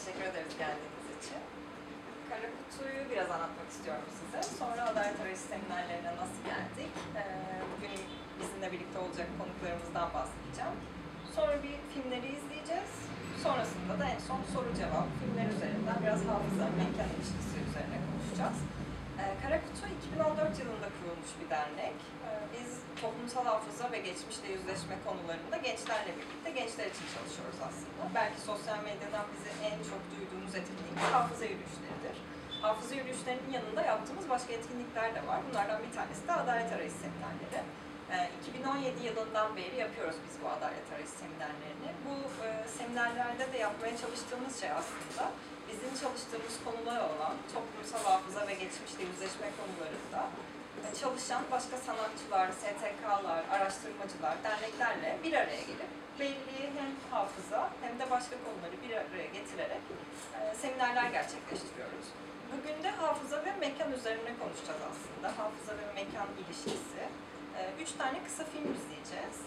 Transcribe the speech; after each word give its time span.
Teşekkür 0.00 0.26
ederiz 0.32 0.54
geldiğiniz 0.62 1.06
için. 1.18 1.40
Kara 2.28 2.48
Kutu'yu 2.56 3.02
biraz 3.10 3.30
anlatmak 3.36 3.68
istiyorum 3.74 4.08
size. 4.20 4.40
Sonra 4.60 4.80
Adalet 4.90 5.20
Arayışı 5.20 5.46
seminerlerine 5.52 6.12
nasıl 6.22 6.40
geldik? 6.52 6.92
Ee, 7.18 7.22
bugün 7.72 8.00
bizimle 8.38 8.68
birlikte 8.72 8.98
olacak 9.04 9.28
konuklarımızdan 9.38 10.08
bahsedeceğim. 10.16 10.76
Sonra 11.36 11.54
bir 11.64 11.76
filmleri 11.92 12.28
izleyeceğiz. 12.38 12.92
Sonrasında 13.44 13.94
da 14.00 14.04
en 14.14 14.20
son 14.28 14.40
soru 14.54 14.70
cevap 14.80 15.06
filmler 15.18 15.48
üzerinden 15.56 15.98
biraz 16.04 16.20
hafıza, 16.30 16.66
mekan 16.80 17.10
ilişkisi 17.14 17.56
üzerine 17.68 17.98
konuşacağız. 18.06 18.58
Ee, 19.20 19.22
Kara 19.42 19.58
Kutu 19.66 19.84
2014 19.98 20.58
yılında 20.62 20.88
kurulmuş 20.96 21.30
bir 21.40 21.48
dernek. 21.54 21.98
Ee, 22.24 22.28
Biz 22.54 22.70
toplumsal 23.02 23.44
hafıza 23.44 23.86
ve 23.92 23.98
geçmişle 24.08 24.48
yüzleşme 24.56 24.96
konularında 25.06 25.56
gençlerle 25.66 26.10
birlikte 26.18 26.50
gençler 26.58 26.86
için 26.94 27.06
çalışıyoruz 27.16 27.58
aslında. 27.68 28.02
Belki 28.18 28.40
sosyal 28.50 28.78
medyadan 28.88 29.26
bizi 29.34 29.50
en 29.70 29.78
çok 29.90 30.00
duyduğumuz 30.12 30.54
etkinlik 30.60 30.98
hafıza 31.16 31.44
yürüyüşleridir. 31.52 32.16
Hafıza 32.66 32.94
yürüyüşlerinin 32.94 33.50
yanında 33.56 33.82
yaptığımız 33.92 34.26
başka 34.34 34.50
etkinlikler 34.58 35.08
de 35.16 35.20
var. 35.30 35.38
Bunlardan 35.46 35.78
bir 35.86 35.92
tanesi 35.98 36.22
de 36.28 36.32
Adalet 36.32 36.72
Arayışı 36.72 36.98
seminerleri. 37.04 37.60
Ee, 38.12 38.30
2017 38.48 39.06
yılından 39.06 39.56
beri 39.56 39.76
yapıyoruz 39.76 40.16
biz 40.26 40.34
bu 40.42 40.46
Adalet 40.56 40.86
Arayışı 40.92 41.16
seminerlerini. 41.22 41.88
Bu 42.06 42.14
e, 42.46 42.48
seminerlerde 42.78 43.52
de 43.52 43.58
yapmaya 43.58 43.94
çalıştığımız 44.02 44.60
şey 44.60 44.70
aslında 44.80 45.24
bizim 45.72 45.92
çalıştığımız 46.02 46.54
konular 46.64 47.00
olan 47.12 47.34
toplumsal 47.54 48.02
hafıza 48.10 48.42
ve 48.48 48.54
geçmişle 48.62 49.02
yüzleşme 49.10 49.48
konularında 49.58 50.20
e, 50.86 50.88
çalışan 51.00 51.42
başka 51.54 51.76
sanatçılar, 51.86 52.46
STK'lar, 52.62 53.42
araştırmacılar, 53.54 54.34
derneklerle 54.46 55.10
bir 55.24 55.32
araya 55.42 55.62
gelip 55.70 55.90
belli 56.20 56.60
hem 56.78 56.90
hafıza 57.10 57.70
hem 57.82 57.98
de 58.00 58.10
başka 58.10 58.34
konuları 58.44 58.76
bir 58.84 58.92
araya 59.00 59.28
getirerek 59.38 59.84
e, 60.36 60.54
seminerler 60.62 61.06
gerçekleştiriyoruz. 61.16 62.06
Bugün 62.52 62.82
de 62.84 62.90
hafıza 62.90 63.44
ve 63.44 63.52
mekan 63.64 63.92
üzerine 63.92 64.32
konuşacağız 64.40 64.82
aslında. 64.90 65.28
Hafıza 65.40 65.72
ve 65.80 65.86
mekan 66.00 66.28
ilişkisi. 66.40 67.02
E, 67.58 67.60
Üç 67.82 67.90
tane 67.98 68.18
kısa 68.26 68.44
film 68.52 68.68
izleyeceğiz. 68.78 69.38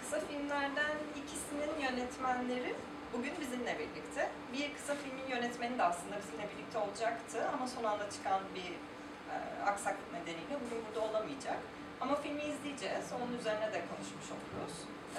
Kısa 0.00 0.20
filmlerden 0.26 0.96
ikisinin 1.20 1.74
yönetmenleri 1.86 2.74
bugün 3.12 3.32
bizimle 3.40 3.78
birlikte. 3.78 4.30
Bir 4.52 4.74
kısa 4.74 4.94
filmin 4.94 5.28
yönetmeni 5.36 5.78
de 5.78 5.82
aslında 5.82 6.16
bizimle 6.18 6.46
birlikte 6.54 6.78
olacaktı 6.78 7.48
ama 7.54 7.66
son 7.66 7.84
anda 7.84 8.10
çıkan 8.10 8.40
bir 8.54 8.72
e, 9.32 9.36
aksaklık 9.66 10.12
nedeniyle 10.12 10.56
bugün 10.64 10.84
burada 10.86 11.00
olamayacak. 11.00 11.58
Ama 12.00 12.14
filmi 12.16 12.42
izleyeceğiz, 12.42 13.04
onun 13.12 13.38
üzerine 13.38 13.72
de 13.72 13.80
konuşmuş 13.90 14.28
oluruz. 14.34 14.74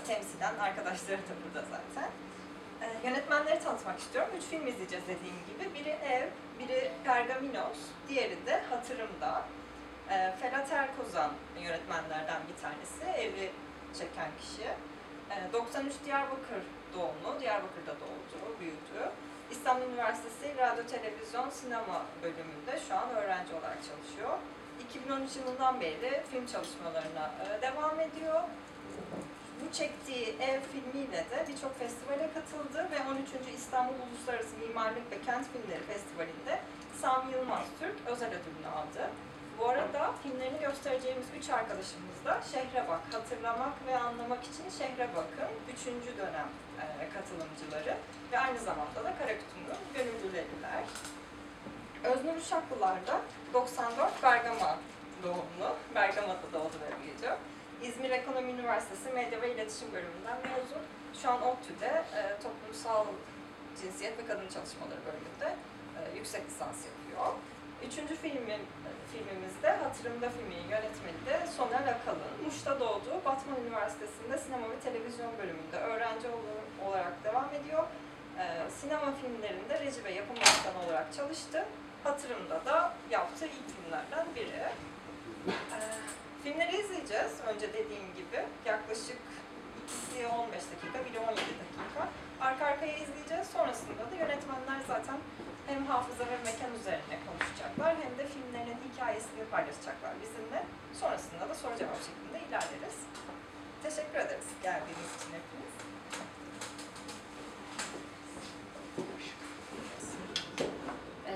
Temsilen 0.07 0.55
arkadaşları 0.59 1.17
da 1.17 1.33
burada 1.43 1.65
zaten. 1.71 2.09
E, 2.81 3.07
yönetmenleri 3.07 3.59
tanıtmak 3.59 3.99
istiyorum. 3.99 4.31
Üç 4.37 4.43
film 4.43 4.67
izleyeceğiz 4.67 5.05
dediğim 5.07 5.39
gibi. 5.49 5.79
Biri 5.79 5.89
Ev, 5.89 6.27
biri 6.59 6.91
Pergaminos, 7.03 7.79
diğeri 8.09 8.45
de 8.45 8.61
Hatırımda. 8.69 9.45
E, 10.09 10.35
Ferhat 10.41 10.71
Erkozan 10.71 11.31
yönetmenlerden 11.59 12.41
bir 12.49 12.61
tanesi, 12.61 13.21
evi 13.21 13.51
çeken 13.93 14.31
kişi. 14.41 14.67
E, 15.31 15.53
93 15.53 15.93
Diyarbakır 16.05 16.63
doğumlu, 16.93 17.39
Diyarbakır'da 17.41 17.95
doğdu, 18.03 18.59
büyüdü. 18.59 19.11
İstanbul 19.51 19.85
Üniversitesi 19.85 20.57
Radyo, 20.57 20.83
Televizyon, 20.87 21.49
Sinema 21.49 22.05
bölümünde 22.23 22.73
şu 22.87 22.95
an 22.95 23.09
öğrenci 23.09 23.53
olarak 23.53 23.79
çalışıyor. 23.89 24.37
2013 24.89 25.35
yılından 25.35 25.81
beri 25.81 26.23
film 26.31 26.45
çalışmalarına 26.45 27.31
e, 27.43 27.61
devam 27.61 27.99
ediyor. 27.99 28.41
Bu 29.61 29.73
çektiği 29.73 30.25
ev 30.39 30.61
filmiyle 30.71 31.25
de 31.31 31.45
birçok 31.47 31.79
festivale 31.79 32.29
katıldı 32.33 32.87
ve 32.91 32.97
13. 33.11 33.55
İstanbul 33.57 33.93
Uluslararası 33.93 34.57
Mimarlık 34.57 35.11
ve 35.11 35.21
Kent 35.25 35.45
Filmleri 35.51 35.83
Festivali'nde 35.83 36.59
Sami 37.01 37.31
Yılmaz 37.33 37.65
Türk 37.79 37.95
özel 38.07 38.29
ödülünü 38.29 38.67
aldı. 38.67 39.09
Bu 39.61 39.69
arada 39.69 40.13
filmlerini 40.23 40.59
göstereceğimiz 40.59 41.25
üç 41.39 41.49
arkadaşımız 41.49 42.25
da 42.25 42.41
Şehre 42.51 42.87
Bak, 42.87 43.01
Hatırlamak 43.11 43.73
ve 43.87 43.97
Anlamak 43.97 44.43
için 44.43 44.69
Şehre 44.77 45.09
Bak'ın 45.15 45.51
3. 45.73 46.17
dönem 46.17 46.49
e, 46.81 46.85
katılımcıları 47.13 47.97
ve 48.31 48.39
aynı 48.39 48.59
zamanda 48.59 49.03
da 49.03 49.13
Karakutu'nun 49.19 49.81
gönüllüleriler. 49.95 50.83
Öznur 52.03 52.35
Uşaklılar 52.35 53.07
da 53.07 53.21
94 53.53 54.23
Bergama 54.23 54.77
doğumlu, 55.23 55.75
Bergama'da 55.95 56.53
doğdu 56.53 56.75
ve 56.83 57.03
büyüdü. 57.03 57.35
İzmir 57.81 58.09
Ekonomi 58.09 58.51
Üniversitesi 58.51 59.09
Medya 59.09 59.41
ve 59.41 59.53
İletişim 59.53 59.93
Bölümünden 59.93 60.37
mezun. 60.37 60.83
Şu 61.21 61.31
an 61.31 61.41
ODTÜ'de 61.41 62.03
e, 62.15 62.21
toplumsal 62.43 63.05
cinsiyet 63.81 64.17
ve 64.17 64.25
kadın 64.25 64.47
çalışmaları 64.47 64.99
bölümünde 65.05 65.55
e, 65.97 66.17
yüksek 66.17 66.45
lisans 66.45 66.77
yapıyor. 66.85 67.33
Üçüncü 67.87 68.15
filmin, 68.15 68.61
filmimizde 69.11 69.69
Hatırımda 69.83 70.29
filminin 70.29 70.69
yönetmeni 70.69 71.47
Soner 71.57 71.87
Akalın. 71.93 72.31
Muş'ta 72.45 72.79
doğdu. 72.79 73.21
Batman 73.25 73.57
Üniversitesi'nde 73.67 74.37
sinema 74.37 74.69
ve 74.69 74.79
televizyon 74.79 75.31
bölümünde 75.37 75.77
öğrenci 75.77 76.27
ol- 76.27 76.87
olarak 76.87 77.23
devam 77.23 77.49
ediyor. 77.55 77.83
Ee, 78.39 78.69
sinema 78.81 79.13
filmlerinde 79.21 79.79
reji 79.79 80.03
ve 80.03 80.11
yapım 80.11 80.35
asistanı 80.41 80.85
olarak 80.85 81.13
çalıştı. 81.13 81.65
Hatırımda 82.03 82.65
da 82.65 82.93
yaptığı 83.09 83.45
ilk 83.45 83.67
filmlerden 83.75 84.25
biri. 84.35 84.61
Ee, 85.47 85.79
filmleri 86.43 86.77
izleyeceğiz. 86.77 87.31
Önce 87.47 87.73
dediğim 87.73 88.13
gibi 88.15 88.39
yaklaşık 88.65 89.17
ikisi 89.83 90.27
15 90.27 90.53
dakika, 90.53 90.99
biri 91.09 91.19
17 91.19 91.37
dakika. 91.37 92.07
Arka 92.41 92.65
arkaya 92.65 92.97
izleyeceğiz. 92.97 93.47
Sonrasında 93.47 94.11
da 94.11 94.15
yönetmenler 94.15 94.79
zaten 94.87 95.17
hem 95.71 95.85
hafıza 95.85 96.23
ve 96.23 96.37
mekan 96.45 96.73
üzerine 96.79 97.15
konuşacaklar 97.27 97.95
hem 98.03 98.17
de 98.17 98.27
filmlerin 98.27 98.77
hikayesini 98.87 99.45
paylaşacaklar 99.51 100.11
bizimle. 100.21 100.63
Sonrasında 100.93 101.49
da 101.49 101.55
soru 101.55 101.77
cevap 101.77 101.97
şeklinde 102.07 102.39
ilerleriz. 102.47 102.97
Teşekkür 103.83 104.19
ederiz 104.19 104.45
geldiğiniz 104.63 105.09
için 105.17 105.31
hepiniz. 105.37 105.73
Ee, 111.27 111.33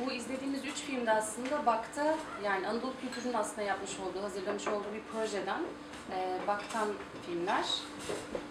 bu 0.00 0.12
izlediğimiz 0.12 0.64
üç 0.64 0.76
filmde 0.76 1.12
aslında 1.12 1.66
Bak'ta 1.66 2.14
yani 2.44 2.68
Anadolu 2.68 2.94
Kültürü'nün 3.00 3.34
aslında 3.34 3.62
yapmış 3.62 3.90
olduğu, 4.00 4.22
hazırlamış 4.22 4.68
olduğu 4.68 4.92
bir 4.94 5.02
projeden 5.12 5.62
e, 6.12 6.46
Bak'tan 6.46 6.88
filmler. 7.26 7.64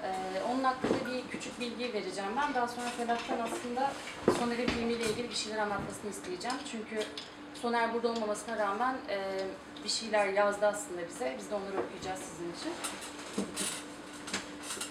Ee, 0.03 0.41
onun 0.51 0.63
hakkında 0.63 0.93
bir 0.93 1.27
küçük 1.31 1.59
bilgi 1.59 1.93
vereceğim 1.93 2.29
ben. 2.37 2.53
Daha 2.53 2.67
sonra 2.67 2.89
Ferhat'tan 2.89 3.39
aslında 3.39 3.91
Soner'in 4.39 4.67
filmiyle 4.67 5.03
ilgili 5.03 5.29
bir 5.29 5.35
şeyler 5.35 5.57
anlatmasını 5.57 6.11
isteyeceğim. 6.11 6.57
Çünkü 6.71 7.05
Soner 7.61 7.93
burada 7.93 8.07
olmamasına 8.07 8.57
rağmen 8.57 8.95
e, 9.09 9.39
bir 9.83 9.89
şeyler 9.89 10.27
yazdı 10.27 10.65
aslında 10.65 11.07
bize. 11.07 11.35
Biz 11.39 11.51
de 11.51 11.55
onları 11.55 11.85
okuyacağız 11.85 12.19
sizin 12.19 12.53
için. 12.53 12.71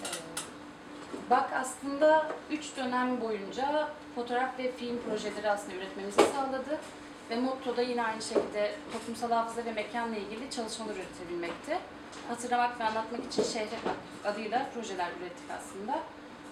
Ee, 0.05 1.31
Bak 1.31 1.51
aslında 1.55 2.33
3 2.51 2.77
dönem 2.77 3.21
boyunca 3.21 3.89
fotoğraf 4.15 4.59
ve 4.59 4.73
film 4.73 4.99
projeleri 5.09 5.51
aslında 5.51 5.75
üretmemizi 5.75 6.21
sağladı. 6.35 6.81
Ve 7.31 7.37
motto 7.37 7.77
da 7.77 7.83
yine 7.83 8.03
aynı 8.03 8.23
şekilde 8.23 8.75
toplumsal 8.93 9.31
hafıza 9.31 9.65
ve 9.65 9.73
mekanla 9.73 10.17
ilgili 10.17 10.51
çalışmalar 10.51 10.95
üretebilmekti. 10.97 11.79
Hatırlamak 12.29 12.81
ve 12.81 12.85
anlatmak 12.85 13.25
için 13.33 13.43
şehre 13.43 13.77
adıyla 14.25 14.67
projeler 14.75 15.09
ürettik 15.21 15.51
aslında. 15.59 15.99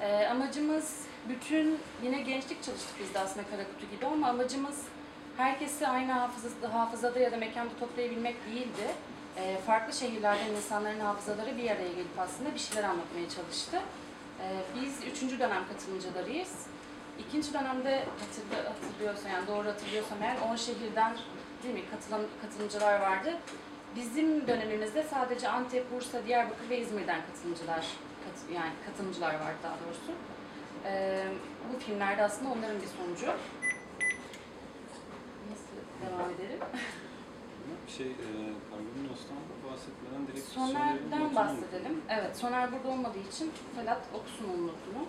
Ee, 0.00 0.26
amacımız 0.26 0.96
bütün, 1.28 1.78
yine 2.02 2.20
gençlik 2.20 2.62
çalıştık 2.62 2.94
biz 3.00 3.14
de 3.14 3.18
aslında 3.18 3.48
Karakutu 3.50 3.86
gibi 3.90 4.06
ama 4.06 4.28
amacımız 4.28 4.78
herkesi 5.36 5.88
aynı 5.88 6.12
hafızada, 6.12 6.74
hafızada 6.74 7.18
ya 7.18 7.32
da 7.32 7.36
mekanda 7.36 7.70
toplayabilmek 7.80 8.36
değildi. 8.46 8.86
Ee, 9.36 9.56
farklı 9.66 9.92
şehirlerden 9.92 10.50
insanların 10.50 11.00
hafızaları 11.00 11.56
bir 11.56 11.70
araya 11.70 11.92
gelip 11.92 12.18
aslında 12.18 12.54
bir 12.54 12.58
şeyler 12.58 12.84
anlatmaya 12.88 13.28
çalıştı. 13.28 13.80
Ee, 14.40 14.60
Biz 14.80 15.12
üçüncü 15.12 15.38
dönem 15.38 15.62
katılımcılarıyız. 15.68 16.52
İkinci 17.18 17.54
dönemde 17.54 18.04
hatırlı, 18.20 18.68
hatırlıyorsam 18.68 19.32
yani 19.32 19.46
doğru 19.46 19.68
hatırlıyorsam 19.68 20.22
eğer 20.22 20.36
10 20.52 20.56
şehirden 20.56 21.16
değil 21.62 21.74
mi 21.74 21.82
katılan 21.90 22.20
katılımcılar 22.42 23.00
vardı. 23.00 23.36
Bizim 23.96 24.46
dönemimizde 24.46 25.02
sadece 25.02 25.48
Antep, 25.48 25.92
Bursa, 25.92 26.26
Diyarbakır 26.26 26.70
ve 26.70 26.78
İzmir'den 26.80 27.20
katılımcılar 27.26 27.76
kat- 28.24 28.54
yani 28.54 28.72
katılımcılar 28.86 29.34
vardı 29.34 29.56
daha 29.62 29.74
doğrusu. 29.86 30.12
Ee, 30.84 31.24
bu 31.74 31.78
filmlerde 31.78 32.22
aslında 32.22 32.50
onların 32.52 32.76
bir 32.76 32.86
sonucu. 32.86 33.26
Nasıl 35.50 35.76
devam 36.06 36.30
edelim? 36.30 36.58
Şey, 37.96 38.06
e, 38.06 38.28
Kargominos'tan 38.70 39.36
bahsetmeden 39.70 40.26
direkt 40.26 40.48
Soner'den 40.48 41.34
bahsedelim. 41.34 42.00
Evet, 42.08 42.36
Soner 42.36 42.72
burada 42.72 42.88
olmadığı 42.88 43.18
için 43.32 43.52
Felat 43.76 44.02
okusun 44.14 44.44
onun 44.44 44.62
notunu. 44.66 45.06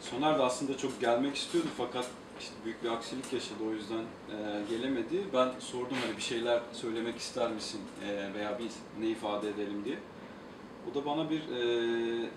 Soner 0.00 0.38
de 0.38 0.42
aslında 0.42 0.76
çok 0.78 1.00
gelmek 1.00 1.36
istiyordu 1.36 1.68
fakat 1.76 2.06
işte 2.40 2.54
büyük 2.64 2.84
bir 2.84 2.88
aksilik 2.88 3.32
yaşadı 3.32 3.58
o 3.68 3.72
yüzden 3.72 3.98
e, 3.98 4.62
gelemedi. 4.68 5.24
Ben 5.34 5.48
sordum 5.58 5.96
hani 6.06 6.16
bir 6.16 6.22
şeyler 6.22 6.60
söylemek 6.72 7.18
ister 7.18 7.50
misin 7.50 7.80
e, 8.08 8.34
veya 8.34 8.58
biz 8.58 8.78
ne 9.00 9.06
ifade 9.06 9.48
edelim 9.48 9.84
diye. 9.84 9.98
O 10.90 10.94
da 10.94 11.06
bana 11.06 11.30
bir 11.30 11.40
e, 11.40 12.28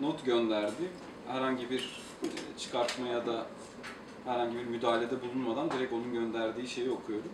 not 0.00 0.24
gönderdi. 0.24 0.90
herhangi 1.28 1.70
bir 1.70 2.00
e, 2.22 2.28
çıkartma 2.58 3.06
ya 3.08 3.26
da 3.26 3.46
herhangi 4.24 4.56
bir 4.56 4.64
müdahalede 4.64 5.22
bulunmadan 5.22 5.70
direkt 5.70 5.92
onun 5.92 6.12
gönderdiği 6.12 6.68
şeyi 6.68 6.90
okuyorum. 6.90 7.32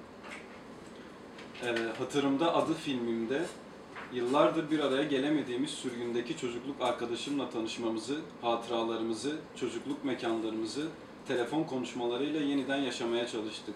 E, 1.62 1.68
hatırımda 1.98 2.54
adı 2.54 2.74
filmimde 2.74 3.42
yıllardır 4.12 4.70
bir 4.70 4.80
araya 4.80 5.02
gelemediğimiz 5.02 5.70
sürgündeki 5.70 6.36
çocukluk 6.36 6.80
arkadaşımla 6.80 7.50
tanışmamızı, 7.50 8.20
hatıralarımızı, 8.42 9.36
çocukluk 9.56 10.04
mekanlarımızı 10.04 10.88
telefon 11.28 11.64
konuşmalarıyla 11.64 12.40
yeniden 12.40 12.76
yaşamaya 12.76 13.26
çalıştık. 13.26 13.74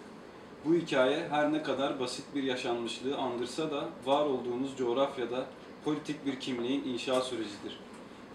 Bu 0.65 0.75
hikaye 0.75 1.29
her 1.31 1.53
ne 1.53 1.63
kadar 1.63 2.01
basit 2.01 2.25
bir 2.35 2.43
yaşanmışlığı 2.43 3.17
andırsa 3.17 3.71
da 3.71 3.89
var 4.07 4.27
olduğumuz 4.27 4.77
coğrafyada 4.77 5.47
politik 5.85 6.27
bir 6.27 6.41
kimliğin 6.41 6.85
inşa 6.85 7.21
sürecidir. 7.21 7.79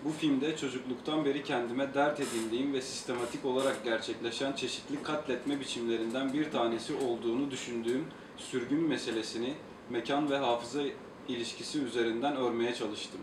Bu 0.06 0.12
filmde 0.12 0.58
çocukluktan 0.58 1.26
beri 1.26 1.44
kendime 1.44 1.94
dert 1.94 2.20
edindiğim 2.20 2.74
ve 2.74 2.82
sistematik 2.82 3.46
olarak 3.46 3.84
gerçekleşen 3.84 4.54
çeşitli 4.54 5.04
katletme 5.04 5.60
biçimlerinden 5.60 6.34
bir 6.34 6.52
tanesi 6.52 6.94
olduğunu 6.94 7.52
düşündüğüm 7.52 8.06
sürgün 8.38 8.82
meselesini 8.82 9.54
mekan 9.90 10.30
ve 10.30 10.38
hafıza 10.38 10.82
ilişkisi 11.28 11.80
üzerinden 11.80 12.36
örmeye 12.36 12.76
çalıştım. 12.76 13.20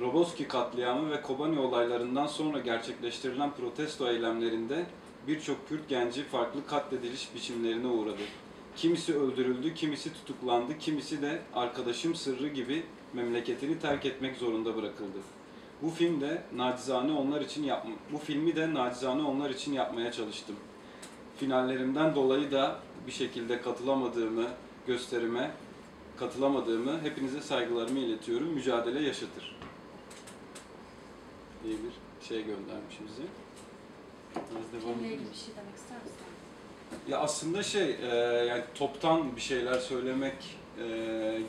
Roboski 0.00 0.48
katliamı 0.48 1.10
ve 1.10 1.22
Kobani 1.22 1.60
olaylarından 1.60 2.26
sonra 2.26 2.58
gerçekleştirilen 2.58 3.50
protesto 3.54 4.08
eylemlerinde 4.08 4.86
birçok 5.26 5.68
Kürt 5.68 5.88
genci 5.88 6.24
farklı 6.24 6.66
katlediliş 6.66 7.34
biçimlerine 7.34 7.86
uğradı. 7.86 8.22
Kimisi 8.76 9.18
öldürüldü, 9.18 9.74
kimisi 9.74 10.12
tutuklandı, 10.12 10.78
kimisi 10.78 11.22
de 11.22 11.42
arkadaşım 11.54 12.14
sırrı 12.14 12.48
gibi 12.48 12.82
memleketini 13.12 13.78
terk 13.78 14.06
etmek 14.06 14.36
zorunda 14.36 14.76
bırakıldı. 14.76 15.18
Bu 15.82 15.90
filmde 15.90 16.42
nacizane 16.56 17.12
onlar 17.12 17.40
için 17.40 17.64
yapma, 17.64 17.90
bu 18.12 18.18
filmi 18.18 18.56
de 18.56 18.74
nacizane 18.74 19.22
onlar 19.22 19.50
için 19.50 19.72
yapmaya 19.72 20.12
çalıştım. 20.12 20.56
Finallerimden 21.36 22.14
dolayı 22.14 22.50
da 22.50 22.78
bir 23.06 23.12
şekilde 23.12 23.62
katılamadığımı 23.62 24.46
gösterime 24.86 25.50
katılamadığımı 26.16 27.00
hepinize 27.02 27.40
saygılarımı 27.40 27.98
iletiyorum. 27.98 28.48
Mücadele 28.48 29.02
yaşatır. 29.02 29.58
diye 31.64 31.74
bir 31.74 32.26
şey 32.28 32.38
göndermiş 32.38 32.98
bize. 33.08 33.22
Edelim. 34.50 35.04
ilgili 35.04 35.30
bir 35.30 35.36
şey 35.36 35.54
demek 35.56 35.76
ister 35.76 35.96
misin? 35.96 36.18
Ya 37.08 37.18
aslında 37.18 37.62
şey, 37.62 37.90
e, 38.02 38.06
yani 38.46 38.62
toptan 38.74 39.36
bir 39.36 39.40
şeyler 39.40 39.78
söylemek 39.78 40.58
e, 40.78 40.86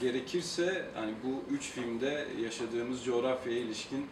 gerekirse, 0.01 0.86
hani 0.95 1.12
bu 1.24 1.53
üç 1.53 1.62
filmde 1.71 2.27
yaşadığımız 2.44 3.06
coğrafyaya 3.06 3.59
ilişkin 3.59 4.07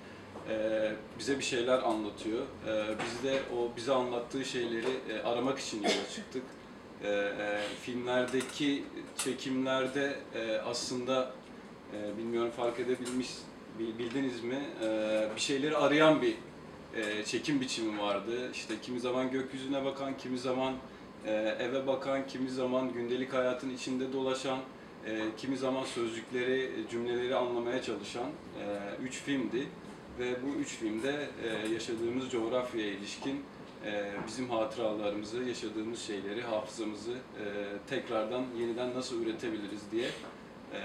e, 0.49 0.91
bize 1.19 1.37
bir 1.39 1.43
şeyler 1.43 1.77
anlatıyor. 1.79 2.41
E, 2.67 2.95
biz 3.05 3.23
de 3.29 3.39
o 3.57 3.75
bize 3.77 3.93
anlattığı 3.93 4.45
şeyleri 4.45 4.91
e, 5.09 5.19
aramak 5.23 5.59
için 5.59 5.77
yola 5.77 6.09
çıktık. 6.15 6.43
E, 7.03 7.09
e, 7.09 7.59
filmlerdeki 7.81 8.83
çekimlerde 9.17 10.15
e, 10.35 10.57
aslında 10.57 11.31
e, 11.93 12.17
bilmiyorum 12.17 12.51
fark 12.57 12.79
edebilmiş 12.79 13.29
bil- 13.79 13.97
bildiniz 13.99 14.43
mi 14.43 14.59
e, 14.83 14.87
bir 15.35 15.41
şeyleri 15.41 15.77
arayan 15.77 16.21
bir 16.21 16.35
e, 16.97 17.25
çekim 17.25 17.61
biçimi 17.61 17.99
vardı. 17.99 18.51
İşte 18.53 18.73
kimi 18.81 18.99
zaman 18.99 19.31
gökyüzüne 19.31 19.85
bakan, 19.85 20.17
kimi 20.17 20.37
zaman 20.37 20.73
e, 21.25 21.31
eve 21.59 21.87
bakan, 21.87 22.27
kimi 22.27 22.49
zaman 22.49 22.93
gündelik 22.93 23.33
hayatın 23.33 23.69
içinde 23.69 24.13
dolaşan, 24.13 24.59
e, 25.05 25.21
kimi 25.37 25.57
zaman 25.57 25.83
sözcükleri, 25.83 26.71
cümleleri 26.91 27.35
anlamaya 27.35 27.81
çalışan 27.81 28.25
e, 28.25 28.65
üç 29.03 29.13
filmdi. 29.13 29.67
Ve 30.19 30.43
bu 30.43 30.47
üç 30.61 30.67
filmde 30.67 31.27
e, 31.43 31.73
yaşadığımız 31.73 32.29
coğrafyaya 32.31 32.87
ilişkin 32.87 33.43
e, 33.85 34.11
bizim 34.27 34.49
hatıralarımızı, 34.49 35.43
yaşadığımız 35.43 35.99
şeyleri, 35.99 36.41
hafızamızı 36.41 37.11
e, 37.11 37.45
tekrardan 37.89 38.45
yeniden 38.59 38.93
nasıl 38.93 39.21
üretebiliriz 39.21 39.81
diye 39.91 40.09
e, 40.73 40.81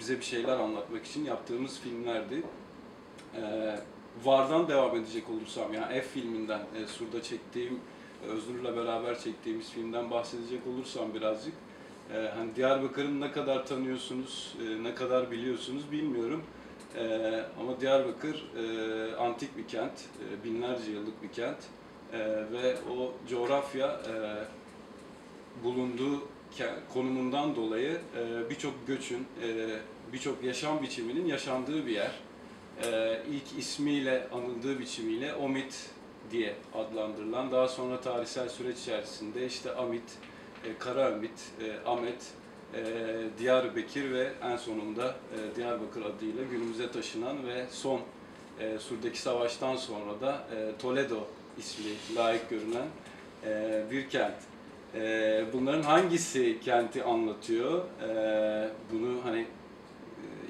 bize 0.00 0.18
bir 0.18 0.24
şeyler 0.24 0.58
anlatmak 0.58 1.06
için 1.06 1.24
yaptığımız 1.24 1.80
filmlerdi. 1.80 2.42
E, 3.36 3.42
Var'dan 4.24 4.68
devam 4.68 4.96
edecek 4.96 5.30
olursam, 5.30 5.72
yani 5.72 5.86
F 5.86 6.00
filminden, 6.02 6.60
e, 6.60 6.86
Sur'da 6.86 7.22
çektiğim, 7.22 7.80
Öznur'la 8.28 8.76
beraber 8.76 9.18
çektiğimiz 9.18 9.70
filmden 9.70 10.10
bahsedecek 10.10 10.60
olursam 10.66 11.14
birazcık, 11.14 11.54
e, 12.14 12.30
hani 12.36 12.56
Diyarbakır'ın 12.56 13.20
ne 13.20 13.32
kadar 13.32 13.66
tanıyorsunuz, 13.66 14.54
e, 14.62 14.82
ne 14.82 14.94
kadar 14.94 15.30
biliyorsunuz 15.30 15.92
bilmiyorum. 15.92 16.42
E, 16.96 17.06
ama 17.60 17.80
Diyarbakır 17.80 18.44
e, 18.56 19.16
antik 19.16 19.56
bir 19.56 19.68
kent, 19.68 19.92
e, 19.92 20.44
binlerce 20.44 20.90
yıllık 20.92 21.22
bir 21.22 21.32
kent 21.32 21.58
E, 22.12 22.18
ve 22.52 22.76
o 22.98 23.12
coğrafya 23.28 23.86
e, 23.86 24.14
bulunduğu 25.64 26.28
konumundan 26.92 27.56
dolayı 27.56 28.00
e, 28.18 28.50
birçok 28.50 28.86
göçün, 28.86 29.26
e, 29.42 29.68
birçok 30.12 30.44
yaşam 30.44 30.82
biçiminin 30.82 31.26
yaşandığı 31.26 31.86
bir 31.86 31.92
yer. 31.92 32.10
E, 32.84 33.18
ilk 33.30 33.58
ismiyle 33.58 34.26
anıldığı 34.32 34.78
biçimiyle 34.78 35.34
Omit 35.34 35.90
diye 36.30 36.54
adlandırılan, 36.74 37.52
daha 37.52 37.68
sonra 37.68 38.00
tarihsel 38.00 38.48
süreç 38.48 38.78
içerisinde 38.78 39.46
işte 39.46 39.74
Amit, 39.74 40.18
e, 40.64 40.78
Karaömit, 40.78 41.52
e, 41.60 41.88
Ahmet, 41.88 42.32
e, 42.74 42.84
Diyarbakır 43.38 44.12
ve 44.12 44.32
en 44.42 44.56
sonunda 44.56 45.06
e, 45.06 45.56
Diyarbakır 45.56 46.02
adıyla 46.02 46.44
günümüze 46.44 46.90
taşınan 46.90 47.46
ve 47.46 47.66
son 47.70 48.00
e, 48.60 48.78
Sur'daki 48.78 49.20
savaştan 49.20 49.76
sonra 49.76 50.20
da 50.20 50.46
e, 50.56 50.78
Toledo 50.78 51.26
ismi 51.58 52.16
layık 52.16 52.50
görünen 52.50 52.86
e, 53.46 53.82
bir 53.90 54.08
kent. 54.08 54.34
E, 54.94 55.44
bunların 55.52 55.82
hangisi 55.82 56.60
kenti 56.60 57.04
anlatıyor? 57.04 57.84
E, 58.08 58.70
bunu 58.92 59.24
hani 59.24 59.46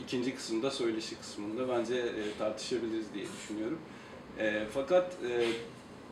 ikinci 0.07 0.35
kısımda, 0.35 0.71
söyleşi 0.71 1.19
kısmında 1.19 1.69
bence 1.69 1.95
e, 1.95 2.39
tartışabiliriz 2.39 3.15
diye 3.15 3.25
düşünüyorum. 3.39 3.79
E, 4.39 4.63
fakat 4.75 5.13
e, 5.13 5.47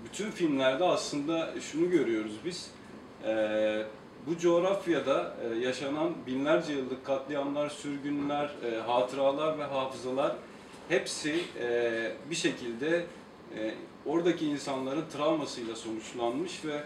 bütün 0.05 0.31
filmlerde 0.31 0.85
aslında 0.85 1.61
şunu 1.61 1.91
görüyoruz 1.91 2.33
biz. 2.45 2.71
E, 3.25 3.87
bu 4.27 4.39
coğrafyada 4.39 5.37
e, 5.45 5.59
yaşanan 5.59 6.13
binlerce 6.27 6.73
yıllık 6.73 7.07
katliamlar, 7.07 7.69
sürgünler, 7.69 8.51
e, 8.65 8.81
hatıralar 8.81 9.59
ve 9.59 9.65
hafızalar 9.65 10.37
hepsi 10.89 11.41
e, 11.61 12.13
bir 12.31 12.35
şekilde 12.35 13.07
e, 13.59 13.75
oradaki 14.07 14.47
insanların 14.47 15.05
travmasıyla 15.13 15.77
sonuçlanmış 15.77 16.65
ve 16.65 16.81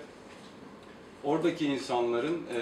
oradaki 1.25 1.67
insanların 1.67 2.43
e, 2.55 2.61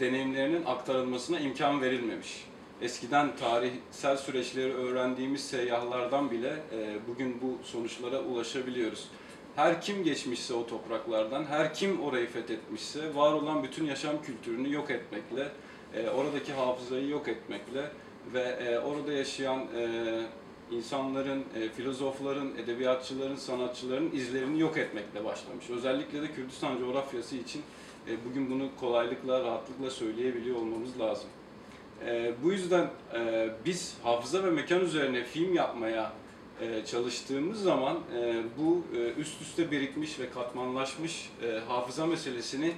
deneyimlerinin 0.00 0.64
aktarılmasına 0.64 1.40
imkan 1.40 1.82
verilmemiş. 1.82 2.44
Eskiden 2.82 3.36
tarihsel 3.36 4.16
süreçleri 4.16 4.74
öğrendiğimiz 4.74 5.40
seyyahlardan 5.44 6.30
bile 6.30 6.48
e, 6.72 6.98
bugün 7.08 7.40
bu 7.42 7.64
sonuçlara 7.64 8.20
ulaşabiliyoruz. 8.20 9.08
Her 9.56 9.80
kim 9.82 10.04
geçmişse 10.04 10.54
o 10.54 10.66
topraklardan, 10.66 11.44
her 11.44 11.74
kim 11.74 12.02
orayı 12.02 12.26
fethetmişse 12.26 13.14
var 13.14 13.32
olan 13.32 13.62
bütün 13.62 13.84
yaşam 13.84 14.22
kültürünü 14.22 14.72
yok 14.72 14.90
etmekle, 14.90 15.48
e, 15.94 16.08
oradaki 16.08 16.52
hafızayı 16.52 17.08
yok 17.08 17.28
etmekle 17.28 17.90
ve 18.34 18.42
e, 18.42 18.78
orada 18.78 19.12
yaşayan 19.12 19.58
e, 19.76 20.22
insanların, 20.70 21.44
e, 21.56 21.68
filozofların, 21.68 22.52
edebiyatçıların, 22.58 23.36
sanatçıların 23.36 24.10
izlerini 24.12 24.60
yok 24.60 24.76
etmekle 24.76 25.24
başlamış. 25.24 25.70
Özellikle 25.70 26.22
de 26.22 26.32
Kürdistan 26.32 26.78
coğrafyası 26.78 27.36
için 27.36 27.62
e, 28.08 28.24
bugün 28.24 28.50
bunu 28.50 28.68
kolaylıkla, 28.80 29.44
rahatlıkla 29.44 29.90
söyleyebiliyor 29.90 30.56
olmamız 30.56 31.00
lazım. 31.00 31.28
E, 32.06 32.32
bu 32.42 32.52
yüzden 32.52 32.90
e, 33.14 33.48
biz 33.64 33.94
hafıza 34.02 34.44
ve 34.44 34.50
mekan 34.50 34.80
üzerine 34.80 35.24
film 35.24 35.54
yapmaya 35.54 36.12
e, 36.60 36.84
çalıştığımız 36.86 37.62
zaman 37.62 37.96
e, 38.18 38.42
bu 38.58 38.84
e, 38.96 39.20
üst 39.20 39.42
üste 39.42 39.70
birikmiş 39.70 40.20
ve 40.20 40.30
katmanlaşmış 40.30 41.30
e, 41.42 41.58
hafıza 41.68 42.06
meselesini 42.06 42.72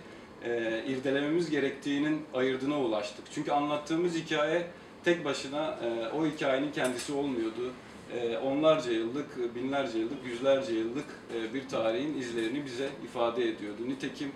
e, 0.44 0.82
irdelememiz 0.86 1.50
gerektiğinin 1.50 2.22
ayırdına 2.34 2.80
ulaştık. 2.80 3.24
Çünkü 3.34 3.52
anlattığımız 3.52 4.14
hikaye 4.14 4.66
tek 5.04 5.24
başına 5.24 5.78
e, 5.84 6.08
o 6.08 6.26
hikayenin 6.26 6.72
kendisi 6.72 7.12
olmuyordu. 7.12 7.72
E, 8.14 8.38
onlarca 8.38 8.92
yıllık, 8.92 9.54
binlerce 9.54 9.98
yıllık, 9.98 10.26
yüzlerce 10.26 10.72
yıllık 10.72 11.06
e, 11.34 11.54
bir 11.54 11.68
tarihin 11.68 12.18
izlerini 12.18 12.64
bize 12.64 12.88
ifade 13.04 13.48
ediyordu. 13.48 13.88
Nitekim 13.88 14.32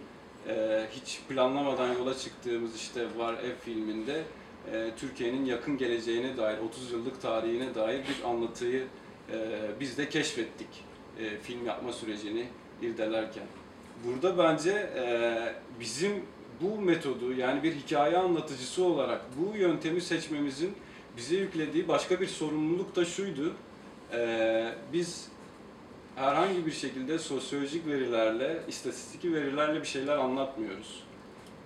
e, 0.48 0.86
hiç 0.92 1.20
planlamadan 1.28 1.94
yola 1.94 2.18
çıktığımız 2.18 2.76
işte 2.76 3.06
Var 3.18 3.34
Ev 3.34 3.54
filminde 3.64 4.22
e, 4.72 4.90
Türkiye'nin 4.96 5.44
yakın 5.44 5.78
geleceğine 5.78 6.36
dair, 6.36 6.58
30 6.58 6.92
yıllık 6.92 7.22
tarihine 7.22 7.74
dair 7.74 7.98
bir 7.98 8.28
anlatıyı 8.28 8.84
e, 9.32 9.60
biz 9.80 9.98
de 9.98 10.08
keşfettik 10.08 10.84
e, 11.18 11.38
film 11.38 11.66
yapma 11.66 11.92
sürecini 11.92 12.46
irdelerken. 12.82 13.44
Burada 14.04 14.38
bence 14.38 14.90
e, 14.96 15.34
bizim 15.80 16.12
bu 16.60 16.80
metodu 16.80 17.32
yani 17.32 17.62
bir 17.62 17.74
hikaye 17.74 18.16
anlatıcısı 18.16 18.84
olarak 18.84 19.20
bu 19.38 19.56
yöntemi 19.56 20.00
seçmemizin 20.00 20.72
bize 21.16 21.36
yüklediği 21.36 21.88
başka 21.88 22.20
bir 22.20 22.26
sorumluluk 22.26 22.96
da 22.96 23.04
şuydu. 23.04 23.54
E, 24.12 24.72
biz 24.92 25.28
herhangi 26.16 26.66
bir 26.66 26.72
şekilde 26.72 27.18
sosyolojik 27.18 27.86
verilerle, 27.86 28.62
istatistik 28.68 29.24
verilerle 29.24 29.80
bir 29.80 29.86
şeyler 29.86 30.16
anlatmıyoruz. 30.16 31.02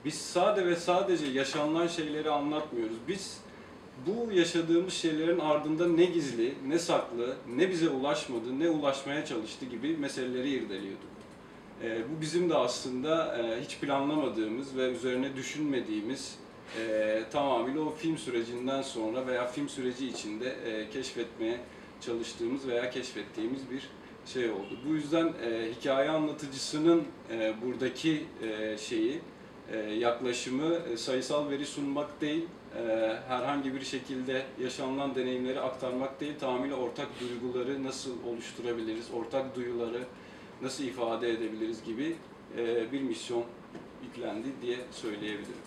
Biz 0.04 0.14
sade 0.14 0.66
ve 0.66 0.76
sadece 0.76 1.26
yaşanılan 1.26 1.86
şeyleri 1.86 2.30
anlatmıyoruz. 2.30 2.96
Biz 3.08 3.40
bu 4.06 4.32
yaşadığımız 4.32 4.92
şeylerin 4.92 5.38
ardında 5.38 5.86
ne 5.88 6.04
gizli, 6.04 6.54
ne 6.66 6.78
saklı, 6.78 7.36
ne 7.56 7.70
bize 7.70 7.88
ulaşmadı, 7.88 8.58
ne 8.58 8.68
ulaşmaya 8.68 9.26
çalıştı 9.26 9.64
gibi 9.64 9.96
meseleleri 9.96 10.50
irdeliyorduk. 10.50 11.14
Ee, 11.82 11.98
bu 12.10 12.20
bizim 12.20 12.50
de 12.50 12.54
aslında 12.54 13.38
e, 13.38 13.60
hiç 13.64 13.78
planlamadığımız 13.78 14.76
ve 14.76 14.90
üzerine 14.90 15.36
düşünmediğimiz 15.36 16.38
e, 16.80 17.22
tamamıyla 17.32 17.80
o 17.80 17.94
film 17.94 18.18
sürecinden 18.18 18.82
sonra 18.82 19.26
veya 19.26 19.46
film 19.46 19.68
süreci 19.68 20.08
içinde 20.08 20.48
e, 20.48 20.90
keşfetmeye 20.90 21.60
çalıştığımız 22.00 22.68
veya 22.68 22.90
keşfettiğimiz 22.90 23.70
bir 23.70 23.88
şey 24.32 24.50
oldu. 24.50 24.78
Bu 24.88 24.94
yüzden 24.94 25.26
e, 25.26 25.72
hikaye 25.80 26.10
anlatıcısının 26.10 27.02
e, 27.30 27.54
buradaki 27.62 28.26
e, 28.42 28.78
şeyi, 28.78 29.14
e, 29.14 29.20
yaklaşımı 29.98 30.74
e, 30.74 30.96
sayısal 30.96 31.50
veri 31.50 31.66
sunmak 31.66 32.20
değil, 32.20 32.48
e, 32.76 33.16
herhangi 33.28 33.74
bir 33.74 33.80
şekilde 33.80 34.42
yaşanılan 34.60 35.14
deneyimleri 35.14 35.60
aktarmak 35.60 36.20
değil, 36.20 36.34
tamamıyla 36.40 36.76
ortak 36.76 37.08
duyguları 37.20 37.84
nasıl 37.84 38.24
oluşturabiliriz, 38.26 39.10
ortak 39.10 39.56
duyuları 39.56 40.02
nasıl 40.62 40.84
ifade 40.84 41.30
edebiliriz 41.30 41.84
gibi 41.84 42.16
e, 42.58 42.92
bir 42.92 43.00
misyon 43.00 43.44
yüklendi 44.04 44.48
diye 44.62 44.78
söyleyebilirim. 44.90 45.64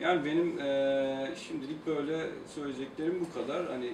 Yani 0.00 0.24
benim 0.24 0.60
e, 0.60 1.34
şimdilik 1.48 1.86
böyle 1.86 2.26
söyleyeceklerim 2.54 3.26
bu 3.26 3.40
kadar. 3.40 3.66
Hani 3.66 3.92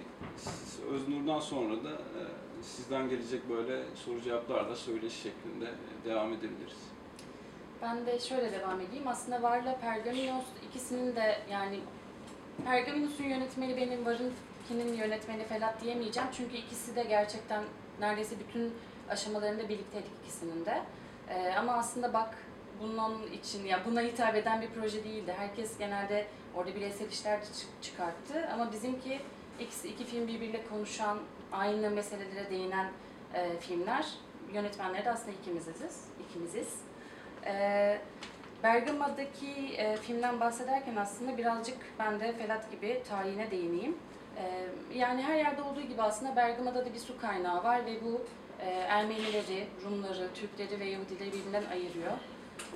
Öznur'dan 0.90 1.40
sonra 1.40 1.84
da 1.84 1.90
e, 1.90 2.20
sizden 2.62 3.08
gelecek 3.08 3.50
böyle 3.50 3.82
soru 3.94 4.22
cevaplar 4.22 4.68
da 4.68 4.76
söyleşi 4.76 5.16
şeklinde 5.16 5.64
e, 5.64 6.08
devam 6.08 6.32
edebiliriz. 6.32 6.87
Ben 7.82 8.06
de 8.06 8.18
şöyle 8.18 8.52
devam 8.52 8.80
edeyim. 8.80 9.08
Aslında 9.08 9.42
Varla 9.42 9.76
Pergaminos 9.76 10.44
ikisinin 10.68 11.16
de 11.16 11.38
yani 11.50 11.80
Pergaminos'un 12.64 13.24
yönetmeni 13.24 13.76
benim, 13.76 14.06
Varınki'nin 14.06 14.94
yönetmeni 14.94 15.44
Felat 15.44 15.80
diyemeyeceğim. 15.80 16.28
Çünkü 16.32 16.56
ikisi 16.56 16.96
de 16.96 17.02
gerçekten 17.02 17.64
neredeyse 18.00 18.34
bütün 18.38 18.74
aşamalarında 19.10 19.68
birlikteydik 19.68 20.10
ikisinin 20.22 20.66
de. 20.66 20.82
Ee, 21.28 21.54
ama 21.58 21.72
aslında 21.72 22.12
bak 22.12 22.34
bunun 22.82 23.32
için 23.32 23.66
ya 23.66 23.80
buna 23.86 24.00
hitap 24.00 24.34
eden 24.34 24.62
bir 24.62 24.68
proje 24.68 25.04
değildi. 25.04 25.34
Herkes 25.36 25.78
genelde 25.78 26.26
orada 26.54 26.74
bireysel 26.74 27.08
işler 27.08 27.40
çıkarttı 27.82 28.48
ama 28.54 28.72
bizimki 28.72 29.20
ikisi 29.60 29.88
iki 29.88 30.04
film 30.04 30.28
birbiriyle 30.28 30.66
konuşan, 30.66 31.18
aynı 31.52 31.90
meselelere 31.90 32.50
değinen 32.50 32.90
e, 33.34 33.58
filmler. 33.60 34.06
Yönetmenleri 34.52 35.04
de 35.04 35.10
aslında 35.10 35.32
ikimiziz. 35.42 36.04
ikimiziz. 36.28 36.87
Ee, 37.46 37.98
Bergama'daki 38.62 39.74
e, 39.76 39.96
filmden 39.96 40.40
bahsederken 40.40 40.96
aslında 40.96 41.38
birazcık 41.38 41.76
ben 41.98 42.20
de 42.20 42.32
Felat 42.32 42.70
gibi 42.70 43.02
tarihine 43.08 43.50
değineyim. 43.50 43.96
Ee, 44.36 44.66
yani 44.94 45.22
her 45.22 45.36
yerde 45.36 45.62
olduğu 45.62 45.82
gibi 45.82 46.02
aslında 46.02 46.36
Bergama'da 46.36 46.86
da 46.86 46.94
bir 46.94 46.98
su 46.98 47.20
kaynağı 47.20 47.64
var 47.64 47.86
ve 47.86 48.04
bu 48.04 48.20
e, 48.60 48.70
Ermenileri, 48.70 49.66
Rumları, 49.84 50.28
Türkleri 50.34 50.80
ve 50.80 50.84
Yahudileri 50.84 51.32
birbirinden 51.32 51.64
ayırıyor. 51.72 52.12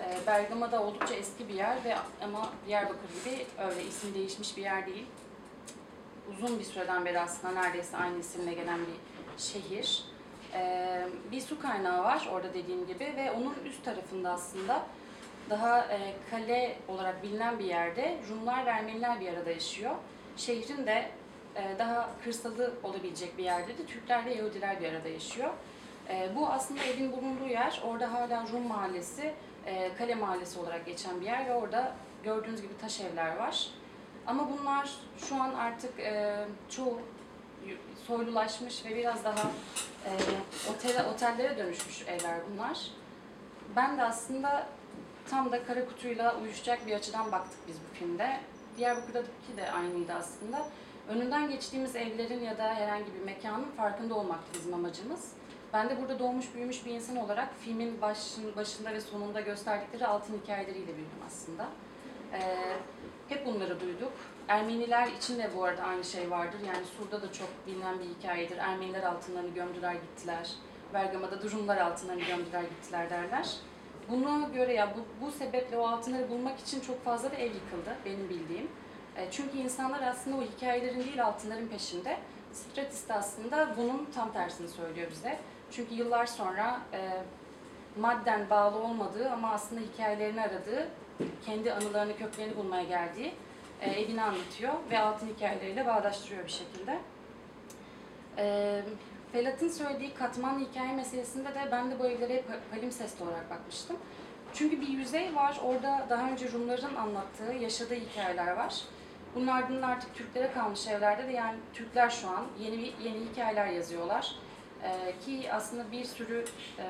Ee, 0.01 0.27
Bergama'da 0.27 0.83
oldukça 0.83 1.15
eski 1.15 1.49
bir 1.49 1.55
yer 1.55 1.85
ve 1.85 1.97
ama 2.25 2.53
Diyarbakır 2.67 3.09
gibi 3.25 3.47
öyle 3.59 3.85
isim 3.85 4.15
değişmiş 4.15 4.57
bir 4.57 4.63
yer 4.63 4.87
değil. 4.87 5.07
Uzun 6.31 6.59
bir 6.59 6.65
süreden 6.65 7.05
beri 7.05 7.21
aslında 7.21 7.63
neredeyse 7.63 7.97
aynı 7.97 8.19
isimle 8.19 8.55
gelen 8.55 8.79
bir 8.79 9.43
şehir. 9.43 10.05
Ee, 10.55 11.07
bir 11.33 11.41
su 11.41 11.61
kaynağı 11.61 12.05
var 12.05 12.29
orada 12.33 12.55
dediğim 12.55 12.87
gibi 12.87 13.13
ve 13.17 13.31
onun 13.31 13.55
üst 13.65 13.85
tarafında 13.85 14.31
aslında 14.31 14.83
daha 15.51 15.81
e, 15.81 16.15
kale 16.31 16.77
olarak 16.89 17.23
bilinen 17.23 17.59
bir 17.59 17.65
yerde 17.65 18.19
Rumlar 18.31 18.67
ve 18.67 18.71
Ermeniler 18.71 19.21
bir 19.21 19.29
arada 19.29 19.51
yaşıyor. 19.51 19.91
Şehrin 20.37 20.87
de 20.87 21.11
e, 21.57 21.79
daha 21.79 22.11
kırsalı 22.25 22.73
olabilecek 22.83 23.39
bir 23.39 23.45
yerde 23.45 23.79
de 23.79 23.87
Türkler 23.87 24.25
ve 24.25 24.35
Yahudiler 24.35 24.81
bir 24.81 24.89
arada 24.89 25.09
yaşıyor. 25.09 25.51
E, 26.09 26.31
bu 26.37 26.49
aslında 26.49 26.85
evin 26.85 27.13
bulunduğu 27.13 27.49
yer. 27.49 27.83
Orada 27.87 28.13
hala 28.13 28.45
Rum 28.53 28.69
mahallesi, 28.69 29.35
kale 29.99 30.15
mahallesi 30.15 30.59
olarak 30.59 30.87
geçen 30.87 31.21
bir 31.21 31.27
yer 31.27 31.47
ve 31.47 31.55
orada 31.55 31.93
gördüğünüz 32.25 32.63
gibi 32.63 32.79
taş 32.81 33.01
evler 33.01 33.37
var. 33.37 33.69
Ama 34.27 34.49
bunlar 34.51 34.91
şu 35.19 35.43
an 35.43 35.55
artık 35.55 35.93
çoğu 36.69 37.01
soylulaşmış 38.07 38.85
ve 38.85 38.97
biraz 38.97 39.25
daha 39.25 39.51
e, 40.07 40.11
otele, 40.71 41.03
otellere 41.03 41.59
dönüşmüş 41.59 42.03
evler 42.03 42.41
bunlar. 42.53 42.79
Ben 43.77 43.99
de 43.99 44.03
aslında 44.03 44.67
tam 45.31 45.53
da 45.53 45.65
kara 45.65 45.87
kutuyla 45.87 46.37
uyuşacak 46.43 46.87
bir 46.87 46.93
açıdan 46.93 47.33
baktık 47.33 47.59
biz 47.69 47.77
bu 47.77 47.99
filmde. 47.99 48.41
Diyarbakır'daki 48.77 49.57
de 49.57 49.71
aynıydı 49.71 50.13
aslında. 50.13 50.67
Önünden 51.09 51.51
geçtiğimiz 51.51 51.97
evlerin 51.97 52.45
ya 52.45 52.59
da 52.59 52.75
herhangi 52.75 53.15
bir 53.15 53.25
mekanın 53.25 53.71
farkında 53.77 54.15
olmaktı 54.15 54.51
bizim 54.55 54.75
amacımız. 54.75 55.33
Ben 55.73 55.91
de 55.91 56.01
burada 56.01 56.19
doğmuş 56.19 56.55
büyümüş 56.55 56.87
bir 56.87 56.91
insan 56.91 57.17
olarak 57.17 57.49
filmin 57.61 58.01
başın, 58.01 58.57
başında 58.57 58.93
ve 58.93 59.01
sonunda 59.01 59.41
gösterdikleri 59.41 60.07
altın 60.07 60.41
hikayeleriyle 60.43 60.97
büyüdüm 60.97 61.23
aslında. 61.27 61.69
Ee, 62.33 62.77
hep 63.29 63.47
bunları 63.47 63.81
duyduk. 63.81 64.13
Ermeniler 64.49 65.07
için 65.07 65.39
de 65.39 65.51
bu 65.57 65.65
arada 65.65 65.83
aynı 65.83 66.05
şey 66.05 66.31
vardır. 66.31 66.59
Yani 66.67 66.87
Sur'da 66.87 67.23
da 67.23 67.33
çok 67.33 67.49
bilinen 67.67 67.99
bir 67.99 68.05
hikayedir. 68.05 68.57
Ermeniler 68.57 69.03
altınlarını 69.03 69.55
gömdüler 69.55 69.93
gittiler. 69.93 70.51
Bergama'da 70.95 71.43
da 71.43 71.51
Rumlar 71.51 71.77
altınlarını 71.77 72.23
gömdüler 72.23 72.63
gittiler 72.63 73.11
derler. 73.11 73.57
Buna 74.09 74.49
göre 74.49 74.75
ya 74.75 74.95
bu, 74.97 75.27
bu 75.27 75.31
sebeple 75.31 75.79
o 75.79 75.87
altınları 75.87 76.31
bulmak 76.31 76.61
için 76.61 76.81
çok 76.81 77.05
fazla 77.05 77.33
da 77.33 77.37
ev 77.37 77.55
yıkıldı 77.55 77.97
benim 78.05 78.29
bildiğim. 78.29 78.69
E, 79.17 79.31
çünkü 79.31 79.59
insanlar 79.59 80.03
aslında 80.03 80.37
o 80.37 80.43
hikayelerin 80.43 81.01
değil 81.01 81.25
altınların 81.25 81.69
peşinde. 81.69 82.19
Stratis 82.53 83.09
de 83.09 83.15
aslında 83.15 83.75
bunun 83.77 84.09
tam 84.15 84.33
tersini 84.33 84.69
söylüyor 84.69 85.11
bize. 85.11 85.39
Çünkü 85.71 85.95
yıllar 85.95 86.27
sonra 86.27 86.81
e, 86.93 87.23
madden 88.01 88.51
bağlı 88.51 88.79
olmadığı 88.79 89.31
ama 89.31 89.51
aslında 89.51 89.81
hikayelerini 89.81 90.41
aradığı, 90.41 90.89
kendi 91.47 91.73
anılarını, 91.73 92.17
köklerini 92.17 92.57
bulmaya 92.57 92.85
geldiği 92.85 93.35
e, 93.83 93.91
evini 93.91 94.23
anlatıyor 94.23 94.73
ve 94.91 94.99
altın 94.99 95.29
hikayeleriyle 95.29 95.87
bağdaştırıyor 95.87 96.45
bir 96.45 96.51
şekilde. 96.51 96.99
E, 98.39 98.83
Felat'ın 99.33 99.69
söylediği 99.69 100.15
katman 100.15 100.61
hikaye 100.61 100.93
meselesinde 100.93 101.49
de 101.49 101.69
ben 101.73 101.91
de 101.91 101.99
bu 101.99 102.07
evlere 102.07 102.45
palimpsest 102.71 103.23
olarak 103.23 103.51
bakmıştım. 103.51 103.97
Çünkü 104.55 104.81
bir 104.81 104.89
yüzey 104.89 105.35
var, 105.35 105.61
orada 105.65 106.07
daha 106.11 106.31
önce 106.31 106.53
Rumların 106.53 106.95
anlattığı, 106.95 107.53
yaşadığı 107.53 107.95
hikayeler 107.95 108.53
var. 108.53 108.83
Bunun 109.35 109.47
ardından 109.47 109.83
artık 109.83 110.15
Türklere 110.15 110.53
kalmış 110.53 110.87
evlerde 110.87 111.29
de 111.29 111.33
yani 111.33 111.57
Türkler 111.75 112.11
şu 112.11 112.29
an 112.29 112.47
yeni 112.61 112.93
yeni 113.03 113.25
hikayeler 113.33 113.67
yazıyorlar. 113.67 114.37
Ee, 114.83 115.15
ki 115.27 115.53
aslında 115.53 115.93
bir 115.93 116.05
sürü 116.05 116.45
e, 116.79 116.85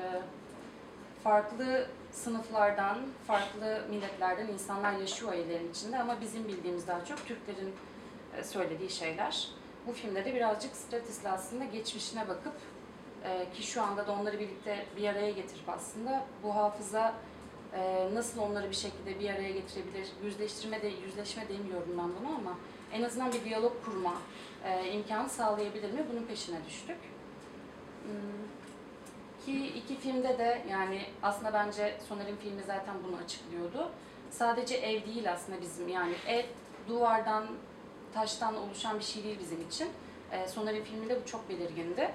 farklı 1.23 1.87
sınıflardan, 2.13 2.97
farklı 3.27 3.81
milletlerden 3.89 4.47
insanlar 4.47 4.91
yaşıyor 4.91 5.33
evlerin 5.33 5.71
içinde 5.71 5.99
ama 5.99 6.21
bizim 6.21 6.47
bildiğimiz 6.47 6.87
daha 6.87 7.05
çok 7.05 7.27
Türklerin 7.27 7.73
e, 8.37 8.43
söylediği 8.43 8.89
şeyler. 8.89 9.47
Bu 9.87 9.91
filmde 9.91 10.25
de 10.25 10.35
birazcık 10.35 10.75
Stratis'le 10.75 11.25
aslında 11.25 11.65
geçmişine 11.65 12.27
bakıp 12.27 12.53
e, 13.23 13.49
ki 13.53 13.63
şu 13.63 13.81
anda 13.81 14.07
da 14.07 14.11
onları 14.11 14.39
birlikte 14.39 14.85
bir 14.97 15.09
araya 15.09 15.31
getirip 15.31 15.69
aslında 15.69 16.25
bu 16.43 16.55
hafıza 16.55 17.13
e, 17.73 18.09
nasıl 18.13 18.41
onları 18.41 18.69
bir 18.69 18.75
şekilde 18.75 19.19
bir 19.19 19.29
araya 19.29 19.51
getirebilir, 19.51 20.07
yüzleştirme 20.23 20.81
de 20.81 20.87
yüzleşme 20.87 21.49
demiyorum 21.49 21.95
ben 21.97 22.09
bunu 22.19 22.35
ama 22.35 22.57
en 22.93 23.03
azından 23.03 23.33
bir 23.33 23.43
diyalog 23.43 23.73
kurma 23.85 24.13
imkanı 24.93 25.29
sağlayabilir 25.29 25.91
mi? 25.91 26.05
Bunun 26.11 26.23
peşine 26.23 26.57
düştük. 26.67 26.97
Ki 29.45 29.67
iki 29.67 29.95
filmde 29.95 30.37
de 30.37 30.61
yani 30.69 31.01
aslında 31.23 31.53
bence 31.53 31.97
Soner'in 32.09 32.35
filmi 32.35 32.61
zaten 32.67 32.95
bunu 33.07 33.17
açıklıyordu. 33.17 33.91
Sadece 34.31 34.75
ev 34.75 35.05
değil 35.05 35.31
aslında 35.31 35.61
bizim 35.61 35.89
yani 35.89 36.13
ev 36.27 36.43
duvardan, 36.87 37.47
taştan 38.13 38.55
oluşan 38.55 38.99
bir 38.99 39.03
şey 39.03 39.23
değil 39.23 39.39
bizim 39.39 39.67
için. 39.67 39.89
E, 40.31 40.47
Soner'in 40.47 40.83
filminde 40.83 41.21
bu 41.21 41.25
çok 41.25 41.49
belirgindi. 41.49 42.09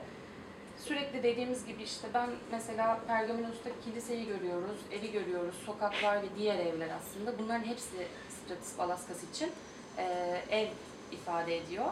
Sürekli 0.84 1.22
dediğimiz 1.22 1.66
gibi 1.66 1.82
işte 1.82 2.08
ben 2.14 2.30
mesela 2.52 3.00
Pergaminos'ta 3.06 3.70
kiliseyi 3.84 4.26
görüyoruz, 4.26 4.78
evi 4.92 5.12
görüyoruz, 5.12 5.54
sokaklar 5.66 6.22
ve 6.22 6.26
diğer 6.38 6.58
evler 6.58 6.88
aslında. 7.00 7.38
Bunların 7.38 7.64
hepsi 7.64 8.08
Stratis 8.28 8.78
Balaskas 8.78 9.24
için 9.24 9.52
e, 9.98 10.04
ev 10.50 10.68
ifade 11.12 11.56
ediyor. 11.56 11.86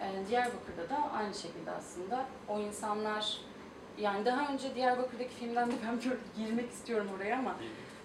E, 0.00 0.28
Diyarbakır'da 0.28 0.90
da 0.90 1.10
aynı 1.12 1.34
şekilde 1.34 1.70
aslında 1.70 2.26
o 2.48 2.60
insanlar 2.60 3.38
yani 4.00 4.24
daha 4.24 4.52
önce 4.52 4.74
Diyarbakır'daki 4.74 5.34
filmden 5.34 5.70
de 5.70 5.74
ben 5.86 5.96
böyle 6.10 6.20
girmek 6.36 6.70
istiyorum 6.70 7.08
oraya 7.16 7.38
ama 7.38 7.56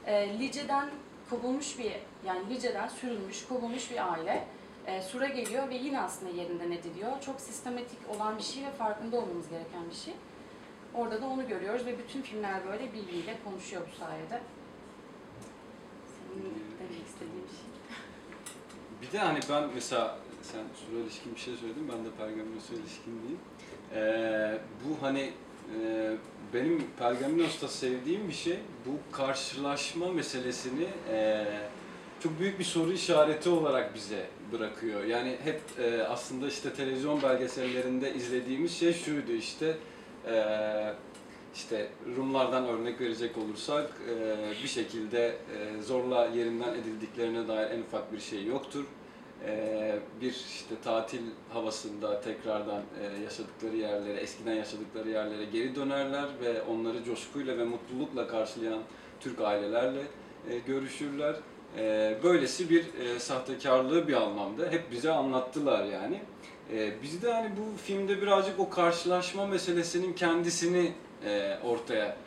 e, 0.05 0.39
Lice'den 0.39 0.89
kovulmuş 1.29 1.79
bir 1.79 1.91
yani 2.25 2.50
Lice'den 2.50 2.88
sürülmüş, 2.88 3.47
kovulmuş 3.47 3.91
bir 3.91 4.13
aile 4.13 4.47
e, 4.88 5.01
Sur'a 5.01 5.27
geliyor 5.27 5.69
ve 5.69 5.75
yine 5.75 6.01
aslında 6.01 6.31
yerinden 6.31 6.71
ediliyor. 6.71 7.21
Çok 7.25 7.41
sistematik 7.41 8.00
olan 8.15 8.38
bir 8.38 8.43
şey 8.43 8.65
ve 8.65 8.71
farkında 8.71 9.17
olmamız 9.17 9.50
gereken 9.50 9.89
bir 9.89 9.95
şey. 9.95 10.13
Orada 10.93 11.21
da 11.21 11.25
onu 11.25 11.47
görüyoruz 11.47 11.85
ve 11.85 11.97
bütün 11.97 12.21
filmler 12.21 12.65
böyle 12.67 12.93
birbiriyle 12.93 13.38
konuşuyor 13.43 13.81
bu 13.91 13.95
sayede. 14.05 14.41
Senin 16.07 16.43
demek 16.79 17.07
istediğin 17.07 17.47
şey. 17.47 17.73
Bir 19.01 19.12
de 19.12 19.19
hani 19.19 19.39
ben 19.50 19.69
mesela 19.75 20.17
sen 20.41 20.63
sura 20.75 21.00
ilişkin 21.00 21.35
bir 21.35 21.39
şey 21.39 21.55
söyledin, 21.55 21.91
ben 21.91 22.05
de 22.05 22.09
Pergaminos'a 22.17 22.73
ilişkin 22.73 23.21
diyeyim. 23.21 23.39
Ee, 23.93 24.57
bu 24.83 25.05
hani 25.05 25.33
e, 25.82 26.12
benim 26.53 26.84
Pergaminos'ta 27.00 27.67
sevdiğim 27.67 28.27
bir 28.27 28.34
şey, 28.34 28.58
bu 28.86 29.15
karşılaşma 29.15 30.12
meselesini 30.12 30.88
e, 31.12 31.46
çok 32.24 32.39
büyük 32.39 32.60
bir 32.60 32.63
soru 32.63 32.93
işareti 32.93 33.50
olarak 33.50 33.96
bize 33.96 34.27
bırakıyor. 34.51 35.03
Yani 35.03 35.38
hep 35.43 35.62
e, 35.79 36.03
aslında 36.03 36.48
işte 36.48 36.74
televizyon 36.74 37.22
belgesellerinde 37.22 38.13
izlediğimiz 38.13 38.79
şey 38.79 38.93
şuydu 38.93 39.32
işte, 39.32 39.77
e, 40.27 40.93
işte 41.55 41.88
Rumlardan 42.17 42.67
örnek 42.67 43.01
verecek 43.01 43.38
olursak 43.38 43.91
e, 44.10 44.63
bir 44.63 44.67
şekilde 44.67 45.27
e, 45.27 45.82
zorla 45.82 46.27
yerinden 46.27 46.74
edildiklerine 46.74 47.48
dair 47.48 47.72
en 47.72 47.82
ufak 47.82 48.13
bir 48.13 48.20
şey 48.20 48.46
yoktur. 48.46 48.86
E, 49.47 49.95
bir 50.21 50.31
işte 50.31 50.75
tatil 50.83 51.21
havasında 51.53 52.21
tekrardan 52.21 52.81
e, 53.01 53.23
yaşadıkları 53.23 53.75
yerlere, 53.75 54.19
eskiden 54.19 54.53
yaşadıkları 54.53 55.09
yerlere 55.09 55.45
geri 55.45 55.75
dönerler 55.75 56.25
ve 56.41 56.62
onları 56.62 57.03
coşkuyla 57.03 57.57
ve 57.57 57.63
mutlulukla 57.63 58.27
karşılayan 58.27 58.79
Türk 59.19 59.41
ailelerle 59.41 60.01
e, 60.50 60.59
görüşürler. 60.67 61.35
E, 61.77 62.17
böylesi 62.23 62.69
bir 62.69 62.85
sahtekarlığı 63.19 64.07
bir 64.07 64.13
anlamda 64.13 64.71
hep 64.71 64.91
bize 64.91 65.12
anlattılar 65.12 65.85
yani. 65.85 66.21
E, 66.73 67.01
biz 67.03 67.21
de 67.21 67.33
hani 67.33 67.50
bu 67.50 67.77
filmde 67.77 68.21
birazcık 68.21 68.59
o 68.59 68.69
karşılaşma 68.69 69.47
meselesinin 69.47 70.13
kendisini 70.13 70.91
ortaya 71.63 72.17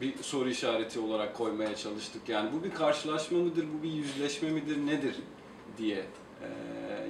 bir 0.00 0.22
soru 0.22 0.48
işareti 0.48 1.00
olarak 1.00 1.36
koymaya 1.36 1.76
çalıştık. 1.76 2.28
Yani 2.28 2.50
bu 2.52 2.64
bir 2.64 2.74
karşılaşma 2.74 3.38
mıdır, 3.38 3.66
bu 3.78 3.82
bir 3.82 3.92
yüzleşme 3.92 4.50
midir, 4.50 4.86
nedir 4.86 5.14
diye 5.78 6.04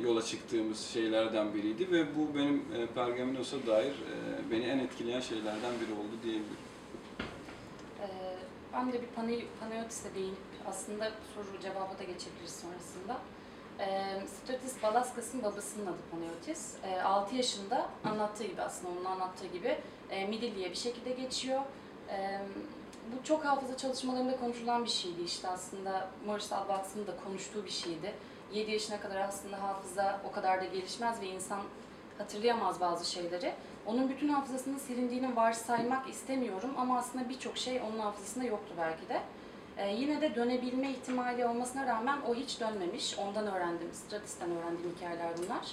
yola 0.02 0.22
çıktığımız 0.22 0.80
şeylerden 0.80 1.54
biriydi 1.54 1.90
ve 1.90 2.16
bu 2.16 2.34
benim 2.38 2.64
e, 2.76 2.86
Pergaminos'a 2.86 3.66
dair 3.66 3.90
e, 3.92 4.50
beni 4.50 4.64
en 4.64 4.78
etkileyen 4.78 5.20
şeylerden 5.20 5.72
biri 5.80 5.92
oldu 5.92 6.16
diyebilirim. 6.22 6.56
Ee, 8.00 8.06
ben 8.72 8.92
de 8.92 9.02
bir 9.02 9.06
pane- 9.16 9.44
Panayotis'e 9.60 10.14
değinip 10.14 10.38
aslında 10.66 11.10
soru 11.34 11.60
cevaba 11.62 11.98
da 11.98 12.02
geçebiliriz 12.04 12.60
sonrasında. 12.62 13.18
Ee, 13.80 14.22
Stratis 14.26 14.82
Balaskas'ın 14.82 15.42
babasının 15.42 15.86
adı 15.86 15.96
Panayotis. 16.10 16.74
Ee, 16.84 17.00
6 17.02 17.36
yaşında 17.36 17.90
anlattığı 18.04 18.44
gibi 18.44 18.62
aslında 18.62 18.92
onun 18.92 19.04
anlattığı 19.04 19.46
gibi 19.46 19.78
e, 20.10 20.26
Midilli'ye 20.26 20.70
bir 20.70 20.76
şekilde 20.76 21.10
geçiyor. 21.10 21.60
Ee, 22.10 22.40
bu 23.12 23.24
çok 23.26 23.44
hafıza 23.44 23.76
çalışmalarında 23.76 24.36
konuşulan 24.36 24.84
bir 24.84 24.90
şeydi 24.90 25.22
işte 25.22 25.48
aslında 25.48 26.08
Morris 26.26 26.52
Albaks'ın 26.52 27.06
da 27.06 27.12
konuştuğu 27.24 27.64
bir 27.64 27.70
şeydi. 27.70 28.12
7 28.52 28.70
yaşına 28.70 29.00
kadar 29.00 29.20
aslında 29.20 29.62
hafıza 29.62 30.20
o 30.30 30.32
kadar 30.32 30.60
da 30.60 30.64
gelişmez 30.64 31.20
ve 31.20 31.26
insan 31.26 31.60
hatırlayamaz 32.18 32.80
bazı 32.80 33.10
şeyleri. 33.10 33.52
Onun 33.86 34.08
bütün 34.08 34.28
hafızasının 34.28 34.78
silindiğini 34.78 35.36
varsaymak 35.36 36.08
istemiyorum 36.08 36.70
ama 36.76 36.98
aslında 36.98 37.28
birçok 37.28 37.58
şey 37.58 37.80
onun 37.80 37.98
hafızasında 37.98 38.44
yoktu 38.44 38.74
belki 38.78 39.08
de. 39.08 39.20
Ee, 39.76 39.88
yine 39.88 40.20
de 40.20 40.34
dönebilme 40.34 40.90
ihtimali 40.90 41.46
olmasına 41.46 41.86
rağmen 41.86 42.18
o 42.28 42.34
hiç 42.34 42.60
dönmemiş. 42.60 43.18
Ondan 43.18 43.46
öğrendim, 43.46 43.88
Stratis'ten 43.92 44.50
öğrendiğim 44.50 44.96
hikayeler 44.96 45.30
bunlar. 45.38 45.66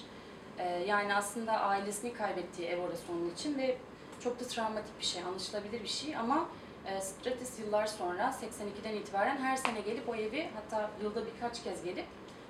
Ee, 0.57 0.83
yani 0.87 1.15
aslında 1.15 1.51
ailesini 1.51 2.13
kaybettiği 2.13 2.67
ev 2.67 2.81
orası 2.81 3.03
onun 3.11 3.29
için 3.29 3.57
ve 3.57 3.77
çok 4.19 4.39
da 4.39 4.47
travmatik 4.47 4.99
bir 4.99 5.05
şey, 5.05 5.23
anlaşılabilir 5.23 5.83
bir 5.83 5.87
şey 5.87 6.15
ama 6.15 6.45
e, 6.85 7.01
Stratis 7.01 7.59
yıllar 7.59 7.87
sonra 7.87 8.35
82'den 8.41 8.95
itibaren 8.95 9.37
her 9.37 9.57
sene 9.57 9.81
gelip 9.81 10.09
o 10.09 10.15
evi 10.15 10.49
hatta 10.55 10.89
yılda 11.03 11.21
birkaç 11.25 11.63
kez 11.63 11.83
gelip 11.83 12.05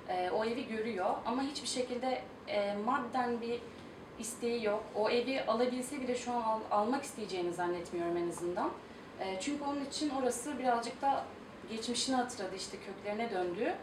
e, 0.10 0.30
o 0.30 0.46
evi 0.46 0.68
görüyor 0.68 1.10
ama 1.26 1.42
hiçbir 1.42 1.68
şekilde 1.68 2.22
e, 2.48 2.76
madden 2.86 3.42
bir 3.42 3.62
isteği 4.20 4.64
yok. 4.66 4.84
O 4.96 5.10
evi 5.10 5.42
alabilse 5.42 6.02
bile 6.02 6.16
şu 6.16 6.32
an 6.32 6.42
al- 6.42 6.60
almak 6.72 7.04
isteyeceğini 7.04 7.54
zannetmiyorum 7.54 8.18
en 8.18 8.30
azından. 8.30 8.70
E, 9.20 9.40
çünkü 9.40 9.64
onun 9.64 9.86
için 9.86 10.10
orası 10.10 10.60
birazcık 10.60 11.02
da 11.02 11.24
geçmişini 11.70 12.16
hatırladı 12.16 12.56
işte 12.56 12.78
köklerine 12.78 13.32
döndü 13.32 13.74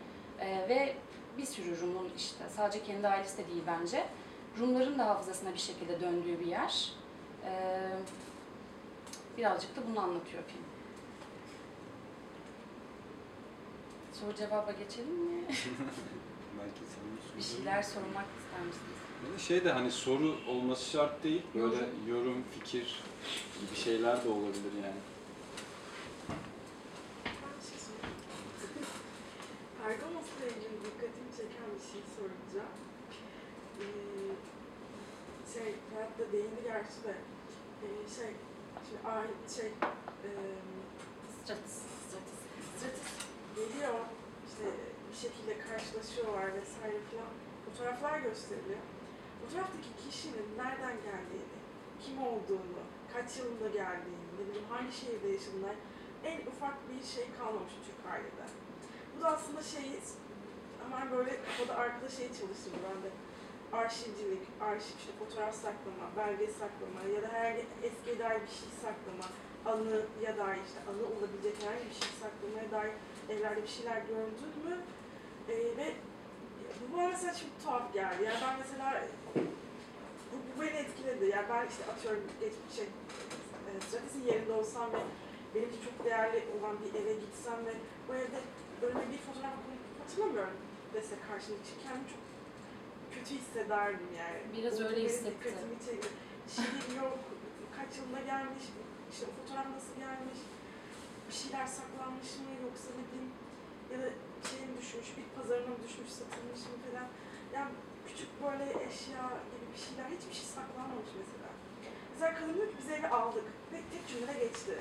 E, 0.41 0.69
ve 0.69 0.95
bir 1.39 1.45
sürü 1.47 1.81
Rum'un 1.81 2.11
işte 2.17 2.45
sadece 2.57 2.83
kendi 2.83 3.09
ailesi 3.09 3.39
de 3.39 3.49
değil 3.49 3.63
bence. 3.67 4.05
Rumların 4.61 4.99
da 4.99 5.07
hafızasına 5.07 5.53
bir 5.53 5.59
şekilde 5.59 6.01
döndüğü 6.01 6.41
bir 6.41 6.47
yer. 6.47 6.93
E, 7.47 7.53
birazcık 9.39 9.77
da 9.77 9.81
bunu 9.91 10.01
anlatıyor 10.01 10.43
film. 10.43 10.63
Soru 14.21 14.35
cevaba 14.35 14.73
geçelim 14.73 15.15
mi? 15.15 15.43
Belki 16.59 16.81
sen 16.93 17.39
bir 17.39 17.43
şeyler 17.43 17.83
sormak 17.83 18.27
ister 18.39 18.61
misiniz? 18.67 19.49
Şey 19.49 19.65
de 19.65 19.73
hani 19.73 19.91
soru 19.91 20.37
olması 20.49 20.91
şart 20.91 21.25
değil. 21.25 21.43
Böyle 21.55 21.77
yorum, 22.09 22.45
fikir 22.51 23.03
gibi 23.61 23.77
şeyler 23.77 24.25
de 24.25 24.29
olabilir 24.29 24.73
yani. 24.85 25.01
Pergamos'la 29.83 30.45
ilgili 30.47 30.85
dikkatimi 30.85 31.31
çeken 31.37 31.69
bir 31.75 31.85
şey 31.93 32.03
soracağım. 32.17 32.75
Ee, 33.81 33.85
şey, 35.55 35.75
Ferhat 35.91 36.19
da 36.19 36.33
değindi 36.33 36.63
gerçi 36.65 37.05
de. 37.05 37.15
Ee, 37.83 37.87
şey, 38.17 38.33
şimdi 38.89 39.09
ay, 39.09 39.27
şey, 39.57 39.67
e. 40.25 40.31
Geliyor, 43.57 43.95
işte 44.49 44.65
bir 45.11 45.17
şekilde 45.25 45.55
karşılaşıyorlar 45.69 46.47
vesaire 46.59 47.01
filan. 47.11 47.33
Fotoğraflar 47.65 48.19
gösteriliyor. 48.19 48.83
Fotoğraftaki 49.41 49.91
kişinin 50.05 50.49
nereden 50.63 50.97
geldiğini, 51.09 51.57
kim 52.03 52.17
olduğunu, 52.31 52.83
kaç 53.13 53.29
yılında 53.39 53.69
geldiğini, 53.69 54.27
ne 54.39 54.43
bileyim 54.47 54.69
hangi 54.75 54.93
şehirde 55.01 55.29
yaşadığını 55.29 55.75
en 56.25 56.39
ufak 56.51 56.77
bir 56.89 57.03
şey 57.15 57.27
kalmamış 57.39 57.75
Türk 57.87 58.13
ailede. 58.13 58.47
Bu 59.13 59.23
da 59.23 59.27
aslında 59.37 59.63
şey, 59.63 59.87
hemen 60.83 61.07
böyle 61.17 61.33
kafada 61.47 61.75
arkada 61.83 62.09
şey 62.09 62.29
çalıştırdı 62.39 62.79
bende. 62.87 63.11
Arşivcilik, 63.73 64.45
arşiv, 64.61 64.97
işte 65.01 65.13
fotoğraf 65.19 65.55
saklama, 65.55 66.07
belge 66.17 66.49
saklama 66.61 67.01
ya 67.15 67.23
da 67.23 67.29
herhangi 67.29 67.65
eskiye 67.87 68.19
dair 68.19 68.41
bir 68.47 68.55
şey 68.61 68.71
saklama, 68.85 69.27
anı 69.71 69.99
ya 70.27 70.33
dair 70.43 70.61
işte 70.69 70.81
anı 70.91 71.03
olabilecek 71.15 71.55
herhangi 71.63 71.87
bir 71.91 71.99
şey 72.01 72.11
saklamaya 72.23 72.69
dair 72.77 72.95
evlerde 73.31 73.63
bir 73.63 73.69
şeyler 73.69 73.97
gördün 73.97 74.53
mü? 74.65 74.77
Ee, 75.49 75.53
ve 75.53 75.93
bu 76.81 76.97
bana 76.97 77.09
mesela 77.09 77.35
çok 77.35 77.65
tuhaf 77.65 77.95
geldi. 77.95 78.25
Yani 78.25 78.39
ben 78.43 78.59
mesela 78.59 79.03
bu, 80.33 80.39
bu 80.57 80.63
beni 80.63 80.77
etkiledi. 80.77 81.25
Yani 81.25 81.47
ben 81.51 81.67
işte 81.67 81.93
atıyorum 81.93 82.23
geçmiş 82.41 82.77
şey, 82.77 82.85
e, 82.85 83.81
Stratis'in 83.81 84.25
yerinde 84.25 84.53
olsam 84.53 84.93
ve 84.93 84.99
benim 85.55 85.69
için 85.69 85.83
çok 85.85 86.05
değerli 86.05 86.45
olan 86.61 86.77
bir 86.83 87.01
eve 87.01 87.15
gitsem 87.15 87.67
ve 87.67 87.75
bu 88.09 88.15
evde 88.15 88.41
önüme 88.87 89.13
bir 89.13 89.19
fotoğraf 89.19 89.53
hatırlamıyorum 90.01 90.57
dese 90.95 91.15
karşımda 91.29 91.59
için 91.65 91.77
kendimi 91.85 92.09
çok 92.13 92.23
kötü 93.15 93.31
hissederdim 93.41 94.11
yani. 94.23 94.39
Biraz 94.57 94.81
O 94.81 94.85
öyle 94.85 94.97
benim 94.97 95.09
hissetti. 95.09 95.45
Dikkatimi 95.45 95.79
çekti. 95.87 96.09
Şiir 96.55 96.97
yok, 97.03 97.19
kaç 97.77 97.91
yılında 97.99 98.21
gelmiş, 98.33 98.65
işte 99.13 99.27
fotoğraf 99.37 99.67
nasıl 99.77 99.95
gelmiş, 100.05 100.41
bir 101.29 101.37
şeyler 101.43 101.67
saklanmış 101.79 102.31
mı 102.43 102.51
yoksa 102.67 102.89
ne 102.99 103.05
bileyim 103.07 103.31
ya 103.93 103.97
da 104.03 104.09
şey 104.49 104.61
mi 104.69 104.75
düşmüş, 104.81 105.09
bir 105.17 105.27
pazarına 105.37 105.71
mı 105.75 105.81
düşmüş, 105.85 106.11
satılmış 106.21 106.63
mı 106.71 106.77
falan. 106.85 107.09
Yani 107.57 107.73
küçük 108.07 108.31
böyle 108.45 108.67
eşya 108.87 109.25
gibi 109.51 109.67
bir 109.73 109.81
şeyler, 109.87 110.07
hiçbir 110.15 110.37
şey 110.41 110.49
saklanmamış 110.57 111.13
mesela. 111.23 111.51
Mesela 112.13 112.31
kadın 112.39 112.55
diyor 112.57 112.69
ki 112.71 112.77
biz 112.81 112.89
evi 112.97 113.09
aldık 113.19 113.47
ve 113.73 113.79
tek 113.93 114.03
cümle 114.11 114.35
geçti. 114.45 114.75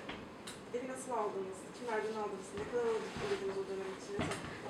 Evi 0.75 0.87
nasıl 0.95 1.11
aldınız, 1.21 1.59
kimlerden 1.75 2.17
aldınız, 2.23 2.49
ne 2.59 2.65
kadar 2.71 2.85
ödediniz 3.23 3.57
o 3.61 3.63
dönem 3.69 3.91
için. 3.97 4.15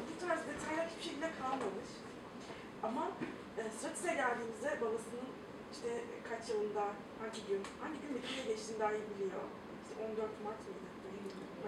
Bu 0.08 0.14
tarz 0.24 0.42
detaylar 0.50 0.86
hiçbir 0.90 1.06
şekilde 1.08 1.30
kalmamış. 1.42 1.92
Ama 2.88 3.04
e, 3.60 3.62
Stratis'e 3.78 4.14
geldiğimizde 4.22 4.70
babasının 4.82 5.30
işte 5.74 5.90
kaç 6.30 6.44
yılında, 6.50 6.84
hangi 7.22 7.42
gün, 7.50 7.62
hangi 7.82 7.98
gün 8.02 8.12
Midilli'ye 8.16 8.46
geçtiğini 8.52 8.80
dahi 8.80 9.00
biliyor. 9.10 9.46
İşte 9.84 9.94
14 10.06 10.44
Mart 10.46 10.62
mıydı? 10.68 10.85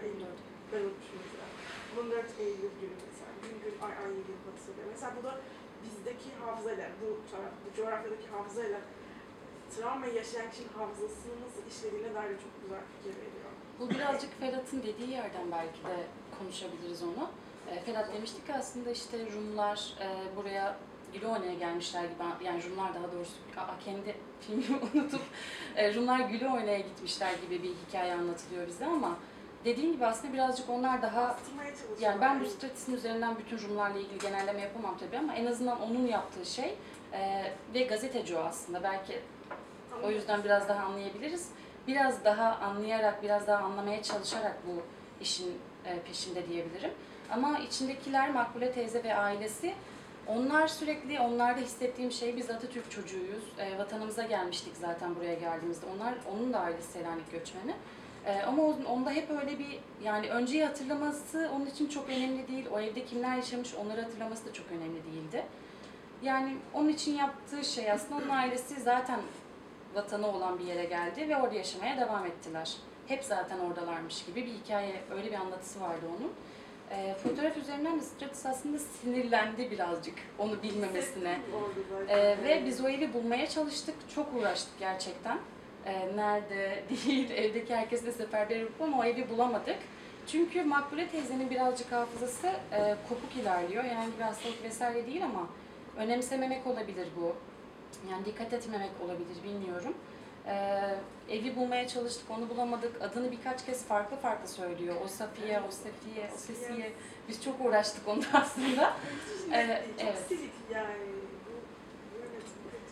Eylül, 0.04 0.22
Eylül. 0.22 0.46
Ben 0.72 0.80
unutmuşum 0.86 1.20
mesela. 1.24 1.46
14 2.00 2.26
Eylül 2.40 2.74
günü 2.82 2.96
mesela. 3.08 3.32
Gün 3.44 3.56
gün 3.64 3.76
ay 3.86 3.94
ay 4.04 4.12
yıl 4.30 4.40
hatırlıyor. 4.48 4.88
Mesela 4.94 5.12
bu 5.18 5.22
da 5.28 5.34
bizdeki 5.84 6.30
hafızayla, 6.46 6.86
bu, 7.02 7.08
bu 7.64 7.68
coğrafyadaki 7.78 8.28
hafızayla 8.36 8.80
travmayı 9.74 10.14
yaşayan 10.14 10.50
kişinin 10.52 10.74
hafızasının 10.78 11.38
nasıl 11.46 11.64
işlediğine 11.72 12.12
dair 12.16 12.36
çok 12.44 12.54
güzel 12.62 12.84
fikir 12.94 13.14
veriyor. 13.22 13.52
Bu 13.80 13.90
birazcık 13.90 14.40
Ferhat'ın 14.40 14.84
dediği 14.84 15.10
yerden 15.10 15.52
belki 15.52 15.80
de 15.84 15.98
konuşabiliriz 16.40 17.04
onu. 17.04 17.30
E, 17.72 17.80
Ferhat 17.84 18.14
demişti 18.14 18.46
ki 18.46 18.54
aslında 18.54 18.92
işte 18.92 19.18
Rumlar 19.36 19.94
e, 20.02 20.36
buraya 20.36 20.78
Gül'ü 21.14 21.26
oynaya 21.28 21.54
gelmişler 21.54 22.04
gibi, 22.04 22.46
yani 22.46 22.64
Rumlar 22.64 22.94
daha 22.96 23.12
doğrusu 23.12 23.34
aa, 23.58 23.80
kendi 23.86 24.16
filmimi 24.42 24.80
unutup 24.94 25.22
e, 25.76 25.94
Rumlar 25.94 26.20
Gül'ü 26.20 26.48
oynaya 26.48 26.80
gitmişler 26.80 27.34
gibi 27.46 27.64
bir 27.64 27.72
hikaye 27.88 28.14
anlatılıyor 28.14 28.68
bize 28.68 28.86
ama 28.86 29.18
dediğim 29.66 29.94
gibi 29.94 30.06
aslında 30.06 30.34
birazcık 30.34 30.70
onlar 30.70 31.02
daha 31.02 31.38
yani 32.00 32.22
ben 32.22 32.42
bu 32.42 32.46
stratejinin 32.46 32.98
üzerinden 32.98 33.38
bütün 33.38 33.70
Rumlarla 33.70 34.00
ilgili 34.00 34.20
genelleme 34.20 34.62
yapamam 34.62 34.98
tabii 34.98 35.18
ama 35.18 35.36
en 35.36 35.46
azından 35.46 35.82
onun 35.82 36.08
yaptığı 36.08 36.46
şey 36.46 36.76
e, 37.14 37.44
ve 37.74 37.84
gazeteci 37.84 38.38
o 38.38 38.40
aslında 38.40 38.84
belki 38.84 39.20
o 40.04 40.10
yüzden 40.10 40.44
biraz 40.44 40.70
daha 40.70 40.86
anlayabiliriz. 40.86 41.50
Biraz 41.88 42.26
daha 42.26 42.56
anlayarak, 42.56 43.24
biraz 43.24 43.48
daha 43.48 43.64
anlamaya 43.64 44.04
çalışarak 44.04 44.58
bu 44.68 44.82
işin 45.22 45.58
e, 45.86 46.00
peşinde 46.00 46.48
diyebilirim. 46.48 46.92
Ama 47.32 47.60
içindekiler 47.60 48.30
Makbule 48.30 48.72
teyze 48.72 49.04
ve 49.04 49.16
ailesi 49.16 49.74
onlar 50.28 50.68
sürekli, 50.68 51.20
onlarda 51.20 51.62
hissettiğim 51.62 52.12
şey 52.12 52.38
biz 52.38 52.50
Atatürk 52.50 52.92
çocuğuyuz. 52.92 53.44
E, 53.58 53.78
vatanımıza 53.78 54.24
gelmiştik 54.24 54.74
zaten 54.78 55.16
buraya 55.16 55.34
geldiğimizde. 55.34 55.86
Onlar, 55.96 56.14
onun 56.32 56.54
da 56.54 56.60
ailesi 56.60 56.92
Selanik 56.92 57.32
göçmeni. 57.32 57.74
E, 58.28 58.42
ama 58.42 58.64
on- 58.64 58.84
onda 58.86 59.12
hep 59.12 59.30
öyle 59.30 59.60
bir, 59.60 59.80
yani 60.04 60.30
önceyi 60.30 60.66
hatırlaması 60.66 61.50
onun 61.56 61.66
için 61.66 61.88
çok 61.88 62.10
önemli 62.10 62.48
değil. 62.48 62.66
O 62.74 62.80
evde 62.80 63.06
kimler 63.06 63.36
yaşamış 63.36 63.76
onları 63.76 64.02
hatırlaması 64.02 64.46
da 64.46 64.54
çok 64.54 64.66
önemli 64.72 65.04
değildi. 65.04 65.46
Yani 66.22 66.58
onun 66.74 66.90
için 66.90 67.16
yaptığı 67.16 67.64
şey 67.64 67.92
aslında 67.92 68.16
onun 68.24 68.30
ailesi 68.30 68.82
zaten 68.82 69.20
vatanı 69.96 70.28
olan 70.28 70.60
bir 70.60 70.64
yere 70.64 70.86
geldi 70.86 71.30
ve 71.30 71.38
orada 71.38 71.56
yaşamaya 71.56 71.98
devam 71.98 72.26
ettiler. 72.26 72.74
Hep 73.08 73.24
zaten 73.24 73.60
oradalarmış 73.60 74.26
gibi 74.26 74.46
bir 74.46 74.52
hikaye, 74.52 75.02
öyle 75.16 75.32
bir 75.32 75.36
anlatısı 75.36 75.82
vardı 75.82 76.06
onun. 76.20 76.32
E, 77.00 77.16
fotoğraf 77.16 77.58
üzerinden 77.58 78.00
de 78.00 78.04
Stratis 78.04 78.46
aslında 78.46 78.80
sinirlendi 78.80 79.72
birazcık 79.72 80.16
onu 80.40 80.64
bilmemesine. 80.64 81.40
Ee, 82.10 82.38
ve 82.44 82.64
biz 82.66 82.82
o 82.86 82.90
evi 82.90 83.14
bulmaya 83.14 83.50
çalıştık. 83.50 83.96
Çok 84.16 84.34
uğraştık 84.34 84.80
gerçekten. 84.80 85.40
Ee, 85.88 86.16
nerede 86.16 86.84
değil, 87.06 87.32
evdeki 87.32 87.76
herkesle 87.76 88.12
seferber 88.12 88.62
olup 88.62 88.82
ama 88.82 89.00
o 89.00 89.04
evi 89.04 89.30
bulamadık. 89.30 89.78
Çünkü 90.28 90.64
Makbule 90.64 91.08
teyzenin 91.08 91.50
birazcık 91.50 91.92
hafızası 91.92 92.48
e, 92.48 92.96
kopuk 93.10 93.36
ilerliyor. 93.36 93.84
Yani 93.84 94.10
bir 94.20 94.24
hastalık 94.24 94.64
vesaire 94.64 95.08
değil 95.08 95.24
ama 95.26 95.48
önemsememek 95.98 96.68
olabilir 96.68 97.08
bu. 97.22 97.36
Yani 98.12 98.26
dikkat 98.26 98.54
etmemek 98.54 98.92
olabilir 99.06 99.44
bilmiyorum. 99.44 99.94
Ee, 100.48 100.96
evi 101.30 101.56
bulmaya 101.56 101.88
çalıştık, 101.88 102.32
onu 102.32 102.50
bulamadık. 102.50 103.02
Adını 103.02 103.32
birkaç 103.32 103.66
kez 103.66 103.86
farklı 103.86 104.18
farklı 104.18 104.48
söylüyor. 104.48 104.96
O 105.06 105.08
Safiye, 105.08 105.62
o 105.68 105.72
Sefiye, 105.72 106.30
o 106.36 106.38
Sesiye. 106.38 106.92
Biz 107.30 107.44
çok 107.44 107.66
uğraştık 107.66 108.08
onda 108.08 108.26
aslında. 108.34 108.94
Çok 109.46 109.54
Evet, 109.54 109.84
yani. 110.74 110.88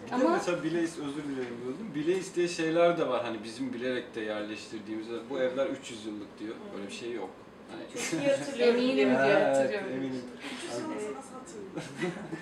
Bir 0.06 0.12
de 0.12 0.16
Ama- 0.16 0.30
mesela 0.30 0.64
bile 0.64 0.80
is- 0.84 1.02
özür 1.08 1.24
dilerim 1.24 1.58
böldüm. 1.66 1.96
Bile 1.96 2.18
isteye 2.18 2.48
şeyler 2.48 2.98
de 2.98 3.08
var 3.08 3.24
hani 3.24 3.44
bizim 3.44 3.74
bilerek 3.74 4.16
de 4.16 4.22
yerleştirdiğimiz. 4.22 5.08
Bu 5.30 5.40
evler 5.40 5.66
300 5.68 6.06
yıllık 6.06 6.40
diyor. 6.40 6.56
Böyle 6.76 6.88
bir 6.88 6.94
şey 6.94 7.12
yok. 7.12 7.30
Hani 7.72 7.84
Çok 8.12 8.22
iyi 8.22 8.30
hatırlıyorum. 8.32 8.76
Eminim 8.80 9.10
Evet, 9.10 9.58
hatırlıyorum. 9.58 9.88
eminim. 9.94 10.22
Sanatı 10.72 11.16
nasıl 11.16 11.34
hatırlıyorum? 11.36 11.82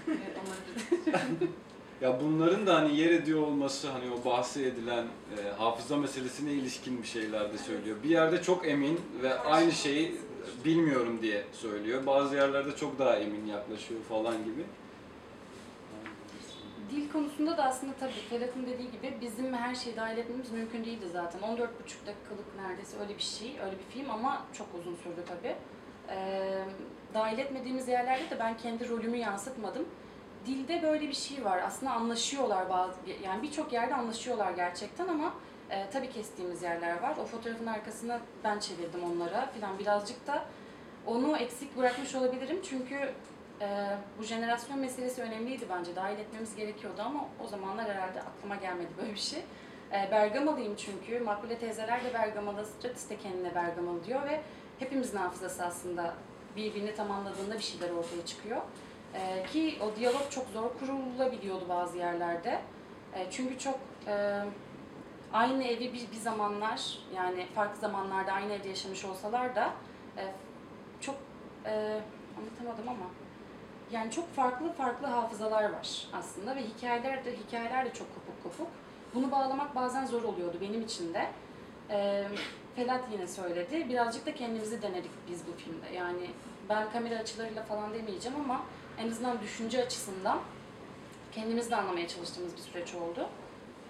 Evet, 0.08 1.50
Ya 2.02 2.20
bunların 2.24 2.68
da 2.68 2.76
hani 2.76 2.98
yer 2.98 3.10
ediyor 3.12 3.42
olması 3.42 3.90
hani 3.90 4.04
o 4.12 4.26
bahsi 4.30 4.64
edilen 4.66 5.04
e, 5.04 5.50
hafıza 5.58 5.98
meselesine 5.98 6.52
ilişkin 6.52 7.02
bir 7.02 7.08
şeyler 7.08 7.54
de 7.54 7.58
söylüyor. 7.58 7.98
Bir 8.04 8.10
yerde 8.10 8.42
çok 8.44 8.68
emin 8.68 9.00
ve 9.22 9.40
aynı 9.40 9.72
şeyi 9.72 10.16
bilmiyorum 10.66 11.20
diye 11.22 11.44
söylüyor. 11.52 12.06
Bazı 12.06 12.36
yerlerde 12.36 12.76
çok 12.76 13.00
daha 13.00 13.16
emin 13.16 13.46
yaklaşıyor 13.46 14.00
falan 14.10 14.38
gibi. 14.44 14.64
Dil 16.94 17.12
konusunda 17.12 17.58
da 17.58 17.64
aslında 17.64 17.94
tabii 18.00 18.12
Ferhat'ın 18.30 18.66
dediği 18.66 18.92
gibi 18.92 19.18
bizim 19.22 19.54
her 19.54 19.76
şeyi 19.76 19.96
dahil 19.96 20.18
etmemiz 20.18 20.52
mümkün 20.52 20.86
değildi 20.86 21.06
zaten. 21.12 21.42
14,5 21.42 21.58
dakikalık 22.08 22.56
neredeyse 22.58 23.00
öyle 23.00 23.18
bir 23.18 23.22
şey, 23.22 23.60
öyle 23.66 23.78
bir 23.80 23.84
film 23.84 24.10
ama 24.12 24.46
çok 24.54 24.68
uzun 24.80 24.96
sürdü 24.96 25.24
tabii. 25.28 25.56
Ee, 26.10 26.64
dahil 27.14 27.38
etmediğimiz 27.38 27.88
yerlerde 27.88 28.30
de 28.30 28.40
ben 28.40 28.58
kendi 28.58 28.90
rolümü 28.90 29.18
yansıtmadım. 29.18 29.86
Dilde 30.46 30.82
böyle 30.84 31.08
bir 31.08 31.14
şey 31.14 31.46
var. 31.46 31.62
Aslında 31.66 31.92
anlaşıyorlar 31.92 32.70
bazı, 32.70 32.96
yani 33.24 33.44
birçok 33.44 33.74
yerde 33.74 33.96
anlaşıyorlar 33.96 34.52
gerçekten 34.52 35.08
ama 35.08 35.34
e, 35.70 35.90
tabii 35.90 36.10
kestiğimiz 36.10 36.64
yerler 36.64 37.02
var. 37.02 37.18
O 37.22 37.26
fotoğrafın 37.26 37.68
arkasına 37.68 38.20
ben 38.44 38.60
çevirdim 38.60 39.04
onlara 39.04 39.46
falan 39.46 39.80
birazcık 39.80 40.28
da 40.28 40.46
onu 41.06 41.38
eksik 41.38 41.78
bırakmış 41.78 42.16
olabilirim 42.16 42.60
çünkü 42.70 43.14
Ee, 43.62 43.98
bu 44.20 44.24
jenerasyon 44.24 44.80
meselesi 44.80 45.22
önemliydi 45.22 45.66
bence. 45.70 45.96
Dahil 45.96 46.20
etmemiz 46.20 46.56
gerekiyordu 46.56 47.02
ama 47.02 47.26
o 47.44 47.48
zamanlar 47.48 47.86
herhalde 47.86 48.22
aklıma 48.22 48.56
gelmedi 48.56 48.90
böyle 48.98 49.14
bir 49.14 49.20
şey. 49.20 49.40
Ee, 49.92 50.12
Bergamalıyım 50.12 50.76
çünkü. 50.76 51.20
Makbule 51.20 51.58
teyzeler 51.58 52.04
de 52.04 52.14
Bergamalı, 52.14 52.66
Stratis 52.66 53.10
de 53.10 53.18
kendine 53.18 53.56
Bergamalı 53.56 54.04
diyor 54.04 54.24
ve 54.26 54.42
hepimizin 54.80 55.18
hafızası 55.18 55.66
aslında 55.66 56.14
birbirini 56.56 56.96
tamamladığında 56.96 57.56
bir 57.56 57.64
şeyler 57.64 57.90
ortaya 57.90 58.26
çıkıyor. 58.26 58.62
Ee, 59.14 59.46
ki 59.46 59.80
o 59.82 59.96
diyalog 59.96 60.30
çok 60.30 60.48
zor 60.48 60.70
kurulabiliyordu 60.80 61.70
bazı 61.70 61.98
yerlerde. 61.98 62.60
Ee, 63.16 63.28
çünkü 63.32 63.60
çok 63.60 63.80
e, 64.08 64.42
aynı 65.34 65.64
evi 65.64 65.94
bir, 65.94 66.12
bir 66.12 66.22
zamanlar 66.22 67.00
yani 67.16 67.48
farklı 67.56 67.80
zamanlarda 67.80 68.32
aynı 68.32 68.54
evde 68.54 68.70
yaşamış 68.70 69.06
olsalar 69.06 69.56
da 69.56 69.74
e, 70.18 70.24
çok 71.02 71.16
e, 71.66 72.00
anlatamadım 72.38 72.90
ama 72.90 73.06
yani 73.92 74.12
çok 74.12 74.36
farklı 74.36 74.74
farklı 74.74 75.08
hafızalar 75.08 75.64
var 75.64 76.08
aslında 76.14 76.56
ve 76.56 76.64
hikayeler 76.64 77.26
de 77.26 77.38
hikayeler 77.38 77.86
de 77.86 77.94
çok 77.94 78.08
kopuk 78.16 78.44
kopuk. 78.44 78.68
Bunu 79.16 79.32
bağlamak 79.32 79.76
bazen 79.76 80.06
zor 80.06 80.24
oluyordu 80.24 80.58
benim 80.62 80.82
için 80.82 81.14
de. 81.14 81.28
Ee, 81.90 82.28
Felat 82.76 83.04
yine 83.12 83.28
söyledi. 83.28 83.90
Birazcık 83.90 84.26
da 84.26 84.36
kendimizi 84.36 84.82
denedik 84.82 85.12
biz 85.30 85.48
bu 85.48 85.52
filmde. 85.52 85.96
Yani 85.96 86.30
ben 86.70 86.92
kamera 86.92 87.20
açılarıyla 87.20 87.64
falan 87.64 87.94
demeyeceğim 87.94 88.40
ama 88.40 88.62
en 88.98 89.10
azından 89.12 89.42
düşünce 89.42 89.86
açısından 89.86 90.40
kendimizi 91.32 91.72
de 91.72 91.76
anlamaya 91.76 92.08
çalıştığımız 92.08 92.56
bir 92.58 92.62
süreç 92.62 92.96
oldu. 92.96 93.30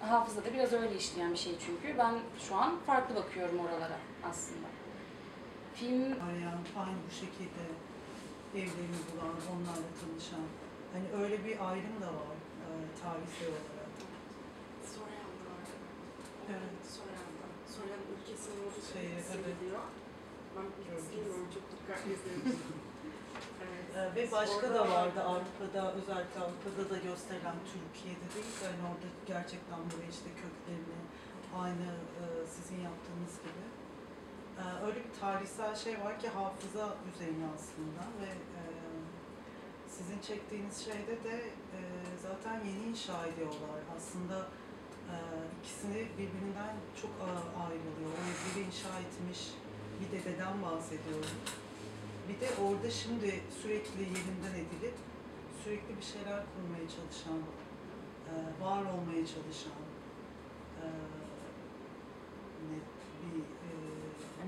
Hafızada 0.00 0.54
biraz 0.54 0.72
öyle 0.72 0.96
işleyen 0.96 1.32
bir 1.32 1.38
şey 1.38 1.52
çünkü. 1.66 1.98
Ben 1.98 2.14
şu 2.48 2.56
an 2.56 2.72
farklı 2.86 3.14
bakıyorum 3.14 3.58
oralara 3.58 3.98
aslında. 4.30 4.66
Film 5.74 6.02
arayan, 6.02 6.58
aynı 6.76 6.96
bu 7.10 7.14
şekilde 7.14 7.62
evlerini 8.62 9.00
bulan, 9.08 9.36
onlarla 9.52 9.90
tanışan. 10.00 10.46
Hani 10.92 11.06
öyle 11.22 11.44
bir 11.44 11.54
ayrım 11.68 11.96
da 12.04 12.10
var 12.20 12.38
e, 12.64 12.70
tarihsel 13.02 13.48
olarak. 13.58 13.90
Soryan'da 14.94 15.44
var. 15.54 15.66
Evet. 16.54 16.82
Soryan'da. 16.96 17.46
Soryan 17.74 18.02
ülkesinin 18.12 18.58
orada 18.66 18.80
Şey, 18.92 19.06
evet. 19.34 19.54
Ben 20.56 20.66
bilmiyorum 21.10 21.48
çok 21.54 21.64
dikkatli 21.72 22.08
izlemiştim. 22.16 22.78
evet. 23.64 23.86
E, 23.96 24.00
ve 24.16 24.32
başka 24.32 24.56
Orada 24.56 24.74
da 24.74 24.90
vardı. 24.90 25.20
Avrupa'da, 25.32 25.82
özellikle 25.98 26.38
Avrupa'da 26.44 26.84
da 26.92 26.98
gösterilen 27.08 27.58
Türkiye'de 27.72 28.26
değil 28.34 28.54
de 28.60 28.66
hani 28.72 28.82
orada 28.90 29.08
gerçekten 29.32 29.80
böyle 29.90 30.06
işte 30.16 30.28
köklerini 30.42 31.00
aynı 31.62 31.88
e, 32.20 32.24
sizin 32.54 32.78
yaptığınız 32.88 33.34
gibi. 33.44 33.63
E, 34.60 34.86
öyle 34.86 34.96
bir 35.04 35.20
tarihsel 35.20 35.74
şey 35.74 36.00
var 36.00 36.20
ki 36.20 36.28
hafıza 36.28 36.96
üzerine 37.14 37.46
aslında 37.56 38.02
ve 38.20 38.30
e, 38.60 38.62
sizin 39.88 40.20
çektiğiniz 40.20 40.84
şeyde 40.84 41.24
de 41.24 41.36
e, 41.78 41.80
zaten 42.22 42.60
yeni 42.64 42.90
inşa 42.90 43.26
ediyorlar. 43.26 43.80
Aslında 43.96 44.38
e, 45.12 45.14
ikisini 45.60 46.08
birbirinden 46.18 46.74
çok 47.02 47.10
ayrılıyor. 47.64 48.10
O 48.18 48.22
biri 48.44 48.66
inşa 48.66 49.00
etmiş 49.00 49.40
bir 50.00 50.18
dededen 50.18 50.62
bahsediyorum. 50.62 51.36
Bir 52.28 52.40
de 52.40 52.48
orada 52.64 52.90
şimdi 52.90 53.40
sürekli 53.62 54.00
yerinden 54.00 54.54
edilip 54.54 54.94
sürekli 55.64 55.96
bir 55.96 56.02
şeyler 56.02 56.42
kurmaya 56.54 56.86
çalışan, 56.88 57.38
var 58.60 58.82
olmaya 58.92 59.26
çalışan 59.26 59.84
bir 63.34 63.73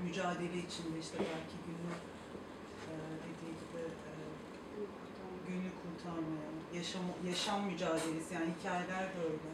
mücadele 0.07 0.57
içinde 0.67 0.99
işte 1.05 1.17
belki 1.19 1.57
günü 1.67 1.93
e, 2.89 2.93
dediği 3.25 3.53
gibi 3.61 3.83
e, 4.11 4.13
günü 5.47 5.69
kurtarmaya, 5.81 6.49
yaşam, 6.73 7.05
yaşam 7.29 7.59
mücadelesi 7.65 8.33
yani 8.33 8.53
hikayeler 8.59 9.05
de 9.15 9.19
öyle. 9.31 9.51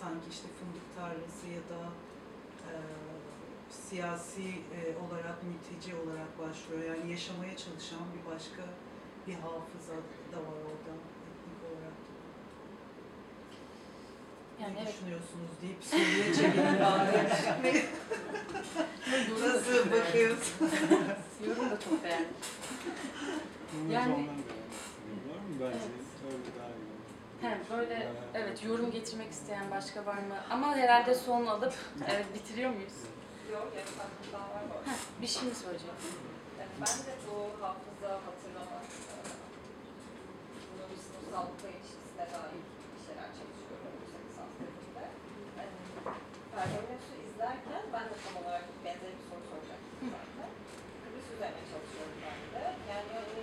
Sanki 0.00 0.28
işte 0.30 0.48
fındık 0.58 0.86
tarlası 0.96 1.46
ya 1.58 1.62
da 1.72 1.80
e, 2.70 2.74
siyasi 3.70 4.48
e, 4.76 4.80
olarak, 5.04 5.38
mülteci 5.48 5.94
olarak 6.02 6.38
başlıyor. 6.38 6.82
Yani 6.90 7.10
yaşamaya 7.10 7.56
çalışan 7.56 8.04
bir 8.14 8.30
başka 8.32 8.62
bir 9.26 9.34
hafıza 9.34 9.98
da 10.32 10.38
var 10.46 10.60
orada 10.70 10.92
etnik 11.28 11.60
olarak. 11.68 11.96
Yani 14.62 14.74
ne 14.74 14.80
evet 14.82 14.94
düşünüyorsunuz 14.94 15.50
deyip 15.62 15.84
soruya 15.84 16.80
bari. 16.80 17.84
Nasıl 19.40 19.90
bakıyorsun? 19.92 20.70
yorum 21.46 21.70
da 21.70 21.80
çok 21.80 22.04
beğendim. 22.04 22.34
Yani-. 23.90 24.12
Var 24.12 25.38
mı 25.48 25.54
bence? 25.60 25.78
Öyle 26.26 26.50
daha 26.58 26.68
iyi. 26.68 26.88
He, 27.42 27.58
böyle 27.70 28.08
evet 28.34 28.64
yorum 28.64 28.90
getirmek 28.90 29.30
isteyen 29.32 29.70
başka 29.70 30.06
var 30.06 30.14
mı? 30.14 30.36
Ama 30.50 30.76
herhalde 30.76 31.14
son 31.14 31.46
alıp 31.46 31.74
evet, 32.10 32.26
bitiriyor 32.34 32.70
muyuz? 32.70 32.98
Yok, 33.52 33.68
yarım 33.76 33.92
daha 34.32 34.42
var. 34.42 34.62
Heh, 34.84 35.22
bir 35.22 35.26
şey 35.26 35.42
mi 35.42 35.54
söyleyecektin? 35.54 36.14
Yani 36.58 36.70
ben 36.80 36.96
de 37.06 37.12
bu 37.26 37.36
hafıza, 37.64 38.10
hatırlama, 38.26 38.78
e, 38.78 39.20
bunu 40.68 40.84
bir 40.90 41.00
sınıfsallıkla 41.06 41.68
ilişkisine 41.74 42.24
dair 42.34 42.58
bir 42.94 43.00
şeyler 43.06 43.28
çalışıyorum 43.38 43.92
yüksek 44.00 44.22
lisans 44.28 44.52
tezimde. 44.58 45.04
Yani, 45.58 45.72
Pergamenus'u 46.58 47.14
izlerken 47.26 47.84
ben 47.94 48.04
de 48.10 48.16
tam 48.24 48.34
olarak 48.40 48.66
benzer 48.84 49.12
bir 49.18 49.24
soru 49.30 49.44
soracaktım 49.50 49.98
zaten. 50.14 50.50
Kıbrıs 51.02 51.28
üzerine 51.34 51.62
çalışıyorum 51.70 52.18
ben 52.26 52.40
de. 52.52 52.62
Yani 52.90 53.10
hani, 53.18 53.42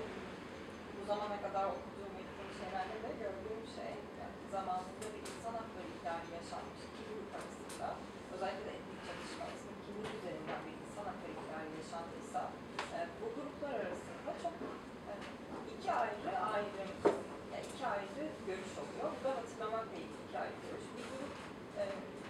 bu 0.95 1.01
zamana 1.11 1.37
kadar 1.45 1.65
okuduğum, 1.75 2.15
ettiğim 2.21 2.51
şeylerde 2.59 2.97
de 3.05 3.11
gördüğüm 3.23 3.63
şey, 3.77 3.93
yani 4.21 4.37
zamanında 4.55 5.07
bir 5.13 5.23
insan 5.31 5.53
hakları 5.59 5.87
ihlali 5.95 6.29
yaşanmış 6.39 6.79
iki 6.87 7.03
grup 7.09 7.29
arasında, 7.37 7.87
özellikle 8.33 8.63
de 8.67 8.73
etnik 8.77 8.99
çatışma, 9.07 9.43
etnik 9.53 9.77
kimlik 9.85 10.11
üzerinden 10.17 10.61
bir 10.65 10.75
insan 10.83 11.05
hakları 11.09 11.33
ihlali 11.41 11.71
yaşandıysa, 11.81 12.41
e, 12.95 12.97
bu 13.19 13.25
gruplar 13.35 13.73
arasında 13.83 14.31
çok 14.43 14.55
e, 15.09 15.13
iki 15.73 15.89
ayrı 16.03 16.31
ayrım, 16.53 16.91
yani 17.51 17.65
iki 17.71 17.83
ayrı 17.95 18.23
görüş 18.47 18.73
oluyor. 18.81 19.07
Bu 19.15 19.19
da 19.25 19.29
hatırlamakla 19.37 19.95
ilgili 20.01 20.21
iki 20.25 20.37
ayrı 20.43 20.57
görüş. 20.65 20.87
Bir 20.97 21.07
grup 21.11 21.33
e, 21.81 21.83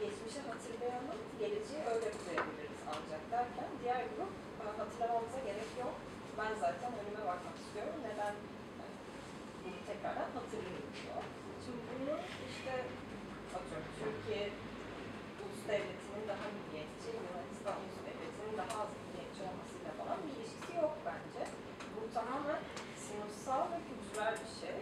geçmişi 0.03 0.39
hatırlayanın 0.49 1.19
geleceği 1.41 1.83
öyle 1.93 2.09
kurabiliriz 2.19 2.81
ancak 2.93 3.23
derken, 3.33 3.69
diğer 3.81 4.03
grup 4.11 4.33
e, 4.61 4.65
hatırlamamıza 4.79 5.39
gerek 5.49 5.71
yok. 5.83 5.95
Ben 6.39 6.51
zaten 6.63 6.91
önüme 6.99 7.23
bakmak 7.29 7.57
istiyorum. 7.63 7.97
Neden 8.07 8.33
e, 8.83 8.85
bunu 9.63 9.79
tekrardan 9.89 10.29
hatırlayayım 10.37 10.89
diyor. 10.97 11.23
Şimdi 11.63 11.81
bunu 11.91 12.15
işte 12.49 12.73
atıyorum 13.57 13.89
Türkiye 13.99 14.43
ulus 15.41 15.63
devletinin 15.69 16.25
daha 16.31 16.45
milliyetçi, 16.55 17.09
Yunanistan 17.17 17.77
ulus 17.83 17.99
devletinin 18.07 18.55
daha 18.61 18.73
az 18.83 18.91
milliyetçi 18.99 19.41
olmasıyla 19.49 19.91
falan 19.99 20.17
bir 20.23 20.31
ilişkisi 20.35 20.73
yok 20.83 20.93
bence. 21.09 21.41
Bu 21.93 22.01
tamamen 22.17 22.61
sınıfsal 23.05 23.65
ve 23.73 23.79
kültürel 23.87 24.35
bir 24.41 24.51
şey 24.61 24.77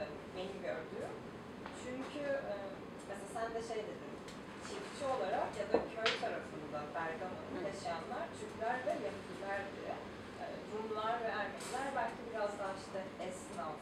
e, 0.00 0.02
benim 0.34 0.58
gördüğüm. 0.68 1.14
Çünkü 1.82 2.24
e, 2.52 2.54
mesela 2.96 3.26
sen 3.34 3.48
de 3.56 3.60
şey 3.70 3.80
dedin, 3.88 4.14
çiftçi 4.68 5.04
olarak 5.14 5.48
ya 5.60 5.66
da 5.72 5.76
köy 5.94 6.10
tarafında 6.22 6.78
Bergama'da 6.96 7.58
yaşayanlar 7.70 8.24
Türkler 8.38 8.76
ve 8.86 8.94
Yahudiler 9.04 9.60
diye. 9.74 9.94
E, 10.42 10.44
Rumlar 10.70 11.14
ve 11.24 11.30
Ermeniler 11.40 11.88
belki 11.98 12.20
biraz 12.30 12.52
daha 12.60 12.72
işte 12.82 12.98
esnaf, 13.26 13.78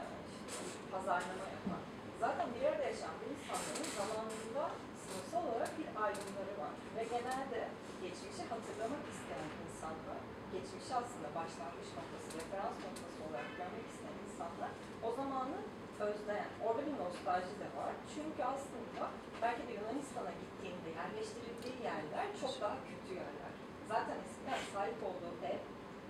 e, 0.00 0.02
işte 0.30 0.64
pazarlama 0.92 1.46
yapan. 1.54 1.82
Zaten 2.24 2.46
bir 2.54 2.62
arada 2.68 2.84
yaşayan 2.90 3.16
bu 3.20 3.24
insanların 3.32 3.90
zamanında 4.00 4.64
sınıfsal 5.02 5.42
olarak 5.50 5.72
bir 5.78 5.88
ayrımları 6.04 6.54
var. 6.62 6.74
Ve 6.96 7.02
genelde 7.14 7.60
geçmişi 8.02 8.42
hatırlamak 8.52 9.04
isteyen 9.12 9.48
insanlar, 9.64 10.20
geçmişi 10.54 10.92
aslında 11.02 11.28
başlangıç 11.40 11.88
noktası, 11.98 12.28
referans 12.38 12.78
noktası 12.86 13.18
olarak 13.26 13.48
görmek 13.58 13.86
isteyen 13.92 14.18
insanlar 14.26 14.70
o 15.06 15.08
zamanı 15.20 15.58
özleyen, 16.06 16.50
orada 16.66 16.82
bir 16.88 16.96
nostalji 17.02 17.54
de 17.62 17.68
var. 17.80 17.92
Çünkü 18.14 18.42
aslında 18.54 19.02
belki 19.44 19.62
de 19.68 19.72
Yunanistan'a 19.78 20.32
gittiğinde 20.42 20.90
yerleştirildiği 21.00 21.76
yerler 21.90 22.26
çok 22.42 22.54
daha 22.62 22.76
kötü 22.88 23.10
yerler. 23.20 23.52
Zaten 23.92 24.16
eskiden 24.24 24.60
sahip 24.74 25.00
olduğu 25.08 25.34
ev, 25.52 25.60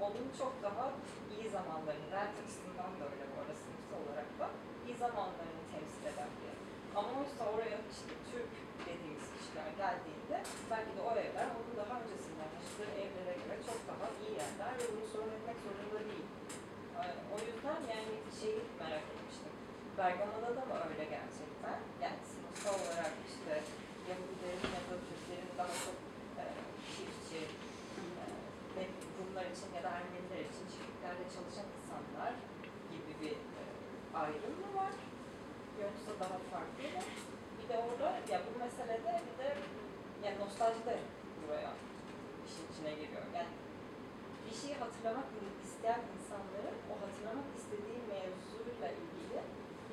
onun 0.04 0.26
çok 0.40 0.52
daha 0.66 0.85
iyi 1.35 1.46
zamanlarını, 1.57 2.07
rent 2.16 2.35
açısından 2.42 2.92
da 2.98 3.04
öyle 3.12 3.24
bu 3.30 3.37
arada 3.40 3.54
sınıfsal 3.62 3.98
olarak 4.04 4.30
da 4.40 4.46
iyi 4.87 4.96
zamanlarını 5.04 5.62
temsil 5.72 6.04
eden 6.11 6.30
bir 6.37 6.46
ev. 6.52 6.59
Ama 6.98 7.11
oysa 7.20 7.42
oraya 7.54 7.78
işte 7.94 8.14
Türk 8.30 8.50
dediğimiz 8.87 9.26
kişiler 9.35 9.70
geldiğinde 9.83 10.37
belki 10.72 10.92
de 10.96 11.00
o 11.09 11.11
evler 11.24 11.48
onun 11.57 11.74
daha 11.80 11.94
öncesinden 12.02 12.50
yaşadığı 12.57 12.90
evlere 13.04 13.35
göre 13.42 13.57
çok 13.68 13.80
daha 13.90 14.07
iyi 14.20 14.33
yerler 14.42 14.72
ve 14.78 14.85
bunu 14.92 15.07
sorun 15.14 15.33
etmek 15.38 15.59
zorunda 15.64 16.00
değil. 16.11 16.28
Ee, 16.98 17.02
O 17.35 17.37
yüzden 17.48 17.80
yani 17.94 18.14
şeyi 18.44 18.62
merak 18.80 19.07
etmiştim. 19.12 19.52
Bergama'da 19.98 20.50
da 20.57 20.62
mı 20.68 20.74
öyle 20.90 21.04
gerçekten? 21.16 21.78
Yani 22.02 22.20
sınıfsal 22.30 22.76
olarak 22.83 23.12
işte 23.30 23.52
Yahudilerin 24.09 24.68
ya 24.76 24.83
da 24.88 24.94
Türklerin 25.09 25.52
daha 25.61 25.74
çok 25.85 25.98
e, 26.42 26.44
çiftçi, 26.94 27.40
e, 28.78 28.83
Rumlar 29.16 29.46
için 29.54 29.68
ya 29.76 29.83
da 29.87 29.90
Ermeniler 29.98 30.42
için 30.50 30.66
çiftliklerde 30.72 31.24
çalışan 31.35 31.68
insanlar 31.76 32.33
gibi 32.92 33.12
bir 33.22 33.37
e, 33.61 33.62
ayrım 34.22 34.57
mı 34.62 34.70
var? 34.80 34.94
Yoksa 35.83 36.11
daha 36.22 36.38
farklı 36.52 36.85
mı? 36.94 37.02
Bir 37.59 37.66
de 37.70 37.76
orada 37.87 38.09
ya 38.33 38.38
bu 38.46 38.52
meselede 38.64 39.12
bir 39.26 39.37
de 39.42 39.48
yani 40.24 40.37
nostalji 40.42 40.83
de 40.88 40.96
buraya 41.40 41.72
işin 42.46 42.64
içine 42.70 42.92
giriyor. 43.00 43.24
Yani 43.38 43.52
bir 44.46 44.54
şeyi 44.61 44.74
hatırlamak 44.83 45.28
isteyen 45.66 46.00
insanların 46.14 46.76
o 46.90 46.92
hatırlamak 47.02 47.48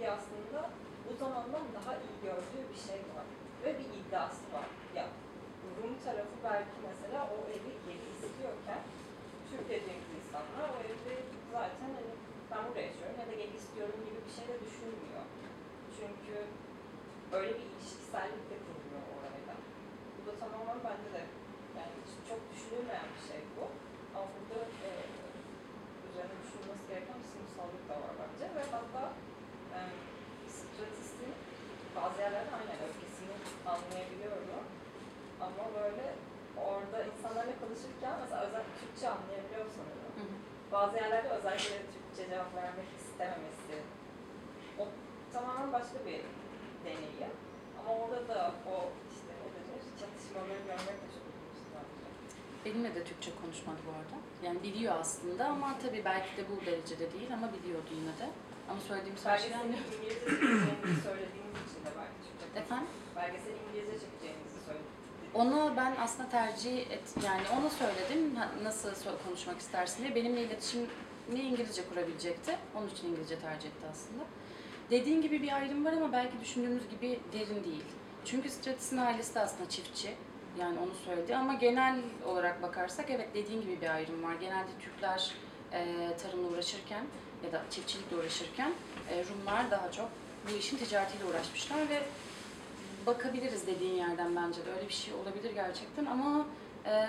bir 0.01 0.07
aslında 0.17 0.59
bu 1.05 1.11
zamandan 1.23 1.65
daha 1.77 1.93
iyi 2.03 2.15
gördüğü 2.27 2.63
bir 2.71 2.81
şey 2.87 2.99
var. 3.15 3.27
Ve 3.63 3.69
bir 3.79 3.89
iddiası 3.99 4.45
var. 4.55 4.67
Ya 4.97 5.05
Rum 5.77 5.95
tarafı 6.05 6.35
belki 6.49 6.77
mesela 6.89 7.19
o 7.35 7.37
evi 7.55 7.71
geri 7.85 8.07
istiyorken 8.15 8.81
Türk 9.49 9.65
dediğimiz 9.73 10.09
insanlar 10.19 10.67
o 10.75 10.77
evi 10.89 11.15
zaten 11.55 11.89
hani 11.97 12.13
ben 12.51 12.61
burada 12.65 12.81
yaşıyorum 12.87 13.17
ya 13.21 13.25
da 13.31 13.35
geri 13.41 13.55
istiyorum 13.61 13.99
gibi 14.07 14.19
bir 14.25 14.33
şey 14.37 14.45
de 14.51 14.57
düşünmüyor. 14.65 15.23
Çünkü 15.97 16.35
öyle 17.37 17.51
bir 17.57 17.67
ilişkisellik 17.71 18.45
de 18.51 18.57
kurmuyor 18.65 19.03
orayla. 19.15 19.55
Bu 20.15 20.21
da 20.27 20.33
tamamen 20.41 20.79
bence 20.87 21.09
de 21.15 21.23
yani 21.79 21.95
çok 22.29 22.41
düşünülmeyen 22.51 23.09
bir 23.15 23.23
şey 23.29 23.41
bu. 23.55 23.63
Ama 24.15 24.27
burada 24.33 24.59
e, 24.87 24.89
üzerine 26.07 26.35
düşünülmesi 26.41 26.85
gereken 26.91 27.17
bir 27.21 27.29
sınıfsallık 27.33 27.83
da 27.89 27.95
var 28.03 28.13
bence 28.21 28.45
ve 28.55 28.63
hatta 28.75 29.03
e, 29.75 29.79
Stratis'in 30.57 31.33
bazı 31.95 32.17
yerlerde 32.21 32.51
aynen 32.59 32.81
öfkesini 33.61 33.69
anlayabiliyorum. 33.69 34.65
Ama 35.41 35.63
böyle 35.75 36.13
orada 36.57 37.03
insanlarla 37.03 37.53
konuşurken 37.63 38.13
mesela 38.21 38.41
özellikle 38.41 38.73
Türkçe 38.79 39.09
anlayabiliyor 39.09 39.65
sanırım. 39.77 40.13
Hı 40.19 40.23
hı. 40.31 40.35
Bazı 40.71 40.95
yerlerde 40.97 41.29
özellikle 41.29 41.77
Türkçe 41.93 42.29
cevap 42.29 42.55
vermek 42.55 42.89
istememesi. 42.99 43.75
O 44.79 44.87
tamamen 45.33 45.73
başka 45.73 45.97
bir 46.05 46.21
deneyim. 46.85 47.33
Ama 47.79 47.97
orada 47.97 48.27
da 48.27 48.53
o 48.73 48.75
işte 49.15 49.31
o 49.43 49.47
çatışmaları 49.99 50.61
görmek 50.67 50.97
de 51.03 51.07
çok. 51.13 51.21
Benimle 52.65 52.95
de 52.95 53.03
Türkçe 53.03 53.31
konuşmadı 53.41 53.77
bu 53.87 53.91
arada. 53.91 54.17
Yani 54.43 54.63
biliyor 54.63 54.93
aslında 54.99 55.45
ama 55.45 55.79
tabii 55.79 56.05
belki 56.05 56.37
de 56.37 56.43
bu 56.49 56.65
derecede 56.65 57.13
değil 57.13 57.33
ama 57.33 57.47
biliyordu 57.53 57.91
yine 57.91 58.13
de. 58.21 58.27
Ama 58.69 58.79
söylediğimiz 58.79 59.25
her 59.25 59.37
şeyi 59.37 59.53
Belgeseli 59.53 59.63
anlıyor. 59.63 59.83
İngilizce 59.97 61.01
söylediğiniz 61.03 61.57
için 61.67 61.85
de 61.85 61.89
Türkçe 61.97 62.00
Efendim? 62.55 62.87
Belgeseli 63.15 63.55
İngilizce 63.69 63.99
çekeceğinizi 64.05 64.59
söyledim. 64.65 64.85
Onu 65.33 65.73
ben 65.77 65.95
aslında 65.99 66.29
tercih 66.29 66.77
et, 66.91 67.03
yani 67.25 67.41
ona 67.59 67.69
söyledim 67.69 68.35
nasıl 68.63 68.89
konuşmak 69.25 69.59
istersin 69.59 70.03
diye. 70.03 70.15
Benimle 70.15 70.41
iletişim 70.41 70.87
ne 71.33 71.39
İngilizce 71.39 71.81
kurabilecekti. 71.89 72.57
Onun 72.75 72.89
için 72.89 73.07
İngilizce 73.07 73.39
tercih 73.39 73.69
etti 73.69 73.85
aslında. 73.91 74.23
Dediğin 74.89 75.21
gibi 75.21 75.41
bir 75.41 75.51
ayrım 75.55 75.85
var 75.85 75.93
ama 75.93 76.11
belki 76.11 76.41
düşündüğümüz 76.41 76.89
gibi 76.89 77.19
derin 77.33 77.63
değil. 77.63 77.83
Çünkü 78.25 78.49
Stratis'in 78.49 78.97
ailesi 78.97 79.35
de 79.35 79.39
aslında 79.39 79.69
çiftçi. 79.69 80.13
Yani 80.59 80.79
onu 80.79 80.91
söyledi 81.05 81.35
ama 81.35 81.53
genel 81.53 81.99
olarak 82.25 82.61
bakarsak 82.61 83.09
evet 83.09 83.29
dediğin 83.33 83.61
gibi 83.61 83.81
bir 83.81 83.89
ayrım 83.89 84.23
var. 84.23 84.35
Genelde 84.35 84.69
Türkler 84.79 85.31
e, 85.73 86.09
tarımla 86.23 86.47
uğraşırken 86.47 87.03
ya 87.45 87.51
da 87.51 87.61
çiftçilikle 87.71 88.17
uğraşırken 88.17 88.71
e, 89.09 89.23
Rumlar 89.23 89.71
daha 89.71 89.91
çok 89.91 90.09
bu 90.47 90.55
işin 90.57 90.77
ticaretiyle 90.77 91.25
uğraşmışlar 91.25 91.89
ve 91.89 92.01
bakabiliriz 93.05 93.67
dediğin 93.67 93.93
yerden 93.95 94.35
bence 94.35 94.65
de 94.65 94.71
öyle 94.71 94.87
bir 94.87 94.93
şey 94.93 95.13
olabilir 95.13 95.51
gerçekten 95.53 96.05
ama 96.05 96.45
e, 96.85 97.05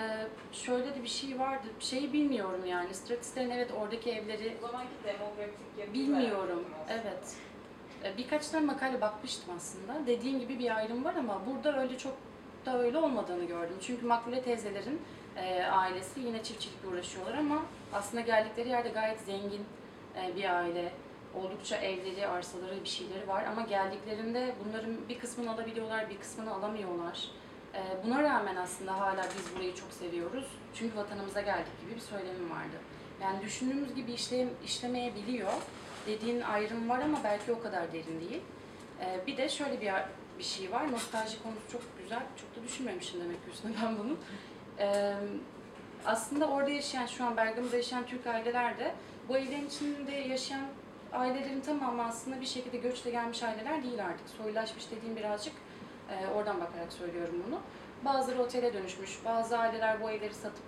şöyle 0.51 0.95
de 0.95 1.03
bir 1.03 1.07
şey 1.07 1.39
vardı. 1.39 1.67
Şeyi 1.79 2.13
bilmiyorum 2.13 2.65
yani. 2.65 2.93
Stratislerin 2.93 3.49
evet 3.49 3.71
oradaki 3.81 4.11
evleri 4.11 4.57
O 4.63 4.67
zamanki 4.67 4.89
demografik 5.03 5.77
yapı 5.79 5.93
Bilmiyorum. 5.93 6.65
Evet. 6.89 7.35
E, 8.03 8.17
Birkaç 8.17 8.47
tane 8.47 8.65
makale 8.65 9.01
bakmıştım 9.01 9.53
aslında. 9.57 10.07
Dediğin 10.07 10.39
gibi 10.39 10.59
bir 10.59 10.75
ayrım 10.77 11.03
var 11.03 11.15
ama 11.15 11.41
burada 11.45 11.81
öyle 11.81 11.97
çok 11.97 12.13
da 12.65 12.79
öyle 12.79 12.97
olmadığını 12.97 13.43
gördüm. 13.45 13.75
Çünkü 13.81 14.05
Makbule 14.05 14.41
teyzelerin 14.41 15.01
e, 15.37 15.63
ailesi 15.63 16.19
yine 16.19 16.43
çiftçilikle 16.43 16.87
uğraşıyorlar 16.87 17.33
ama 17.37 17.61
aslında 17.93 18.21
geldikleri 18.21 18.69
yerde 18.69 18.89
gayet 18.89 19.19
zengin 19.19 19.65
e, 20.15 20.35
bir 20.35 20.55
aile. 20.57 20.91
Oldukça 21.35 21.75
evleri, 21.75 22.27
arsaları, 22.27 22.83
bir 22.83 22.89
şeyleri 22.89 23.27
var 23.27 23.43
ama 23.43 23.61
geldiklerinde 23.61 24.55
bunların 24.65 25.09
bir 25.09 25.19
kısmını 25.19 25.51
alabiliyorlar, 25.51 26.09
bir 26.09 26.19
kısmını 26.19 26.53
alamıyorlar. 26.53 27.31
E, 27.73 27.81
buna 28.05 28.23
rağmen 28.23 28.55
aslında 28.55 28.99
hala 28.99 29.23
biz 29.23 29.55
burayı 29.55 29.75
çok 29.75 29.93
seviyoruz. 29.93 30.45
Çünkü 30.73 30.97
vatanımıza 30.97 31.41
geldik 31.41 31.81
gibi 31.81 31.95
bir 31.95 32.01
söylemim 32.01 32.49
vardı. 32.49 32.77
Yani 33.21 33.41
düşündüğümüz 33.41 33.95
gibi 33.95 34.11
işlem, 34.11 34.49
işlemeyebiliyor. 34.65 35.53
Dediğin 36.07 36.41
ayrım 36.41 36.89
var 36.89 36.99
ama 36.99 37.19
belki 37.23 37.51
o 37.51 37.61
kadar 37.61 37.93
derin 37.93 38.21
değil. 38.29 38.41
Ee, 39.01 39.27
bir 39.27 39.37
de 39.37 39.49
şöyle 39.49 39.81
bir 39.81 39.91
bir 40.37 40.43
şey 40.43 40.71
var. 40.71 40.91
Nostalji 40.91 41.43
konusu 41.43 41.71
çok 41.71 41.81
güzel. 42.01 42.23
Çok 42.41 42.55
da 42.55 42.67
düşünmemişim 42.67 43.21
demek 43.21 43.45
ki 43.45 43.51
üstüne 43.51 43.71
ben 43.83 43.97
bunu. 43.99 44.17
Ee, 44.79 45.13
aslında 46.05 46.47
orada 46.47 46.69
yaşayan, 46.69 47.05
şu 47.05 47.25
an 47.25 47.37
Bergama'da 47.37 47.75
yaşayan 47.75 48.05
Türk 48.05 48.27
aileler 48.27 48.79
de 48.79 48.95
bu 49.29 49.37
evlerin 49.37 49.67
içinde 49.67 50.11
yaşayan 50.11 50.65
ailelerin 51.13 51.61
tamamı 51.61 52.03
aslında 52.03 52.41
bir 52.41 52.45
şekilde 52.45 52.77
göçle 52.77 53.11
gelmiş 53.11 53.43
aileler 53.43 53.83
değil 53.83 54.05
artık. 54.05 54.29
Soylulaşmış 54.29 54.91
dediğim 54.91 55.15
birazcık 55.15 55.53
e, 56.09 56.27
oradan 56.27 56.61
bakarak 56.61 56.93
söylüyorum 56.93 57.43
bunu. 57.47 57.59
Bazıları 58.05 58.41
otele 58.41 58.73
dönüşmüş, 58.73 59.19
bazı 59.25 59.57
aileler 59.57 60.01
bu 60.01 60.11
evleri 60.11 60.33
satıp 60.33 60.63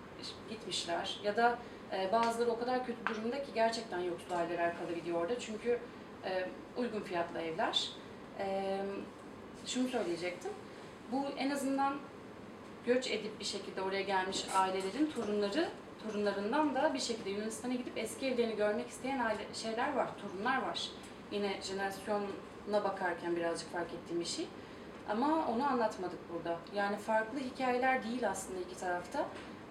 gitmişler 0.49 1.19
ya 1.23 1.36
da 1.36 1.58
e, 1.91 2.12
bazıları 2.12 2.51
o 2.51 2.60
kadar 2.60 2.86
kötü 2.86 3.05
durumda 3.05 3.43
ki 3.43 3.51
gerçekten 3.53 3.99
yoksul 3.99 4.31
aileler 4.31 4.77
kalabiliyor 4.77 5.21
orada 5.21 5.39
çünkü 5.39 5.79
e, 6.25 6.47
uygun 6.77 7.01
fiyatlı 7.01 7.41
evler. 7.41 7.89
E, 8.39 8.77
şunu 9.65 9.88
söyleyecektim, 9.88 10.51
bu 11.12 11.25
en 11.38 11.49
azından 11.49 11.97
göç 12.86 13.12
edip 13.12 13.39
bir 13.39 13.45
şekilde 13.45 13.81
oraya 13.81 14.01
gelmiş 14.01 14.45
ailelerin 14.55 15.12
torunları 15.15 15.69
torunlarından 16.05 16.75
da 16.75 16.93
bir 16.93 16.99
şekilde 16.99 17.29
Yunanistan'a 17.29 17.73
gidip 17.73 17.97
eski 17.97 18.27
evlerini 18.27 18.55
görmek 18.55 18.89
isteyen 18.89 19.19
aile, 19.19 19.45
şeyler 19.53 19.95
var, 19.95 20.09
torunlar 20.21 20.61
var. 20.61 20.89
Yine 21.31 21.61
jenerasyona 21.61 22.83
bakarken 22.83 23.35
birazcık 23.35 23.71
fark 23.71 23.93
ettiğim 23.93 24.19
bir 24.19 24.25
şey. 24.25 24.47
Ama 25.09 25.47
onu 25.47 25.67
anlatmadık 25.67 26.19
burada. 26.33 26.57
Yani 26.75 26.97
farklı 26.97 27.39
hikayeler 27.39 28.03
değil 28.03 28.29
aslında 28.29 28.59
iki 28.59 28.77
tarafta. 28.77 29.25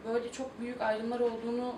Böyle 0.08 0.32
çok 0.32 0.60
büyük 0.60 0.80
ayrımlar 0.80 1.20
olduğunu 1.20 1.74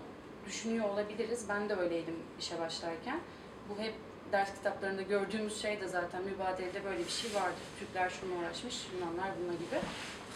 düşünüyor 0.46 0.88
olabiliriz. 0.88 1.48
Ben 1.48 1.68
de 1.68 1.76
öyleydim 1.76 2.16
işe 2.40 2.60
başlarken. 2.60 3.20
Bu 3.68 3.82
hep 3.82 3.94
ders 4.32 4.54
kitaplarında 4.54 5.02
gördüğümüz 5.02 5.62
şey 5.62 5.80
de 5.80 5.88
zaten 5.88 6.22
mübadelede 6.22 6.84
böyle 6.84 6.98
bir 6.98 7.10
şey 7.10 7.34
vardı. 7.34 7.56
Türkler 7.78 8.10
şununla 8.10 8.40
uğraşmış, 8.40 8.86
Yunanlar 8.94 9.28
buna 9.44 9.52
gibi. 9.52 9.80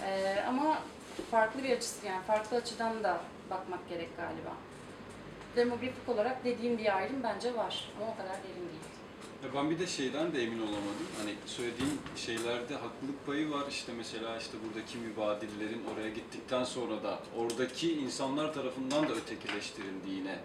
Ee, 0.02 0.44
ama 0.48 0.78
farklı 1.30 1.62
bir 1.62 1.76
açısı 1.76 2.06
yani 2.06 2.22
farklı 2.22 2.56
açıdan 2.56 3.04
da 3.04 3.20
bakmak 3.50 3.88
gerek 3.88 4.16
galiba. 4.16 4.56
Demografik 5.56 6.08
olarak 6.08 6.44
dediğim 6.44 6.78
bir 6.78 6.96
ayrım 6.96 7.22
bence 7.22 7.56
var 7.56 7.88
ama 7.96 8.12
o 8.12 8.16
kadar 8.16 8.34
derin 8.34 8.68
değil. 8.68 8.90
Ben 9.54 9.70
bir 9.70 9.78
de 9.78 9.86
şeyden 9.86 10.32
de 10.32 10.42
emin 10.42 10.58
olamadım. 10.58 11.06
Hani 11.18 11.34
söylediğim 11.46 11.92
şeylerde 12.16 12.74
haklılık 12.74 13.26
payı 13.26 13.50
var. 13.50 13.64
İşte 13.70 13.92
mesela 13.96 14.38
işte 14.38 14.52
buradaki 14.64 14.98
mübadillerin 14.98 15.84
oraya 15.94 16.08
gittikten 16.08 16.64
sonra 16.64 17.02
da 17.02 17.18
oradaki 17.36 17.92
insanlar 17.92 18.54
tarafından 18.54 19.08
da 19.08 19.12
ötekileştirildiğine 19.12 20.38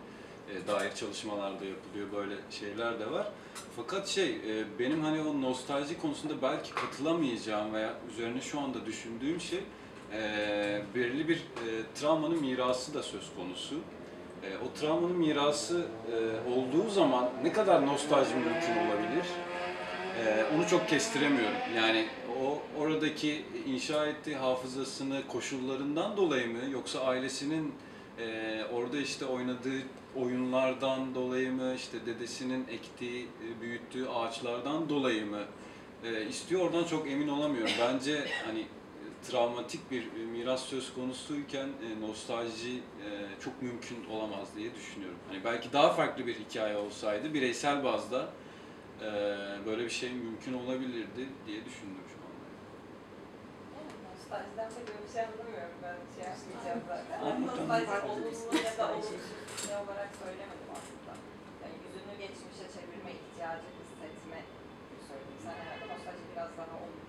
e, 0.49 0.67
dair 0.67 0.95
çalışmalarda 0.95 1.65
yapılıyor. 1.65 2.07
Böyle 2.15 2.35
şeyler 2.49 2.99
de 2.99 3.11
var. 3.11 3.31
Fakat 3.75 4.07
şey 4.07 4.29
e, 4.29 4.79
benim 4.79 5.03
hani 5.03 5.21
o 5.21 5.41
nostalji 5.41 5.97
konusunda 6.01 6.41
belki 6.41 6.73
katılamayacağım 6.73 7.73
veya 7.73 7.93
üzerine 8.11 8.41
şu 8.41 8.59
anda 8.59 8.85
düşündüğüm 8.85 9.41
şey 9.41 9.63
e, 10.21 10.81
belirli 10.95 11.27
bir 11.27 11.37
e, 11.37 11.67
travmanın 11.95 12.41
mirası 12.41 12.93
da 12.93 13.03
söz 13.03 13.35
konusu. 13.37 13.75
E, 14.43 14.47
o 14.57 14.79
travmanın 14.79 15.17
mirası 15.17 15.85
e, 16.11 16.49
olduğu 16.49 16.89
zaman 16.89 17.29
ne 17.43 17.53
kadar 17.53 17.85
nostalji 17.85 18.35
mümkün 18.35 18.87
olabilir? 18.87 19.25
E, 20.25 20.45
onu 20.55 20.67
çok 20.67 20.89
kestiremiyorum. 20.89 21.57
Yani 21.77 22.05
o 22.43 22.59
oradaki 22.81 23.45
inşa 23.67 24.05
ettiği 24.05 24.35
hafızasını 24.35 25.27
koşullarından 25.27 26.17
dolayı 26.17 26.47
mı 26.47 26.71
yoksa 26.71 26.99
ailesinin 26.99 27.73
e, 28.19 28.61
orada 28.73 28.97
işte 28.97 29.25
oynadığı 29.25 29.81
oyunlardan 30.15 31.15
dolayı 31.15 31.51
mı 31.51 31.73
işte 31.75 32.05
dedesinin 32.05 32.67
ektiği, 32.67 33.23
e, 33.23 33.61
büyüttüğü 33.61 34.07
ağaçlardan 34.07 34.89
dolayı 34.89 35.25
mı 35.25 35.41
e, 36.03 36.27
istiyor 36.27 36.61
oradan 36.61 36.83
çok 36.83 37.07
emin 37.07 37.27
olamıyorum. 37.27 37.73
Bence 37.81 38.25
hani 38.45 38.65
travmatik 39.31 39.91
bir 39.91 40.03
e, 40.03 40.25
miras 40.25 40.61
söz 40.61 40.93
konusuyken 40.93 41.67
e, 41.67 42.01
nostalji 42.01 42.77
e, 42.77 43.09
çok 43.43 43.61
mümkün 43.61 44.05
olamaz 44.11 44.47
diye 44.57 44.75
düşünüyorum. 44.75 45.17
Hani 45.29 45.43
belki 45.43 45.73
daha 45.73 45.89
farklı 45.89 46.27
bir 46.27 46.35
hikaye 46.35 46.77
olsaydı 46.77 47.33
bireysel 47.33 47.83
bazda 47.83 48.29
e, 49.01 49.09
böyle 49.65 49.83
bir 49.85 49.89
şey 49.89 50.11
mümkün 50.13 50.53
olabilirdi 50.53 51.29
diye 51.47 51.65
düşündüm 51.65 52.05
şu 52.11 52.17
anda. 52.25 52.45
Nostaljiden 54.07 54.69
pek 54.75 54.89
öyle 54.89 55.07
bir 55.07 55.11
şey 55.13 55.21
anlamıyorum 55.21 55.77
ben 55.83 55.97
şey 56.15 56.23
yapmayacağım 56.31 56.81
zaten. 56.91 57.41
Nostalji 57.41 58.05
olumlu 58.09 58.57
ya 58.67 58.77
da 58.77 58.85
olumsuz 58.93 59.25
ne 59.69 59.75
olarak 59.83 60.09
söylemedim 60.23 60.69
aslında. 60.77 61.13
Yani 61.61 61.75
yüzünü 61.83 62.13
geçmişe 62.23 62.65
çevirme 62.75 63.11
ihtiyacı 63.19 63.67
hissetme 63.79 64.39
söyledim. 65.07 65.37
Sen 65.43 65.55
herhalde 65.61 65.85
nostalji 65.93 66.23
biraz 66.31 66.51
daha 66.57 66.67
bilmiyorum. 66.67 67.04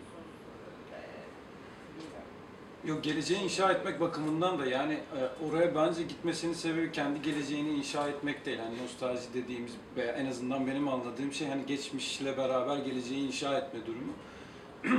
Yok 2.87 3.05
geleceği 3.05 3.41
inşa 3.41 3.73
etmek 3.73 4.01
bakımından 4.01 4.59
da 4.59 4.67
yani 4.67 4.93
e, 4.93 5.45
oraya 5.47 5.75
bence 5.75 6.03
gitmesinin 6.03 6.53
sebebi 6.55 6.93
kendi 6.93 7.23
geleceğini 7.23 7.71
inşa 7.71 8.09
etmek 8.09 8.47
değil. 8.47 8.59
Yani 8.59 8.83
nostalji 8.83 9.35
dediğimiz 9.35 9.73
veya 9.97 10.13
en 10.13 10.27
azından 10.27 10.67
benim 10.67 10.89
anladığım 10.89 11.33
şey 11.33 11.49
hani 11.49 11.67
geçmişle 11.67 12.37
beraber 12.37 12.77
geleceği 12.77 13.27
inşa 13.27 13.59
etme 13.59 13.81
durumu. 13.87 14.13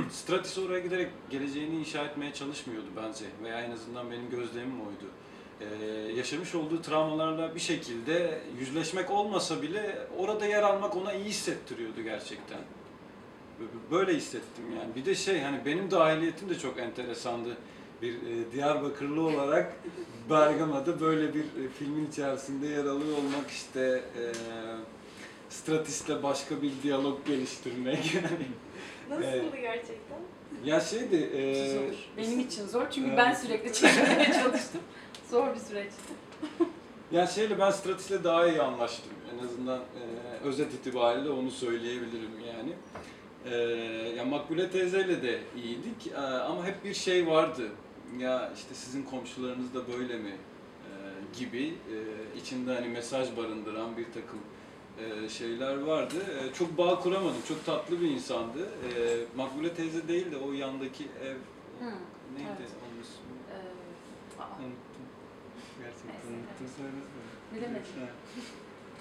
Stratis 0.10 0.58
oraya 0.58 0.80
giderek 0.80 1.08
geleceğini 1.30 1.76
inşa 1.76 2.04
etmeye 2.04 2.32
çalışmıyordu 2.32 2.86
bence 2.96 3.24
veya 3.42 3.60
en 3.60 3.70
azından 3.70 4.10
benim 4.10 4.30
gözlemim 4.30 4.80
oydu. 4.80 5.10
Ee, 5.60 5.86
yaşamış 6.16 6.54
olduğu 6.54 6.82
travmalarla 6.82 7.54
bir 7.54 7.60
şekilde 7.60 8.40
yüzleşmek 8.58 9.10
olmasa 9.10 9.62
bile 9.62 9.98
orada 10.18 10.46
yer 10.46 10.62
almak 10.62 10.96
ona 10.96 11.12
iyi 11.12 11.24
hissettiriyordu 11.24 12.02
gerçekten. 12.02 12.58
Böyle 13.90 14.14
hissettim 14.14 14.64
yani. 14.76 14.94
Bir 14.96 15.04
de 15.04 15.14
şey 15.14 15.40
hani 15.40 15.64
benim 15.64 15.90
dahiliyetim 15.90 16.48
de 16.48 16.58
çok 16.58 16.78
enteresandı. 16.78 17.56
Bir 18.02 18.12
e, 18.14 18.52
Diyarbakırlı 18.52 19.22
olarak 19.22 19.76
Bergama'da 20.30 21.00
böyle 21.00 21.34
bir 21.34 21.40
e, 21.40 21.68
filmin 21.78 22.06
içerisinde 22.06 22.66
yer 22.66 22.84
alıyor 22.84 23.16
olmak 23.18 23.50
işte 23.50 23.80
e, 24.18 24.22
Stratis'le 25.50 26.22
başka 26.22 26.62
bir 26.62 26.72
diyalog 26.82 27.26
geliştirmek 27.26 28.14
yani. 28.14 28.46
Nasıldı 29.10 29.56
gerçekten? 29.60 30.18
Ya 30.64 30.80
şeydi 30.80 31.16
e, 31.16 31.74
Zor. 31.74 31.94
Benim 32.16 32.40
için 32.40 32.66
zor 32.66 32.90
çünkü 32.90 33.08
Evet. 33.08 33.18
ben 33.18 33.34
sürekli 33.34 33.72
çevirmeye 33.72 34.32
çalıştım. 34.32 34.80
Zor 35.30 35.54
bir 35.54 35.60
süreçti. 35.60 36.12
Ya 37.12 37.26
şeyle 37.26 37.58
ben 37.58 37.70
Stratis'le 37.70 38.24
daha 38.24 38.46
iyi 38.46 38.62
anlaştım. 38.62 39.12
En 39.34 39.44
azından 39.44 39.78
e, 39.78 40.44
özet 40.44 40.74
itibariyle 40.74 41.30
onu 41.30 41.50
söyleyebilirim 41.50 42.30
yani. 42.46 42.72
E, 43.44 43.54
ya 44.16 44.24
Makbule 44.24 44.70
teyzeyle 44.70 45.22
de 45.22 45.40
iyiydik 45.56 46.06
e, 46.14 46.16
ama 46.20 46.66
hep 46.66 46.84
bir 46.84 46.94
şey 46.94 47.26
vardı. 47.26 47.68
Ya 48.18 48.52
işte 48.56 48.74
sizin 48.74 49.02
komşularınız 49.02 49.74
da 49.74 49.88
böyle 49.98 50.16
mi 50.18 50.30
e, 50.30 50.90
gibi 51.38 51.64
e, 51.66 51.96
içinde 52.38 52.74
hani 52.74 52.88
mesaj 52.88 53.36
barındıran 53.36 53.96
bir 53.96 54.04
takım 54.04 54.40
e, 54.98 55.28
şeyler 55.28 55.78
vardı. 55.80 56.14
E, 56.40 56.54
çok 56.54 56.78
bağ 56.78 57.00
kuramadım. 57.00 57.42
Çok 57.48 57.66
tatlı 57.66 58.00
bir 58.00 58.10
insandı. 58.10 58.62
E, 58.62 59.16
Makbule 59.36 59.74
teyze 59.74 60.08
değil 60.08 60.30
de 60.32 60.36
o 60.36 60.52
yandaki 60.52 61.04
ev 61.04 61.34
Hı, 61.84 61.90
neydi 62.34 62.48
evet. 62.60 62.70
onun 62.84 63.02
ismi? 63.02 63.28
Ee, 63.52 63.78
Unuttum. 64.64 65.06
Gerçekten 65.78 66.32
unuttum 66.34 66.68
söylesene. 66.76 67.54
bilemedim. 67.54 68.14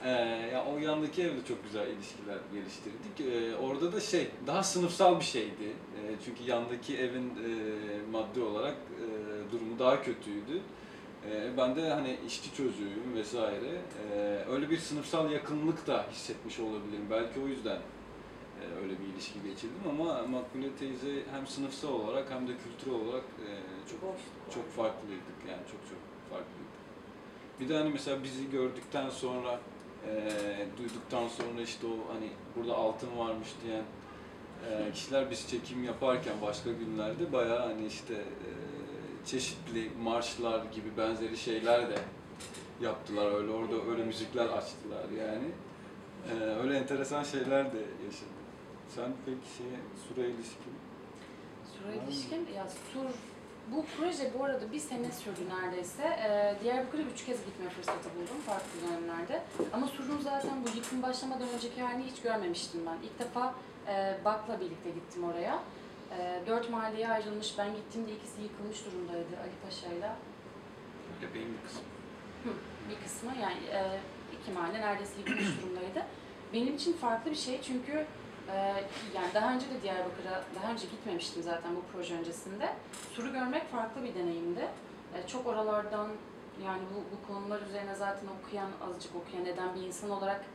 Ee, 0.07 0.49
ya 0.53 0.65
o 0.65 0.77
yandaki 0.79 1.21
evde 1.21 1.45
çok 1.47 1.63
güzel 1.63 1.87
ilişkiler 1.87 2.37
geliştirdik. 2.53 3.21
Ee, 3.21 3.55
orada 3.55 3.93
da 3.93 3.99
şey 3.99 4.27
daha 4.47 4.63
sınıfsal 4.63 5.19
bir 5.19 5.25
şeydi. 5.25 5.67
Ee, 5.67 6.15
çünkü 6.25 6.43
yandaki 6.51 6.97
evin 6.97 7.29
e, 7.29 7.49
maddi 8.11 8.41
olarak 8.41 8.75
e, 8.75 9.05
durumu 9.51 9.79
daha 9.79 10.01
kötüydü. 10.01 10.61
Ee, 11.25 11.57
ben 11.57 11.75
de 11.75 11.89
hani 11.89 12.17
işçi 12.27 12.53
çocuğuyum 12.55 13.15
vesaire. 13.15 13.81
Ee, 14.11 14.43
öyle 14.51 14.69
bir 14.69 14.77
sınıfsal 14.77 15.31
yakınlık 15.31 15.87
da 15.87 16.05
hissetmiş 16.11 16.59
olabilirim. 16.59 17.07
Belki 17.11 17.39
o 17.39 17.47
yüzden 17.47 17.79
e, 18.61 18.83
öyle 18.83 18.93
bir 18.99 19.13
ilişki 19.13 19.43
geçirdim 19.43 19.83
ama 19.89 20.27
Makbule 20.27 20.75
teyze 20.79 21.23
hem 21.31 21.47
sınıfsal 21.47 21.89
olarak 21.89 22.31
hem 22.31 22.47
de 22.47 22.51
kültürel 22.57 22.99
olarak 22.99 23.23
e, 23.23 23.49
çok 23.91 23.99
çok 24.53 24.71
farklıydık 24.71 25.37
yani 25.49 25.61
çok 25.71 25.81
çok 25.89 25.99
farklıydık. 26.29 26.77
Bir 27.59 27.69
de 27.69 27.77
hani 27.77 27.89
mesela 27.89 28.23
bizi 28.23 28.51
gördükten 28.51 29.09
sonra, 29.09 29.59
eee, 30.07 30.67
duyduktan 30.77 31.27
sonra 31.27 31.61
işte 31.61 31.87
o 31.87 32.13
hani 32.13 32.29
burada 32.55 32.75
altın 32.77 33.17
varmış 33.17 33.47
diyen 33.65 33.83
eee, 34.69 34.91
kişiler 34.91 35.31
biz 35.31 35.47
çekim 35.49 35.83
yaparken 35.83 36.33
başka 36.41 36.71
günlerde 36.71 37.33
bayağı 37.33 37.59
hani 37.67 37.85
işte 37.87 38.13
eee, 38.13 38.53
çeşitli 39.25 39.91
marşlar 40.03 40.65
gibi 40.65 40.97
benzeri 40.97 41.37
şeyler 41.37 41.89
de 41.89 41.95
yaptılar 42.81 43.31
öyle 43.35 43.51
orada 43.51 43.75
öyle 43.91 44.03
müzikler 44.03 44.45
açtılar 44.45 45.05
yani. 45.19 45.47
Eee, 46.31 46.47
öyle 46.63 46.77
enteresan 46.77 47.23
şeyler 47.23 47.65
de 47.73 47.77
yaşadık. 47.77 48.37
Sen 48.95 49.11
peki 49.25 49.47
şeye 49.57 49.79
Sur'a 50.07 50.25
ilişkin 50.25 50.73
Sur'a 51.73 51.93
ilişkin 51.93 52.53
ya 52.55 52.67
Sur 52.93 53.09
Bu 53.71 53.85
proje 53.97 54.31
bu 54.39 54.43
arada 54.43 54.71
bir 54.71 54.79
sene 54.79 55.11
sürdü 55.11 55.41
neredeyse. 55.49 56.03
Ee, 56.03 56.55
Diyarbakır'a 56.63 57.01
üç 57.01 57.25
kez 57.25 57.45
gitme 57.45 57.69
fırsatı 57.69 58.09
buldum 58.15 58.41
farklı 58.45 58.69
dönemlerde. 58.87 59.41
Ama 59.73 59.87
Sur'un 59.87 60.19
zaten 60.19 60.51
bu 60.65 60.77
yıkım 60.77 61.01
başlamadan 61.01 61.47
önceki 61.55 61.81
halini 61.81 62.03
hiç 62.11 62.21
görmemiştim 62.21 62.81
ben. 62.85 62.97
İlk 63.07 63.19
defa 63.19 63.55
e, 63.87 64.17
Bak'la 64.25 64.59
birlikte 64.59 64.89
gittim 64.89 65.23
oraya. 65.23 65.59
E, 66.17 66.41
dört 66.47 66.69
mahalleye 66.69 67.09
ayrılmış. 67.09 67.57
Ben 67.57 67.75
gittiğimde 67.75 68.11
ikisi 68.11 68.41
yıkılmış 68.41 68.85
durumdaydı 68.85 69.39
Ali 69.43 69.55
Paşa'yla. 69.65 70.15
Bebeğin 71.21 71.53
bir 71.53 71.67
kısmı. 71.67 71.81
bir 72.89 73.03
kısmı 73.03 73.31
yani 73.41 73.65
e, 73.71 73.99
iki 74.41 74.51
mahalle 74.51 74.81
neredeyse 74.81 75.13
yıkılmış 75.19 75.61
durumdaydı. 75.61 76.05
Benim 76.53 76.75
için 76.75 76.93
farklı 76.93 77.31
bir 77.31 77.35
şey 77.35 77.61
çünkü 77.61 78.05
yani 79.15 79.33
daha 79.33 79.53
önce 79.53 79.65
de 79.69 79.81
Diyarbakır'a 79.81 80.43
daha 80.61 80.71
önce 80.71 80.85
gitmemiştim 80.87 81.43
zaten 81.43 81.75
bu 81.75 81.81
proje 81.93 82.15
öncesinde. 82.15 82.73
Sur'u 83.13 83.33
görmek 83.33 83.71
farklı 83.71 84.03
bir 84.03 84.15
deneyimdi. 84.15 84.67
E, 85.15 85.27
çok 85.27 85.47
oralardan 85.47 86.07
yani 86.65 86.81
bu, 86.95 87.15
bu 87.15 87.33
konular 87.33 87.61
üzerine 87.61 87.95
zaten 87.95 88.27
okuyan, 88.39 88.69
azıcık 88.89 89.15
okuyan 89.15 89.45
eden 89.45 89.75
bir 89.75 89.81
insan 89.81 90.09
olarak 90.09 90.45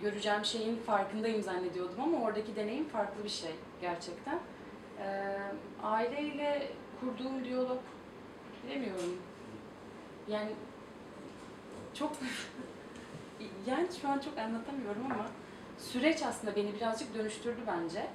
göreceğim 0.00 0.44
şeyin 0.44 0.76
farkındayım 0.76 1.42
zannediyordum 1.42 2.00
ama 2.00 2.22
oradaki 2.22 2.56
deneyim 2.56 2.88
farklı 2.88 3.24
bir 3.24 3.28
şey 3.28 3.54
gerçekten. 3.80 4.38
E, 4.98 5.36
aileyle 5.82 6.68
kurduğum 7.00 7.44
diyalog 7.44 7.80
bilemiyorum. 8.64 9.18
Yani 10.28 10.50
çok 11.94 12.12
yani 13.66 13.88
şu 14.00 14.08
an 14.08 14.18
çok 14.18 14.38
anlatamıyorum 14.38 15.04
ama 15.04 15.26
süreç 15.78 16.22
aslında 16.22 16.56
beni 16.56 16.74
birazcık 16.74 17.14
dönüştürdü 17.14 17.60
bence. 17.66 18.06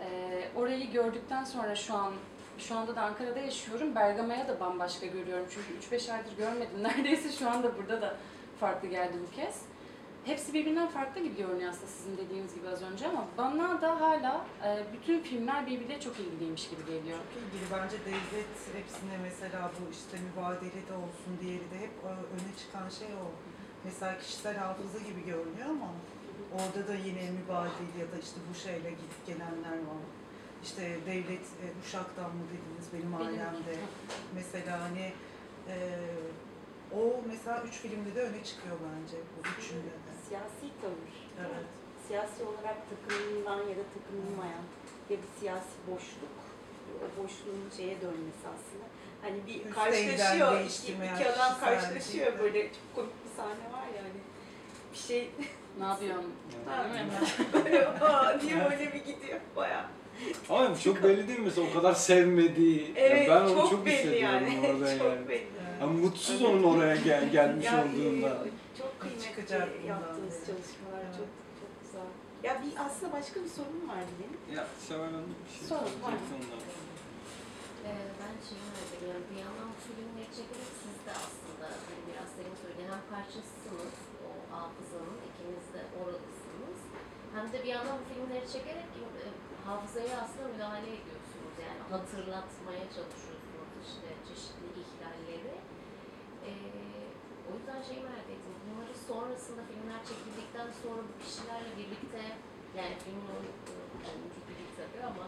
Ee, 0.00 0.48
orayı 0.56 0.90
gördükten 0.90 1.44
sonra 1.44 1.74
şu 1.74 1.94
an 1.94 2.12
şu 2.58 2.76
anda 2.76 2.96
da 2.96 3.02
Ankara'da 3.02 3.38
yaşıyorum. 3.38 3.94
Bergama'ya 3.94 4.48
da 4.48 4.60
bambaşka 4.60 5.06
görüyorum. 5.06 5.46
Çünkü 5.50 5.96
3-5 5.96 6.12
aydır 6.12 6.36
görmedim. 6.36 6.82
Neredeyse 6.82 7.32
şu 7.32 7.50
anda 7.50 7.78
burada 7.78 8.00
da 8.02 8.16
farklı 8.60 8.88
geldi 8.88 9.16
bu 9.28 9.36
kez. 9.36 9.62
Hepsi 10.24 10.54
birbirinden 10.54 10.88
farklı 10.88 11.20
gibi 11.22 11.36
görünüyor 11.36 11.70
aslında 11.70 11.86
sizin 11.86 12.16
dediğiniz 12.16 12.54
gibi 12.54 12.68
az 12.68 12.82
önce 12.82 13.08
ama 13.08 13.24
bana 13.38 13.82
da 13.82 14.00
hala 14.00 14.46
e, 14.64 14.84
bütün 14.92 15.22
filmler 15.22 15.66
birbiriyle 15.66 16.00
çok 16.00 16.18
ilgiliymiş 16.18 16.70
gibi 16.70 16.84
geliyor. 16.84 17.18
Çok 17.34 17.42
ilgili. 17.42 17.64
Bence 17.72 17.96
devlet 18.04 18.76
hepsine 18.76 19.18
mesela 19.22 19.70
bu 19.80 19.90
işte 19.90 20.16
mübadele 20.26 20.88
de 20.88 20.94
olsun, 20.94 21.32
diğeri 21.40 21.70
de 21.70 21.78
hep 21.78 21.90
e, 22.04 22.08
öne 22.08 22.52
çıkan 22.58 22.88
şey 22.88 23.14
o. 23.14 23.26
Mesela 23.84 24.18
kişisel 24.18 24.56
hafıza 24.56 24.98
gibi 24.98 25.24
görünüyor 25.26 25.68
ama 25.70 25.88
orada 26.54 26.88
da 26.88 26.94
yine 26.94 27.30
mübadele 27.30 27.94
ya 28.00 28.06
da 28.12 28.18
işte 28.22 28.38
bu 28.50 28.54
şeyle 28.64 28.90
gidip 28.90 29.26
gelenler 29.26 29.78
var. 29.88 30.02
İşte 30.62 30.82
devlet 31.06 31.46
e, 31.62 31.64
Uşak'tan 31.84 32.30
mı 32.36 32.44
dediniz 32.52 32.86
benim 32.94 33.14
ailemde. 33.14 33.74
Mesela 34.34 34.80
hani 34.80 35.12
e, 35.68 35.76
o 36.98 37.00
mesela 37.26 37.62
üç 37.68 37.74
filmde 37.74 38.14
de 38.14 38.20
öne 38.22 38.44
çıkıyor 38.44 38.76
bence 38.86 39.16
bu 39.32 39.40
üçünde 39.60 39.92
de. 40.04 40.10
Siyasi 40.28 40.66
tavır. 40.82 41.14
Evet. 41.40 41.66
Siyasi 42.08 42.42
olarak 42.44 42.76
takınılan 42.90 43.58
ya 43.70 43.76
da 43.80 43.84
takınılmayan 43.96 44.64
ya 45.10 45.16
da 45.18 45.26
siyasi 45.40 45.74
boşluk. 45.90 46.36
O 47.02 47.22
boşluğun 47.22 47.70
şeye 47.76 48.00
dönmesi 48.00 48.44
aslında. 48.54 48.86
Hani 49.22 49.46
bir 49.46 49.66
Üst 49.66 49.74
karşılaşıyor, 49.74 50.60
iki, 50.60 50.92
iki 50.92 51.28
adam 51.28 51.60
karşılaşıyor 51.60 52.38
böyle 52.38 52.62
çok 52.68 52.94
komik 52.94 53.24
bir 53.24 53.30
sahne 53.36 53.72
var 53.72 53.86
ya 53.96 54.02
hani 54.02 54.20
bir 54.92 54.98
şey 54.98 55.30
Ne 55.78 55.84
yapıyorsun? 55.84 56.32
Aa 58.00 58.40
diye 58.40 58.54
böyle 58.70 58.92
bir 58.92 59.04
gidiyor 59.04 59.40
bayağı. 59.56 59.84
Ama 60.50 60.78
çok 60.84 61.02
belli 61.02 61.28
değil 61.28 61.38
mi 61.38 61.44
mesela 61.44 61.66
o 61.70 61.74
kadar 61.74 61.94
sevmediği. 61.94 62.92
Evet 62.96 63.28
ben 63.30 63.40
onu 63.40 63.48
çok, 63.60 63.70
çok, 63.70 63.86
belli 63.86 64.18
yani. 64.18 64.60
orada 64.70 64.98
çok 64.98 65.06
yani. 65.06 65.28
belli. 65.28 65.46
Yani 65.80 66.00
mutsuz 66.00 66.42
onun 66.42 66.62
oraya 66.62 66.96
gel, 66.96 67.30
gelmiş 67.30 67.66
Ya, 67.66 67.84
olduğunda. 67.84 68.28
e, 68.28 68.50
Çok 68.78 69.00
kıymetli 69.00 69.86
yaptığınız 69.88 70.36
çalışmalar 70.46 71.02
Evet. 71.04 71.14
çok 71.18 71.28
çok 71.60 71.72
güzel. 71.82 72.08
Ya 72.46 72.52
bir 72.62 72.72
aslında 72.86 73.12
başka 73.12 73.36
bir 73.44 73.52
sorun 73.58 73.82
var 73.88 74.02
benim. 74.20 74.56
Ya 74.56 74.64
Seval 74.88 75.04
Hanım 75.16 75.34
bir 75.44 75.52
şey 75.58 75.68
Sor, 75.68 75.76
var. 76.04 76.14
Ee, 77.86 77.92
ben 78.20 78.34
şeyi 78.48 78.62
merak 78.68 78.90
ediyorum. 78.96 79.24
Bir 79.30 79.38
yandan 79.44 79.68
bu 79.72 79.76
filmleri 79.86 80.30
çekerek 80.38 80.72
siz 80.82 80.96
de 81.06 81.12
aslında 81.24 81.66
hani 81.86 82.00
biraz 82.08 82.28
senin 82.36 82.54
söylediğin 82.62 82.90
hem 82.94 83.02
parçasısınız 83.14 83.94
o 84.28 84.30
hafızanın. 84.54 85.11
Hem 87.34 87.52
de 87.52 87.58
bir 87.64 87.72
yandan 87.76 87.96
bu 88.00 88.04
filmleri 88.10 88.46
çekerek 88.54 88.90
e, 89.00 89.26
hafızaya 89.66 90.14
aslında 90.24 90.48
müdahale 90.54 90.90
ediyorsunuz. 90.98 91.54
Yani 91.64 91.80
hatırlatmaya 91.92 92.86
çalışıyorsunuz 92.96 93.72
işte 93.88 94.08
çeşitli 94.28 94.68
ihlalleri. 94.82 95.54
Ee, 96.46 96.52
o 97.48 97.50
yüzden 97.56 97.80
şeyi 97.88 98.00
merak 98.08 98.28
ettim. 98.34 98.54
Bunları 98.66 98.94
sonrasında 99.08 99.62
filmler 99.70 100.00
çekildikten 100.10 100.68
sonra 100.82 101.00
bu 101.08 101.14
kişilerle 101.24 101.70
birlikte 101.78 102.22
yani 102.78 102.94
filmin 103.02 103.28
oyuncu 103.36 104.40
değil 104.48 104.70
tabii 104.80 105.04
ama 105.10 105.24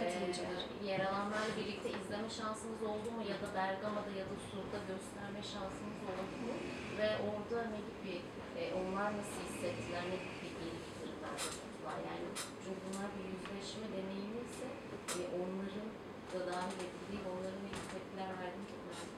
ee, 0.00 0.86
yer 0.90 1.00
alanlarla 1.08 1.52
birlikte 1.58 1.88
izleme 1.98 2.30
şansınız 2.40 2.82
oldu 2.92 3.08
mu 3.16 3.22
ya 3.30 3.36
da 3.42 3.48
Bergama'da 3.58 4.12
ya 4.20 4.26
da 4.30 4.36
Sur'da 4.48 4.78
gösterme 4.90 5.42
şansınız 5.52 6.00
oldu 6.12 6.34
mu 6.44 6.54
ve 6.98 7.08
orada 7.28 7.58
ne 7.74 7.80
gibi 7.88 8.14
e, 8.60 8.62
onlar 8.80 9.08
nasıl 9.18 9.40
hissettiler 9.48 10.02
ne 10.12 10.18
gibi 10.24 10.48
geri 10.60 10.87
bildirimler 11.28 11.38
tuttular 11.38 11.98
yani 12.10 12.26
çünkü 12.64 12.80
bunlar 12.84 13.08
bir 13.14 13.24
yüzleşme 13.32 13.86
deneyimi 13.94 14.40
ise 14.48 14.66
e, 15.16 15.20
onların 15.38 15.88
da 16.32 16.38
dahil 16.52 16.78
edildiği 16.86 17.22
onların 17.32 17.60
ne 17.66 17.72
tepkiler 17.92 18.30
verdiğini 18.40 18.66
çok 18.72 18.80
merak 18.86 19.08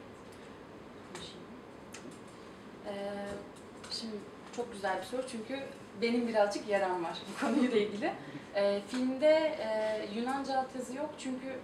şimdi 3.90 4.16
çok 4.56 4.72
güzel 4.72 4.98
bir 4.98 5.06
soru 5.06 5.22
çünkü 5.32 5.60
benim 6.02 6.28
birazcık 6.28 6.68
yaram 6.68 7.04
var 7.04 7.18
bu 7.28 7.46
konuyla 7.46 7.78
ilgili. 7.78 8.12
Ee, 8.54 8.80
filmde 8.88 9.56
e, 9.60 10.08
Yunanca 10.14 10.58
altyazı 10.58 10.96
yok 10.96 11.10
çünkü 11.18 11.58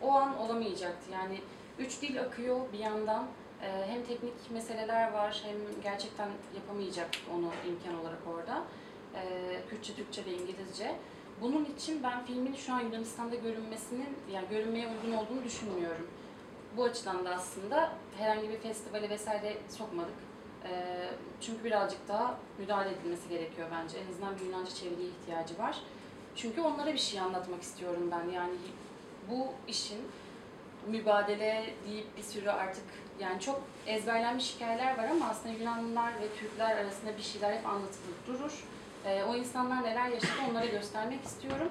o 0.00 0.12
an 0.12 0.38
olamayacaktı. 0.38 1.10
Yani 1.12 1.40
üç 1.78 2.02
dil 2.02 2.20
akıyor 2.20 2.60
bir 2.72 2.78
yandan. 2.78 3.26
Ee, 3.62 3.86
hem 3.86 4.02
teknik 4.02 4.50
meseleler 4.50 5.12
var 5.12 5.42
hem 5.44 5.82
gerçekten 5.82 6.28
yapamayacaktık 6.54 7.22
onu 7.34 7.50
imkan 7.68 8.00
olarak 8.00 8.20
orada. 8.34 8.62
Ee, 9.14 9.60
Kürtçe, 9.70 9.94
Türkçe 9.94 10.24
ve 10.24 10.32
İngilizce. 10.32 10.96
Bunun 11.40 11.64
için 11.64 12.02
ben 12.02 12.24
filmin 12.24 12.54
şu 12.54 12.72
an 12.72 12.80
Yunanistan'da 12.80 13.34
görünmesinin, 13.34 14.16
yani 14.32 14.48
görünmeye 14.50 14.88
uygun 14.88 15.16
olduğunu 15.16 15.44
düşünmüyorum. 15.44 16.08
Bu 16.76 16.84
açıdan 16.84 17.24
da 17.24 17.30
aslında 17.30 17.92
herhangi 18.18 18.48
bir 18.48 18.58
festivale 18.58 19.10
vesaire 19.10 19.56
sokmadık. 19.68 20.14
Ee, 20.64 21.08
çünkü 21.40 21.64
birazcık 21.64 22.08
daha 22.08 22.38
müdahale 22.58 22.90
edilmesi 22.90 23.28
gerekiyor 23.28 23.68
bence. 23.72 23.98
En 23.98 24.10
azından 24.12 24.38
bir 24.38 24.44
Yunanca 24.44 24.74
çeviriye 24.74 25.08
ihtiyacı 25.08 25.58
var. 25.58 25.82
Çünkü 26.36 26.60
onlara 26.60 26.92
bir 26.92 26.98
şey 26.98 27.20
anlatmak 27.20 27.62
istiyorum 27.62 28.10
ben. 28.10 28.30
Yani 28.30 28.54
bu 29.30 29.46
işin 29.68 29.98
mübadele 30.86 31.74
deyip 31.88 32.16
bir 32.16 32.22
sürü 32.22 32.50
artık 32.50 32.84
yani 33.20 33.40
çok 33.40 33.62
ezberlenmiş 33.86 34.54
hikayeler 34.54 34.98
var 34.98 35.08
ama 35.08 35.28
aslında 35.28 35.54
Yunanlılar 35.54 36.12
ve 36.12 36.38
Türkler 36.40 36.76
arasında 36.76 37.16
bir 37.16 37.22
şeyler 37.22 37.52
hep 37.52 37.66
anlatılıp 37.66 38.26
durur. 38.26 38.64
Ee, 39.06 39.24
o 39.24 39.36
insanlar 39.36 39.82
neler 39.82 40.08
yaşadı 40.08 40.32
onlara 40.50 40.66
göstermek 40.66 41.24
istiyorum. 41.24 41.68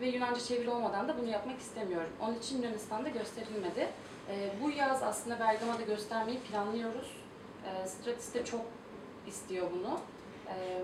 Ve 0.00 0.06
Yunanca 0.08 0.40
çeviri 0.40 0.70
olmadan 0.70 1.08
da 1.08 1.18
bunu 1.18 1.28
yapmak 1.28 1.60
istemiyorum. 1.60 2.10
Onun 2.20 2.34
için 2.34 2.62
Yunanistan'da 2.62 3.08
gösterilmedi. 3.08 3.88
Ee, 4.28 4.50
bu 4.62 4.70
yaz 4.70 5.02
aslında 5.02 5.40
Bergama'da 5.40 5.82
göstermeyi 5.82 6.38
planlıyoruz. 6.38 7.16
Ee, 7.66 7.86
Stratis 7.86 8.34
de 8.34 8.44
çok 8.44 8.60
istiyor 9.26 9.66
bunu. 9.72 10.00
Ee, 10.48 10.82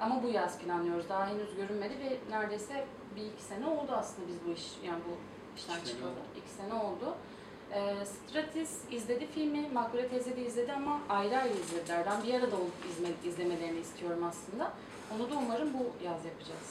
ama 0.00 0.22
bu 0.22 0.28
yaz 0.28 0.58
planlıyoruz. 0.58 1.08
Daha 1.08 1.28
henüz 1.28 1.56
görünmedi 1.56 1.94
ve 2.00 2.36
neredeyse 2.36 2.84
bir 3.16 3.22
iki 3.22 3.42
sene 3.42 3.66
oldu 3.66 3.92
aslında 3.92 4.28
biz 4.28 4.36
bu 4.46 4.52
iş, 4.52 4.66
yani 4.84 5.00
bu 5.08 5.16
işten 5.56 5.84
çıkalı. 5.84 6.12
İki 6.36 6.50
sene 6.50 6.74
oldu. 6.74 7.14
Ee, 7.72 7.94
Stratis 8.04 8.78
izledi 8.90 9.26
filmi, 9.26 9.68
Makbule 9.68 10.08
teyze 10.08 10.36
de 10.36 10.46
izledi 10.46 10.72
ama 10.72 11.00
ayrı 11.08 11.38
ayrı 11.38 11.54
izlediler. 11.54 12.06
Ben 12.06 12.22
bir 12.22 12.34
arada 12.34 12.56
olup 12.56 12.72
izme, 12.90 13.08
izlemelerini 13.24 13.80
istiyorum 13.80 14.24
aslında. 14.28 14.72
Onu 15.14 15.30
da 15.30 15.34
umarım 15.36 15.74
bu 15.74 16.04
yaz 16.04 16.24
yapacağız. 16.24 16.70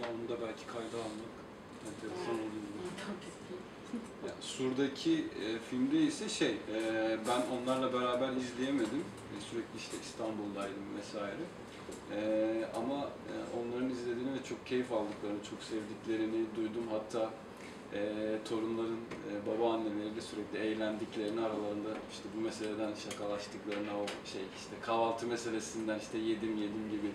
Onu 0.00 0.28
da 0.28 0.42
belki 0.46 0.66
kayda 0.66 0.96
almak 1.06 1.34
enteresan 1.88 2.34
olur. 2.34 2.64
Tabii. 3.06 3.38
Ya, 4.26 4.34
Sur'daki 4.40 5.14
e, 5.14 5.58
filmde 5.58 5.98
ise 5.98 6.28
şey, 6.28 6.50
e, 6.74 7.18
ben 7.28 7.42
onlarla 7.56 7.92
beraber 7.92 8.28
izleyemedim. 8.28 9.04
E, 9.38 9.40
sürekli 9.40 9.76
işte 9.76 9.96
İstanbul'daydım 10.02 10.86
vesaire. 10.98 11.44
E, 12.16 12.20
ama 12.76 12.98
e, 13.04 13.34
onların 13.58 13.90
izlediğini 13.90 14.32
ve 14.32 14.44
çok 14.48 14.66
keyif 14.66 14.92
aldıklarını, 14.92 15.38
çok 15.50 15.62
sevdiklerini 15.62 16.46
duydum. 16.56 16.84
Hatta 16.90 17.30
e, 17.94 18.00
torunların 18.48 19.00
e, 19.30 19.46
babaanneleriyle 19.46 20.20
sürekli 20.20 20.58
eğlendiklerini 20.58 21.40
aralarında 21.40 21.90
işte 22.12 22.24
bu 22.36 22.40
meseleden 22.40 22.94
şakalaştıklarını, 22.94 23.90
o 24.02 24.06
şey 24.32 24.42
işte 24.56 24.74
kahvaltı 24.82 25.26
meselesinden 25.26 25.98
işte 25.98 26.18
yedim 26.18 26.56
yedim 26.58 26.90
gibi 26.90 27.08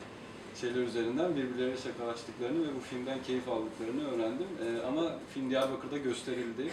şeyler 0.61 0.81
üzerinden 0.81 1.35
birbirleriyle 1.35 1.77
şakalaştıklarını 1.77 2.67
ve 2.67 2.75
bu 2.75 2.79
filmden 2.79 3.23
keyif 3.23 3.49
aldıklarını 3.49 4.11
öğrendim. 4.11 4.47
Ee, 4.63 4.87
ama 4.87 5.15
film 5.33 5.49
Diyarbakır'da 5.49 5.97
gösterildi. 5.97 6.71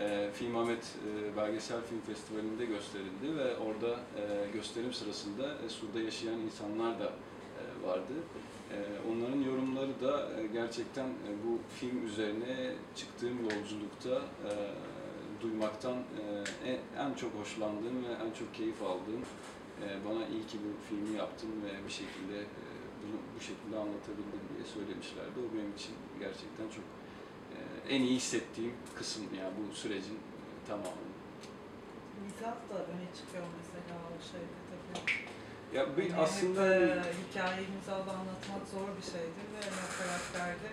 e, 0.00 0.30
Film 0.34 0.56
Ahmet 0.56 0.84
e, 0.84 1.36
Belgesel 1.36 1.80
Film 1.88 2.00
Festivali'nde 2.00 2.64
gösterildi 2.64 3.36
ve 3.38 3.56
orada 3.56 3.90
e, 3.92 4.50
gösterim 4.52 4.92
sırasında 4.92 5.54
e, 5.66 5.68
Sur'da 5.68 6.00
yaşayan 6.00 6.40
insanlar 6.40 7.00
da 7.00 7.04
e, 7.04 7.86
vardı. 7.88 8.12
E, 8.72 8.76
onların 9.10 9.40
yorumları 9.40 10.00
da 10.02 10.40
e, 10.40 10.46
gerçekten 10.46 11.04
e, 11.06 11.30
bu 11.44 11.58
film 11.80 12.06
üzerine 12.06 12.72
çıktığım 12.96 13.38
yolculukta 13.42 14.22
e, 14.48 14.50
duymaktan 15.42 15.96
e, 15.96 16.24
en, 16.70 17.06
en 17.06 17.14
çok 17.14 17.34
hoşlandığım 17.34 18.04
ve 18.04 18.12
en 18.26 18.32
çok 18.38 18.54
keyif 18.54 18.82
aldığım 18.82 19.22
e, 19.82 19.86
bana 20.08 20.26
iyi 20.26 20.46
ki 20.46 20.58
bu 20.64 20.70
filmi 20.88 21.18
yaptım 21.18 21.50
ve 21.64 21.86
bir 21.86 21.92
şekilde 21.92 22.38
e, 22.40 22.67
bunu 23.08 23.20
bu 23.36 23.40
şekilde 23.40 23.76
anlatabildim 23.84 24.42
diye 24.50 24.64
söylemişlerdi. 24.76 25.36
O 25.44 25.46
benim 25.56 25.72
için 25.80 25.94
gerçekten 26.24 26.68
çok 26.76 26.86
e, 27.54 27.58
en 27.94 28.00
iyi 28.02 28.16
hissettiğim 28.16 28.74
kısım 28.98 29.24
yani 29.40 29.52
bu 29.58 29.74
sürecin 29.74 30.14
e, 30.14 30.44
tamamı. 30.68 31.08
Mizah 32.24 32.56
da 32.70 32.76
öne 32.92 33.08
çıkıyor 33.18 33.44
mesela 33.58 33.94
o 34.06 34.14
şeyde 34.30 34.58
tabii. 34.70 35.28
Ya 35.76 35.96
bir 35.96 36.10
Yani 36.10 36.22
aslında 36.22 36.64
hep, 36.64 36.82
e, 36.82 37.12
hikayeyi 37.22 37.68
mizahla 37.76 38.12
anlatmak 38.20 38.64
zor 38.74 38.88
bir 38.98 39.06
şeydir 39.12 39.46
ve 39.54 39.60
o 39.84 39.86
karakterde. 39.98 40.68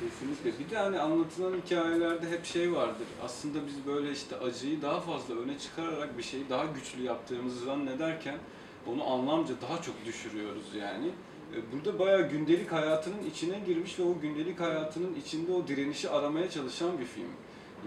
Kesinlikle. 0.00 0.64
Bir 0.64 0.70
de 0.70 0.78
hani 0.78 1.00
anlatılan 1.00 1.60
hikayelerde 1.64 2.30
hep 2.30 2.44
şey 2.44 2.72
vardır. 2.72 3.06
Aslında 3.24 3.66
biz 3.66 3.86
böyle 3.86 4.12
işte 4.12 4.36
acıyı 4.36 4.82
daha 4.82 5.00
fazla 5.00 5.34
öne 5.34 5.58
çıkararak 5.58 6.18
bir 6.18 6.22
şeyi 6.22 6.48
daha 6.48 6.64
güçlü 6.64 7.02
yaptığımızı 7.02 7.64
zannederken 7.64 8.38
onu 8.86 9.04
anlamca 9.12 9.54
daha 9.62 9.82
çok 9.82 9.94
düşürüyoruz 10.06 10.74
yani. 10.80 11.06
E, 11.54 11.56
Burada 11.72 11.98
bayağı 11.98 12.30
gündelik 12.30 12.72
hayatının 12.72 13.24
içine 13.30 13.58
girmiş 13.66 13.98
ve 13.98 14.02
o 14.02 14.20
gündelik 14.22 14.60
hayatının 14.60 15.14
içinde 15.14 15.52
o 15.52 15.68
direnişi 15.68 16.10
aramaya 16.10 16.50
çalışan 16.50 16.98
bir 16.98 17.04
film. 17.04 17.28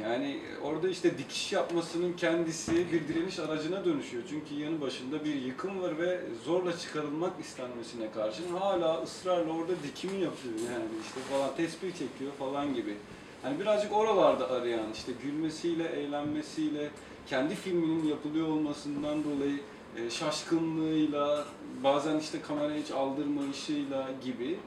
Yani 0.01 0.39
orada 0.63 0.89
işte 0.89 1.17
dikiş 1.17 1.53
yapmasının 1.53 2.13
kendisi 2.13 2.91
bir 2.91 3.07
direniş 3.07 3.39
aracına 3.39 3.85
dönüşüyor. 3.85 4.23
Çünkü 4.29 4.63
yanı 4.63 4.81
başında 4.81 5.25
bir 5.25 5.35
yıkım 5.35 5.81
var 5.81 5.97
ve 5.97 6.21
zorla 6.45 6.77
çıkarılmak 6.77 7.39
istenmesine 7.39 8.11
karşın 8.11 8.55
hala 8.55 9.01
ısrarla 9.03 9.53
orada 9.53 9.73
dikimi 9.83 10.13
yapıyor 10.23 10.53
yani 10.73 10.85
işte 11.01 11.19
falan 11.19 11.55
tespih 11.57 11.91
çekiyor 11.91 12.31
falan 12.39 12.73
gibi. 12.73 12.93
Hani 13.41 13.59
birazcık 13.59 13.93
oralarda 13.93 14.49
arayan 14.49 14.93
işte 14.93 15.11
gülmesiyle, 15.23 15.83
eğlenmesiyle, 15.87 16.89
kendi 17.27 17.55
filminin 17.55 18.05
yapılıyor 18.07 18.47
olmasından 18.47 19.23
dolayı 19.23 19.59
e, 19.97 20.09
şaşkınlığıyla, 20.09 21.45
bazen 21.83 22.19
işte 22.19 22.41
kamerayı 22.41 22.83
hiç 22.83 22.91
aldırmayışıyla 22.91 24.09
gibi 24.23 24.59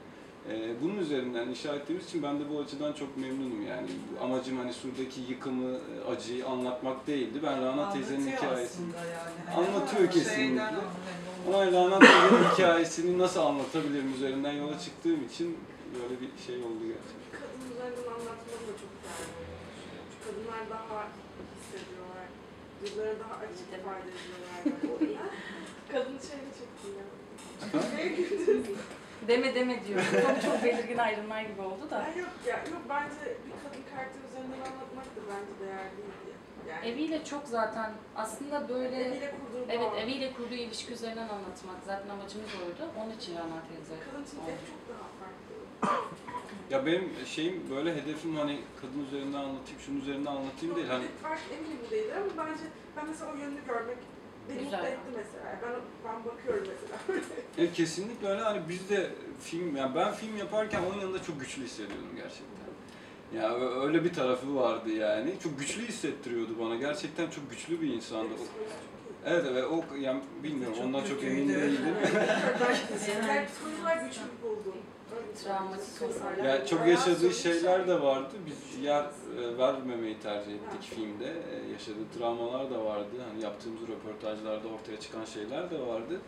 e, 0.49 0.81
bunun 0.81 0.97
üzerinden 0.97 1.47
inşa 1.47 1.75
ettiğimiz 1.75 2.05
için 2.07 2.23
ben 2.23 2.39
de 2.39 2.43
bu 2.49 2.59
açıdan 2.59 2.93
çok 2.93 3.17
memnunum 3.17 3.67
yani. 3.67 3.87
Amacım 4.23 4.57
hani 4.57 4.73
Sur'daki 4.73 5.21
yıkımı, 5.29 5.71
e, 5.77 6.11
acıyı 6.11 6.47
anlatmak 6.47 7.07
değildi. 7.07 7.39
Ben 7.43 7.61
Rana 7.65 7.93
teyzenin 7.93 8.19
Anlatıyor 8.27 8.37
hikayesini 8.37 8.85
aslında 8.85 8.97
yani. 8.97 9.55
Hani 9.55 9.67
Anlatıyor 9.67 10.01
ama 10.01 10.11
kesinlikle. 10.11 10.35
şeyden 10.35 10.73
ama 11.47 11.57
anlayın, 11.57 11.73
Rana 11.73 11.99
teyzenin 11.99 12.43
hikayesini 12.53 13.19
nasıl 13.19 13.39
anlatabilirim 13.39 14.13
üzerinden 14.15 14.51
yola 14.51 14.79
çıktığım 14.79 15.25
için 15.25 15.57
böyle 15.95 16.21
bir 16.21 16.29
şey 16.45 16.55
oldu 16.55 16.83
gerçekten. 16.93 17.31
Kadın 17.39 17.61
üzerinden 17.71 18.11
anlatmanın 18.15 18.65
da 18.69 18.73
çok 18.81 18.91
değerli 19.03 19.41
kadınlar 20.25 20.63
daha 20.69 21.07
hissediyorlar. 21.55 22.27
Duyguları 22.81 23.15
daha 23.19 23.33
açık 23.43 23.67
ifade 23.79 24.07
ediyorlar. 24.11 24.80
Kadın 25.91 26.19
şeyini 26.27 26.51
çektim 26.59 26.91
ya. 26.99 27.05
Deme 29.27 29.55
deme 29.55 29.79
diyor. 29.87 30.01
Çok 30.11 30.41
çok 30.41 30.63
belirgin 30.63 30.97
ayrımlar 30.97 31.41
gibi 31.41 31.61
oldu 31.61 31.89
da. 31.89 31.95
Ya 32.01 32.07
yok 32.17 32.29
ya, 32.47 32.55
yok 32.57 32.81
bence 32.89 33.37
bir 33.45 33.51
kadın 33.63 33.83
karakter 33.95 34.19
üzerinden 34.29 34.59
anlatmak 34.71 35.05
da 35.05 35.21
bence 35.31 35.53
değerliydi. 35.67 36.31
Yani 36.69 36.87
Eviyle 36.87 37.25
çok 37.25 37.47
zaten 37.47 37.91
aslında 38.15 38.69
böyle 38.69 38.95
eviyle 39.07 39.31
kurduğu 39.31 39.65
evet 39.69 39.91
bağ. 39.91 39.97
eviyle 39.97 40.33
kurduğu 40.33 40.53
ilişki 40.53 40.93
üzerinden 40.93 41.29
anlatmak 41.29 41.75
zaten 41.85 42.09
amacımız 42.09 42.49
oydu. 42.65 42.91
Onun 42.99 43.11
için 43.17 43.35
Rana 43.35 43.61
teyze. 43.69 43.95
Kadın 44.05 44.23
için 44.23 44.37
çok 44.37 44.81
daha 44.89 45.07
farklı. 45.19 45.51
Ya 46.69 46.85
benim 46.85 47.11
şeyim 47.25 47.63
böyle 47.69 47.95
hedefim 47.95 48.35
hani 48.35 48.59
kadın 48.81 49.05
üzerinden 49.05 49.37
anlatayım, 49.39 49.79
şunun 49.85 50.01
üzerinden 50.01 50.31
anlatayım 50.31 50.75
değil. 50.75 50.87
Hani 50.87 51.05
Belki 51.23 51.41
eminim 51.53 51.77
bu 51.87 51.91
değildir 51.91 52.13
ama 52.15 52.47
bence 52.47 52.63
ben 52.97 53.07
mesela 53.07 53.31
o 53.31 53.35
yönünü 53.35 53.59
görmek 53.67 53.97
beni 54.55 54.63
Güzel. 54.63 54.77
mutlu 54.79 54.87
etti 54.87 55.09
mesela. 55.17 55.59
Ben, 55.63 55.73
ben 56.05 56.25
bakıyorum 56.25 56.67
mesela. 56.67 57.21
E, 57.57 57.71
kesinlikle 57.73 58.27
öyle. 58.27 58.41
Hani 58.41 58.61
biz 58.69 58.89
de 58.89 59.09
film, 59.41 59.75
yani 59.75 59.95
ben 59.95 60.13
film 60.13 60.37
yaparken 60.37 60.81
onun 60.91 61.01
yanında 61.01 61.23
çok 61.23 61.39
güçlü 61.39 61.63
hissediyordum 61.63 62.07
gerçekten. 62.15 62.61
Ya 63.41 63.53
ö- 63.55 63.87
öyle 63.87 64.03
bir 64.03 64.13
tarafı 64.13 64.55
vardı 64.55 64.89
yani. 64.89 65.33
Çok 65.43 65.59
güçlü 65.59 65.87
hissettiriyordu 65.87 66.59
bana. 66.59 66.75
Gerçekten 66.75 67.29
çok 67.29 67.49
güçlü 67.49 67.81
bir 67.81 67.93
insandı. 67.93 68.33
O-. 68.33 68.63
Evet 69.25 69.45
evet 69.51 69.63
o 69.63 69.95
yani 69.95 70.21
bilmiyorum 70.43 70.75
Çok 70.77 70.85
ondan 70.85 70.99
çok 70.99 71.09
kötüydü. 71.21 71.33
emin 71.35 71.49
değilim. 71.49 71.79
Ben 73.27 73.45
psikolojiler 73.47 74.05
güçlü 74.05 74.21
buldum. 74.43 74.75
Travmatik 75.35 75.85
Psikolojiler. 75.85 76.25
olarak. 76.25 76.45
Ya 76.45 76.65
çok 76.65 76.87
yaşadığı 76.87 77.31
şeyler 77.33 77.87
de 77.87 78.01
vardı. 78.01 78.35
Biz 78.45 78.83
yer 78.83 79.05
vermemeyi 79.57 80.19
tercih 80.19 80.53
ettik 80.55 80.81
filmde. 80.81 81.25
E, 81.51 81.71
Yaşadığı 81.71 82.09
travmalar 82.17 82.71
da 82.71 82.85
vardı. 82.85 83.15
Hani 83.31 83.43
yaptığımız 83.43 83.81
röportajlarda 83.87 84.67
ortaya 84.67 84.99
çıkan 84.99 85.25
şeyler 85.25 85.71
de 85.71 85.79
vardı. 85.87 86.21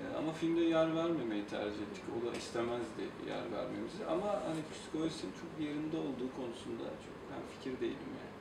E, 0.00 0.16
Ama 0.18 0.32
filmde 0.32 0.60
yer 0.60 0.96
vermemeyi 0.96 1.44
tercih 1.46 1.82
ettik. 1.82 2.04
O 2.22 2.26
da 2.32 2.36
istemezdi 2.36 3.02
yer 3.28 3.52
vermemizi. 3.58 4.06
Ama 4.10 4.26
hani 4.26 4.60
psikolojisinin 4.72 5.32
çok 5.32 5.66
yerinde 5.66 5.96
olduğu 5.96 6.30
konusunda 6.36 6.84
çok 6.84 7.14
ben 7.30 7.42
fikir 7.58 7.80
değilim 7.80 8.12
yani. 8.20 8.38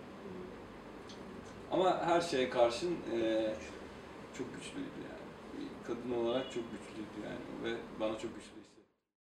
Ama 1.71 2.01
her 2.05 2.21
şeye 2.21 2.49
karşın 2.49 2.91
e, 3.13 3.17
çok 4.37 4.47
güçlüydü 4.55 4.99
yani. 5.09 5.67
Kadın 5.87 6.11
olarak 6.23 6.45
çok 6.51 6.63
güçlüydü 6.71 7.17
yani 7.25 7.45
ve 7.63 7.77
bana 7.99 8.11
çok 8.17 8.35
güçlü 8.35 8.56